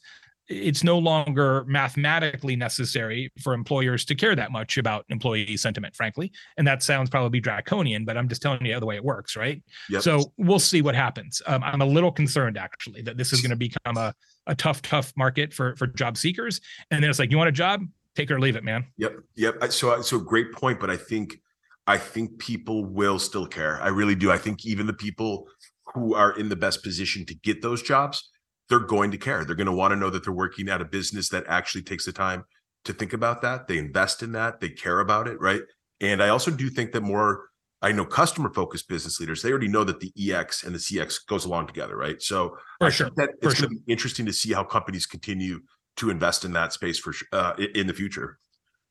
it's 0.49 0.83
no 0.83 0.97
longer 0.97 1.63
mathematically 1.67 2.55
necessary 2.55 3.31
for 3.41 3.53
employers 3.53 4.03
to 4.05 4.15
care 4.15 4.35
that 4.35 4.51
much 4.51 4.77
about 4.77 5.05
employee 5.09 5.55
sentiment, 5.55 5.95
frankly. 5.95 6.31
And 6.57 6.65
that 6.65 6.81
sounds 6.81 7.09
probably 7.09 7.39
draconian, 7.39 8.03
but 8.03 8.17
I'm 8.17 8.27
just 8.27 8.41
telling 8.41 8.65
you 8.65 8.79
the 8.79 8.85
way 8.85 8.95
it 8.95 9.03
works, 9.03 9.35
right? 9.35 9.61
Yep. 9.91 10.01
So 10.01 10.33
we'll 10.37 10.59
see 10.59 10.81
what 10.81 10.95
happens. 10.95 11.41
Um, 11.45 11.63
I'm 11.63 11.81
a 11.81 11.85
little 11.85 12.11
concerned 12.11 12.57
actually 12.57 13.03
that 13.03 13.15
this 13.15 13.31
is 13.31 13.41
going 13.41 13.51
to 13.51 13.55
become 13.55 13.97
a, 13.97 14.13
a 14.47 14.55
tough, 14.55 14.81
tough 14.81 15.13
market 15.15 15.53
for 15.53 15.75
for 15.75 15.85
job 15.85 16.17
seekers. 16.17 16.59
And 16.89 17.03
then 17.03 17.09
it's 17.09 17.19
like, 17.19 17.29
you 17.29 17.37
want 17.37 17.49
a 17.49 17.53
job? 17.53 17.81
Take 18.15 18.31
it 18.31 18.33
or 18.33 18.39
leave 18.39 18.55
it, 18.55 18.63
man. 18.63 18.87
Yep. 18.97 19.19
Yep. 19.35 19.71
So 19.71 20.01
so 20.01 20.19
great 20.19 20.51
point, 20.51 20.79
but 20.79 20.89
I 20.89 20.97
think 20.97 21.39
I 21.85 21.97
think 21.97 22.39
people 22.39 22.85
will 22.85 23.19
still 23.19 23.45
care. 23.45 23.79
I 23.81 23.89
really 23.89 24.15
do. 24.15 24.31
I 24.31 24.37
think 24.37 24.65
even 24.65 24.87
the 24.87 24.93
people 24.93 25.47
who 25.93 26.13
are 26.15 26.37
in 26.37 26.49
the 26.49 26.55
best 26.55 26.83
position 26.83 27.25
to 27.25 27.35
get 27.35 27.61
those 27.61 27.81
jobs, 27.81 28.29
they're 28.69 28.79
going 28.79 29.11
to 29.11 29.17
care. 29.17 29.43
They're 29.43 29.55
going 29.55 29.67
to 29.67 29.73
want 29.73 29.91
to 29.91 29.97
know 29.97 30.09
that 30.09 30.23
they're 30.23 30.33
working 30.33 30.69
at 30.69 30.81
a 30.81 30.85
business 30.85 31.29
that 31.29 31.45
actually 31.47 31.83
takes 31.83 32.05
the 32.05 32.11
time 32.11 32.45
to 32.85 32.93
think 32.93 33.13
about 33.13 33.41
that. 33.41 33.67
They 33.67 33.77
invest 33.77 34.23
in 34.23 34.31
that. 34.33 34.59
They 34.59 34.69
care 34.69 34.99
about 34.99 35.27
it, 35.27 35.39
right? 35.39 35.61
And 35.99 36.23
I 36.23 36.29
also 36.29 36.51
do 36.51 36.69
think 36.69 36.91
that 36.93 37.01
more, 37.01 37.49
I 37.81 37.91
know 37.91 38.05
customer 38.05 38.53
focused 38.53 38.87
business 38.87 39.19
leaders, 39.19 39.41
they 39.41 39.49
already 39.49 39.67
know 39.67 39.83
that 39.83 39.99
the 39.99 40.13
EX 40.17 40.63
and 40.63 40.73
the 40.73 40.79
CX 40.79 41.25
goes 41.27 41.45
along 41.45 41.67
together, 41.67 41.97
right? 41.97 42.21
So 42.21 42.57
for 42.79 42.87
I 42.87 42.89
sure. 42.89 43.09
that 43.15 43.31
it's 43.41 43.59
going 43.59 43.73
to 43.73 43.79
be 43.79 43.91
interesting 43.91 44.25
to 44.27 44.33
see 44.33 44.53
how 44.53 44.63
companies 44.63 45.05
continue 45.05 45.61
to 45.97 46.09
invest 46.09 46.45
in 46.45 46.53
that 46.53 46.71
space 46.73 46.99
for 46.99 47.13
uh, 47.33 47.53
in 47.75 47.87
the 47.87 47.93
future. 47.93 48.37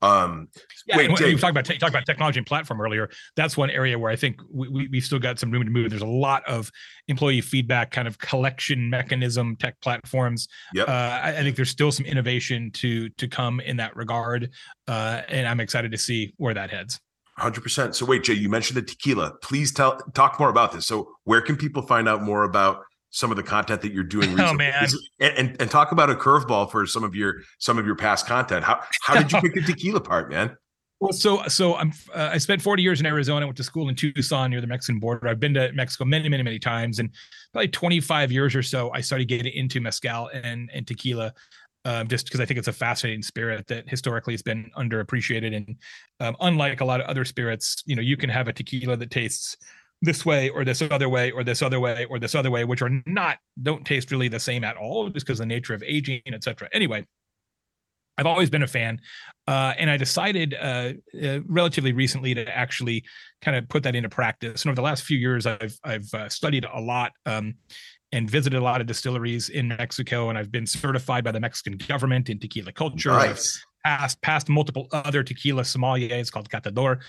Um, 0.01 0.49
yeah, 0.87 0.97
wait, 0.97 1.21
you 1.21 1.39
talked 1.39 1.51
about 1.51 1.65
talked 1.65 1.83
about 1.91 2.07
technology 2.07 2.39
and 2.39 2.47
platform 2.47 2.81
earlier. 2.81 3.11
That's 3.37 3.57
one 3.57 3.71
area 3.71 3.99
where 3.99 4.11
I 4.11 4.17
think 4.17 4.41
we, 4.51 4.69
we 4.69 4.89
we've 4.89 5.05
still 5.05 5.19
got 5.19 5.39
some 5.39 5.51
room 5.51 5.65
to 5.65 5.71
move. 5.71 5.91
There's 5.91 6.03
a 6.03 6.07
lot 6.07 6.49
of 6.49 6.71
employee 7.09 7.41
feedback 7.41 7.91
kind 7.91 8.07
of 8.07 8.19
collection 8.19 8.89
mechanism 8.91 9.57
tech 9.57 9.81
platforms. 9.81 10.47
Yep. 10.75 10.89
Uh, 10.89 10.93
I, 10.93 11.39
I, 11.39 11.43
think 11.43 11.57
there's 11.57 11.71
still 11.71 11.91
some 11.91 12.07
innovation 12.07 12.71
to 12.75 13.09
to 13.11 13.27
come 13.27 13.61
in 13.61 13.79
that 13.79 13.97
regard, 13.97 14.51
uh, 14.87 15.23
and 15.29 15.49
I'm 15.49 15.61
excited 15.61 15.91
to 15.93 15.99
see 15.99 16.33
where 16.37 16.55
that 16.55 16.71
heads. 16.71 17.01
100%. 17.41 17.95
So 17.95 18.05
wait, 18.05 18.25
Jay, 18.25 18.35
you 18.35 18.49
mentioned 18.49 18.77
the 18.77 18.83
tequila. 18.83 19.35
Please 19.43 19.73
tell 19.73 19.97
talk 20.15 20.41
more 20.41 20.49
about 20.49 20.73
this. 20.73 20.87
So 20.87 21.13
where 21.25 21.41
can 21.41 21.57
people 21.57 21.83
find 21.83 22.09
out 22.09 22.23
more 22.23 22.43
about 22.43 22.85
some 23.11 23.31
of 23.31 23.37
the 23.37 23.43
content 23.43 23.83
that 23.83 23.93
you're 23.93 24.05
doing 24.17 24.31
recently. 24.35 24.45
Oh 24.45 24.55
man, 24.55 24.89
and, 25.21 25.39
and, 25.39 25.61
and 25.61 25.71
talk 25.71 25.93
about 25.93 26.11
a 26.11 26.15
curveball 26.15 26.71
for 26.71 26.87
some 26.87 27.05
of 27.05 27.15
your 27.15 27.37
some 27.59 27.79
of 27.79 27.87
your 27.87 27.97
past 27.97 28.27
content. 28.27 28.65
How 28.65 28.81
how 29.03 29.15
did 29.15 29.33
you 29.33 29.41
pick 29.41 29.55
the 29.55 29.63
tequila 29.63 30.01
part, 30.01 30.31
man? 30.31 30.57
Well, 31.01 31.13
so 31.13 31.45
so 31.47 31.77
I'm 31.77 31.93
uh, 32.13 32.31
I 32.33 32.39
spent 32.39 32.61
40 32.61 32.83
years 32.83 32.99
in 32.99 33.07
Arizona. 33.07 33.47
Went 33.47 33.57
to 33.59 33.63
school 33.63 33.89
in 33.89 33.95
Tucson 33.95 34.51
near 34.51 34.61
the 34.61 34.67
Mexican 34.67 34.99
border. 34.99 35.29
I've 35.29 35.39
been 35.39 35.55
to 35.55 35.71
Mexico 35.73 36.05
many 36.05 36.29
many 36.29 36.43
many 36.43 36.59
times, 36.59 36.99
and 36.99 37.11
probably 37.53 37.69
25 37.69 38.33
years 38.33 38.57
or 38.57 38.65
so, 38.65 38.91
I 38.93 39.01
started 39.01 39.29
getting 39.29 39.53
into 39.53 39.81
mezcal 39.81 40.29
and 40.35 40.69
and 40.75 40.87
tequila. 40.87 41.33
Um, 41.85 42.09
just 42.09 42.27
because 42.27 42.41
I 42.41 42.45
think 42.45 42.59
it's 42.59 42.69
a 42.69 42.73
fascinating 42.73 43.23
spirit 43.23 43.69
that 43.69 43.89
historically 43.89 44.35
has 44.35 44.43
been 44.43 44.71
underappreciated, 44.77 45.55
and 45.55 45.77
um, 46.19 46.37
unlike 46.41 46.81
a 46.81 46.85
lot 46.85 47.01
of 47.01 47.07
other 47.07 47.25
spirits, 47.25 47.81
you 47.87 47.95
know, 47.95 48.03
you 48.03 48.17
can 48.17 48.29
have 48.29 48.49
a 48.49 48.53
tequila 48.53 48.97
that 48.97 49.13
tastes 49.13 49.57
this 50.03 50.25
way 50.25 50.49
or 50.49 50.65
this 50.65 50.81
other 50.83 51.09
way 51.09 51.31
or 51.31 51.43
this 51.43 51.63
other 51.63 51.81
way 51.81 52.05
or 52.05 52.19
this 52.19 52.35
other 52.35 52.51
way, 52.51 52.65
which 52.65 52.83
are 52.83 52.91
not 53.07 53.39
don't 53.63 53.85
taste 53.85 54.11
really 54.11 54.29
the 54.29 54.41
same 54.41 54.65
at 54.65 54.77
all, 54.77 55.09
just 55.09 55.27
because 55.27 55.39
the 55.39 55.47
nature 55.47 55.75
of 55.75 55.83
aging, 55.83 56.23
etc. 56.27 56.69
Anyway, 56.73 57.05
I've 58.17 58.27
always 58.27 58.51
been 58.51 58.63
a 58.63 58.69
fan, 58.69 59.01
uh, 59.47 59.75
and 59.79 59.89
I 59.89 59.97
decided 59.97 60.55
uh, 60.55 60.93
uh, 61.23 61.41
relatively 61.47 61.93
recently 61.93 62.35
to 62.35 62.57
actually 62.57 63.05
kind 63.43 63.57
of 63.57 63.69
put 63.69 63.85
that 63.85 63.95
into 63.95 64.09
practice. 64.09 64.63
And 64.63 64.71
over 64.71 64.77
the 64.77 64.83
last 64.83 65.05
few 65.05 65.19
years, 65.19 65.47
I've 65.47 65.79
I've 65.85 66.13
uh, 66.13 66.29
studied 66.29 66.65
a 66.65 66.81
lot 66.81 67.13
um, 67.27 67.55
and 68.13 68.29
visited 68.29 68.59
a 68.59 68.63
lot 68.63 68.81
of 68.81 68.87
distilleries 68.87 69.49
in 69.51 69.69
Mexico, 69.69 70.31
and 70.31 70.39
I've 70.39 70.51
been 70.51 70.67
certified 70.67 71.25
by 71.25 71.33
the 71.33 71.41
Mexican 71.41 71.77
government 71.89 72.29
in 72.29 72.39
tequila 72.39 72.73
culture. 72.73 73.11
Nice. 73.11 73.65
I've 73.85 73.91
passed 73.91 74.23
passed 74.23 74.49
multiple 74.49 74.89
other 74.93 75.23
tequila 75.23 75.63
sommeliers 75.63 76.31
called 76.31 76.49
Catador, 76.51 77.01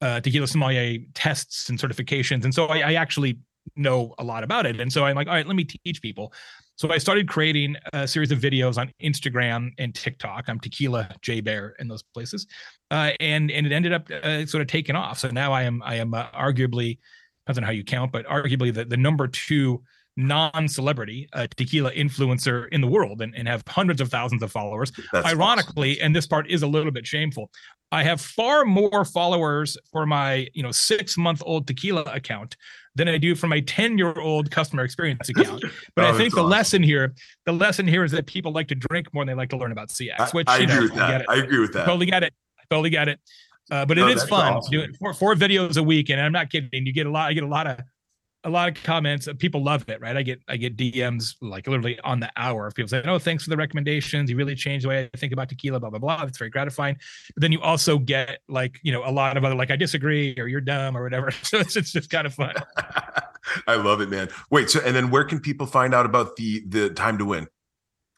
uh, 0.00 0.20
tequila 0.20 0.46
sommelier 0.46 0.98
tests 1.14 1.68
and 1.68 1.78
certifications, 1.78 2.44
and 2.44 2.54
so 2.54 2.66
I, 2.66 2.78
I 2.78 2.92
actually 2.94 3.38
know 3.76 4.14
a 4.18 4.24
lot 4.24 4.42
about 4.42 4.66
it. 4.66 4.80
And 4.80 4.92
so 4.92 5.04
I'm 5.04 5.16
like, 5.16 5.28
all 5.28 5.34
right, 5.34 5.46
let 5.46 5.56
me 5.56 5.64
teach 5.64 6.00
people. 6.00 6.32
So 6.76 6.90
I 6.90 6.98
started 6.98 7.28
creating 7.28 7.76
a 7.92 8.08
series 8.08 8.32
of 8.32 8.38
videos 8.38 8.78
on 8.78 8.90
Instagram 9.02 9.70
and 9.78 9.94
TikTok. 9.94 10.48
I'm 10.48 10.58
Tequila 10.58 11.14
Jay 11.20 11.42
Baer 11.42 11.76
in 11.78 11.88
those 11.88 12.02
places, 12.02 12.46
uh, 12.90 13.10
and 13.20 13.50
and 13.50 13.66
it 13.66 13.72
ended 13.72 13.92
up 13.92 14.10
uh, 14.10 14.46
sort 14.46 14.62
of 14.62 14.66
taking 14.68 14.96
off. 14.96 15.18
So 15.18 15.28
now 15.30 15.52
I 15.52 15.62
am 15.62 15.82
I 15.84 15.96
am 15.96 16.14
uh, 16.14 16.30
arguably 16.30 16.98
depends 17.46 17.58
on 17.58 17.64
how 17.64 17.72
you 17.72 17.84
count, 17.84 18.12
but 18.12 18.26
arguably 18.26 18.72
the, 18.72 18.84
the 18.84 18.96
number 18.96 19.26
two 19.26 19.82
non-celebrity 20.16 21.28
uh, 21.32 21.46
tequila 21.56 21.92
influencer 21.92 22.68
in 22.70 22.80
the 22.80 22.86
world 22.86 23.22
and, 23.22 23.34
and 23.34 23.48
have 23.48 23.62
hundreds 23.66 24.00
of 24.00 24.08
thousands 24.08 24.42
of 24.42 24.50
followers. 24.52 24.92
That's 25.12 25.26
Ironically, 25.26 25.92
awesome. 25.92 26.06
and 26.06 26.16
this 26.16 26.26
part 26.26 26.50
is 26.50 26.62
a 26.62 26.66
little 26.66 26.92
bit 26.92 27.06
shameful, 27.06 27.50
I 27.92 28.04
have 28.04 28.20
far 28.20 28.64
more 28.64 29.04
followers 29.04 29.76
for 29.90 30.06
my 30.06 30.48
you 30.54 30.62
know 30.62 30.70
six 30.70 31.18
month 31.18 31.42
old 31.44 31.66
tequila 31.66 32.02
account 32.02 32.56
than 32.94 33.08
I 33.08 33.18
do 33.18 33.34
for 33.34 33.46
my 33.46 33.60
10 33.60 33.98
year 33.98 34.18
old 34.18 34.50
customer 34.50 34.84
experience 34.84 35.28
account. 35.28 35.64
But 35.94 36.04
oh, 36.04 36.08
I 36.08 36.16
think 36.16 36.34
the 36.34 36.40
awesome. 36.40 36.50
lesson 36.50 36.82
here, 36.82 37.14
the 37.46 37.52
lesson 37.52 37.86
here 37.86 38.04
is 38.04 38.12
that 38.12 38.26
people 38.26 38.52
like 38.52 38.68
to 38.68 38.74
drink 38.74 39.12
more 39.12 39.24
than 39.24 39.34
they 39.34 39.38
like 39.40 39.50
to 39.50 39.56
learn 39.56 39.72
about 39.72 39.88
CX, 39.88 40.34
which 40.34 40.48
I, 40.48 40.56
I 40.56 40.58
you 40.58 40.66
know, 40.66 40.74
agree 40.74 40.86
with 40.86 40.96
that. 40.96 41.24
I 41.28 41.36
agree 41.36 41.58
with 41.58 41.72
that. 41.72 41.84
Totally 41.84 42.06
get 42.06 42.22
it. 42.22 42.34
Totally 42.68 42.90
get 42.90 43.08
it. 43.08 43.20
Uh, 43.70 43.84
but 43.86 43.98
it 43.98 44.02
no, 44.02 44.08
is 44.08 44.24
fun 44.24 44.54
awesome. 44.54 44.72
doing 44.72 44.92
four, 44.94 45.14
four 45.14 45.34
videos 45.34 45.76
a 45.76 45.82
week. 45.82 46.10
And 46.10 46.20
I'm 46.20 46.32
not 46.32 46.50
kidding. 46.50 46.86
You 46.86 46.92
get 46.92 47.06
a 47.06 47.10
lot, 47.10 47.28
I 47.28 47.32
get 47.32 47.44
a 47.44 47.48
lot 47.48 47.66
of 47.66 47.80
a 48.44 48.50
lot 48.50 48.68
of 48.68 48.82
comments. 48.82 49.28
Uh, 49.28 49.34
people 49.34 49.62
love 49.62 49.88
it, 49.88 50.00
right? 50.00 50.16
I 50.16 50.22
get 50.22 50.40
I 50.48 50.56
get 50.56 50.76
DMs 50.76 51.36
like 51.40 51.66
literally 51.66 51.98
on 52.00 52.20
the 52.20 52.30
hour 52.36 52.66
of 52.66 52.74
people 52.74 52.88
saying, 52.88 53.06
"Oh, 53.06 53.18
thanks 53.18 53.44
for 53.44 53.50
the 53.50 53.56
recommendations. 53.56 54.30
You 54.30 54.36
really 54.36 54.54
changed 54.54 54.84
the 54.84 54.88
way 54.88 55.10
I 55.12 55.16
think 55.16 55.32
about 55.32 55.48
tequila." 55.48 55.80
Blah 55.80 55.90
blah 55.90 55.98
blah. 55.98 56.22
It's 56.24 56.38
very 56.38 56.50
gratifying. 56.50 56.96
But 57.34 57.42
then 57.42 57.52
you 57.52 57.60
also 57.60 57.98
get 57.98 58.40
like 58.48 58.78
you 58.82 58.92
know 58.92 59.04
a 59.04 59.10
lot 59.12 59.36
of 59.36 59.44
other 59.44 59.54
like 59.54 59.70
I 59.70 59.76
disagree 59.76 60.34
or 60.38 60.46
you're 60.48 60.60
dumb 60.60 60.96
or 60.96 61.02
whatever. 61.02 61.32
So 61.50 61.58
it's, 61.58 61.74
it's 61.74 61.90
just 61.90 62.10
kind 62.10 62.28
of 62.28 62.34
fun. 62.34 62.54
I 63.66 63.74
love 63.74 64.00
it, 64.00 64.08
man. 64.08 64.28
Wait, 64.50 64.70
so 64.70 64.80
and 64.84 64.94
then 64.94 65.10
where 65.10 65.24
can 65.24 65.40
people 65.40 65.66
find 65.66 65.94
out 65.94 66.06
about 66.06 66.36
the 66.36 66.62
the 66.66 66.90
time 66.90 67.18
to 67.18 67.24
win? 67.24 67.48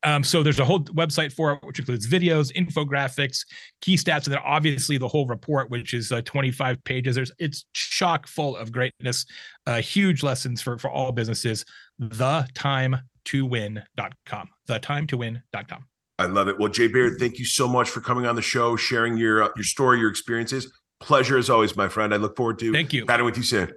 Um, 0.05 0.25
so 0.25 0.43
there's 0.43 0.59
a 0.59 0.65
whole 0.65 0.81
website 0.81 1.33
for 1.33 1.53
it, 1.53 1.61
which 1.63 1.79
includes 1.79 2.09
videos, 2.09 2.53
infographics, 2.55 3.47
key 3.81 3.97
stats, 3.97 4.25
and 4.25 4.35
then 4.35 4.41
obviously 4.45 4.99
the 4.99 5.09
whole 5.09 5.27
report, 5.27 5.71
which 5.71 5.95
is 5.95 6.11
uh, 6.11 6.23
25 6.23 6.83
pages. 6.85 7.15
There's 7.15 7.33
it's 7.39 7.67
chock 7.73 8.27
full 8.27 8.57
of 8.57 8.73
greatness, 8.73 9.27
uh, 9.67 9.81
huge 9.81 10.23
lessons 10.23 10.61
for 10.61 10.79
for 10.79 10.91
all 10.91 11.13
businesses. 11.13 11.65
The 11.99 12.47
time 12.55 12.97
to 13.27 13.47
win.com. 13.47 14.49
The 14.67 14.79
time 14.79 15.07
to 15.09 15.17
win.com. 15.17 15.87
I 16.19 16.27
love 16.27 16.49
it. 16.49 16.59
Well, 16.59 16.69
Jay 16.69 16.89
Baer, 16.89 17.17
thank 17.19 17.39
you 17.39 17.45
so 17.45 17.67
much 17.67 17.89
for 17.89 18.01
coming 18.01 18.27
on 18.27 18.37
the 18.37 18.43
show, 18.43 18.77
sharing 18.77 19.17
your 19.17 19.45
uh, 19.45 19.49
your 19.57 19.65
story, 19.65 20.01
your 20.01 20.11
experiences. 20.11 20.73
Pleasure 21.01 21.37
as 21.37 21.51
always, 21.51 21.77
my 21.77 21.89
friend. 21.89 22.15
I 22.15 22.17
look 22.17 22.37
forward 22.37 22.59
to 22.61 22.73
thank 22.73 22.93
you 22.93 23.07
chatting 23.07 23.27
with 23.27 23.37
you 23.37 23.43
soon 23.43 23.73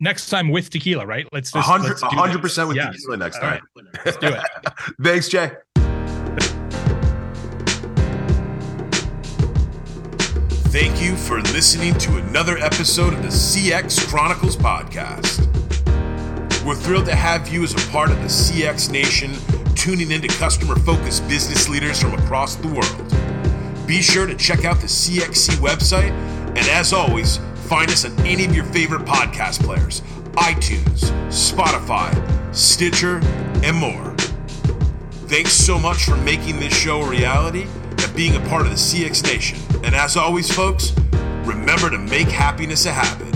next 0.00 0.30
time 0.30 0.48
with 0.48 0.70
tequila, 0.70 1.06
right? 1.06 1.26
Let's 1.32 1.52
just 1.52 1.68
100 1.68 2.40
percent 2.40 2.68
with 2.68 2.76
yes. 2.76 2.96
tequila 2.96 3.18
next 3.18 3.38
time. 3.38 3.62
Right. 3.76 3.86
Let's 4.04 4.16
do 4.16 4.28
it. 4.28 4.42
Thanks, 5.02 5.28
Jay. 5.28 5.52
Thank 10.70 11.02
you 11.02 11.16
for 11.16 11.40
listening 11.40 11.94
to 11.94 12.18
another 12.18 12.56
episode 12.58 13.12
of 13.12 13.22
the 13.22 13.28
CX 13.28 14.06
Chronicles 14.08 14.56
podcast. 14.56 15.46
We're 16.64 16.76
thrilled 16.76 17.06
to 17.06 17.16
have 17.16 17.48
you 17.48 17.64
as 17.64 17.72
a 17.72 17.90
part 17.90 18.10
of 18.12 18.18
the 18.18 18.28
CX 18.28 18.90
Nation, 18.90 19.32
tuning 19.74 20.12
into 20.12 20.28
customer 20.28 20.76
focused 20.76 21.26
business 21.26 21.68
leaders 21.68 22.00
from 22.00 22.14
across 22.14 22.54
the 22.54 22.68
world. 22.68 23.86
Be 23.88 24.00
sure 24.00 24.26
to 24.26 24.36
check 24.36 24.64
out 24.64 24.78
the 24.78 24.86
CXC 24.86 25.56
website, 25.56 26.12
and 26.50 26.58
as 26.68 26.92
always, 26.92 27.40
Find 27.70 27.88
us 27.88 28.04
on 28.04 28.18
any 28.26 28.44
of 28.44 28.52
your 28.52 28.64
favorite 28.64 29.02
podcast 29.02 29.62
players 29.62 30.00
iTunes, 30.32 31.12
Spotify, 31.28 32.10
Stitcher, 32.52 33.20
and 33.62 33.76
more. 33.76 34.12
Thanks 35.28 35.52
so 35.52 35.78
much 35.78 36.04
for 36.04 36.16
making 36.16 36.58
this 36.58 36.76
show 36.76 37.00
a 37.00 37.08
reality 37.08 37.68
and 37.96 38.16
being 38.16 38.34
a 38.34 38.40
part 38.48 38.62
of 38.62 38.70
the 38.70 38.74
CX 38.74 39.22
Nation. 39.22 39.60
And 39.84 39.94
as 39.94 40.16
always, 40.16 40.52
folks, 40.52 40.92
remember 41.44 41.90
to 41.90 41.98
make 41.98 42.26
happiness 42.26 42.86
a 42.86 42.92
habit. 42.92 43.32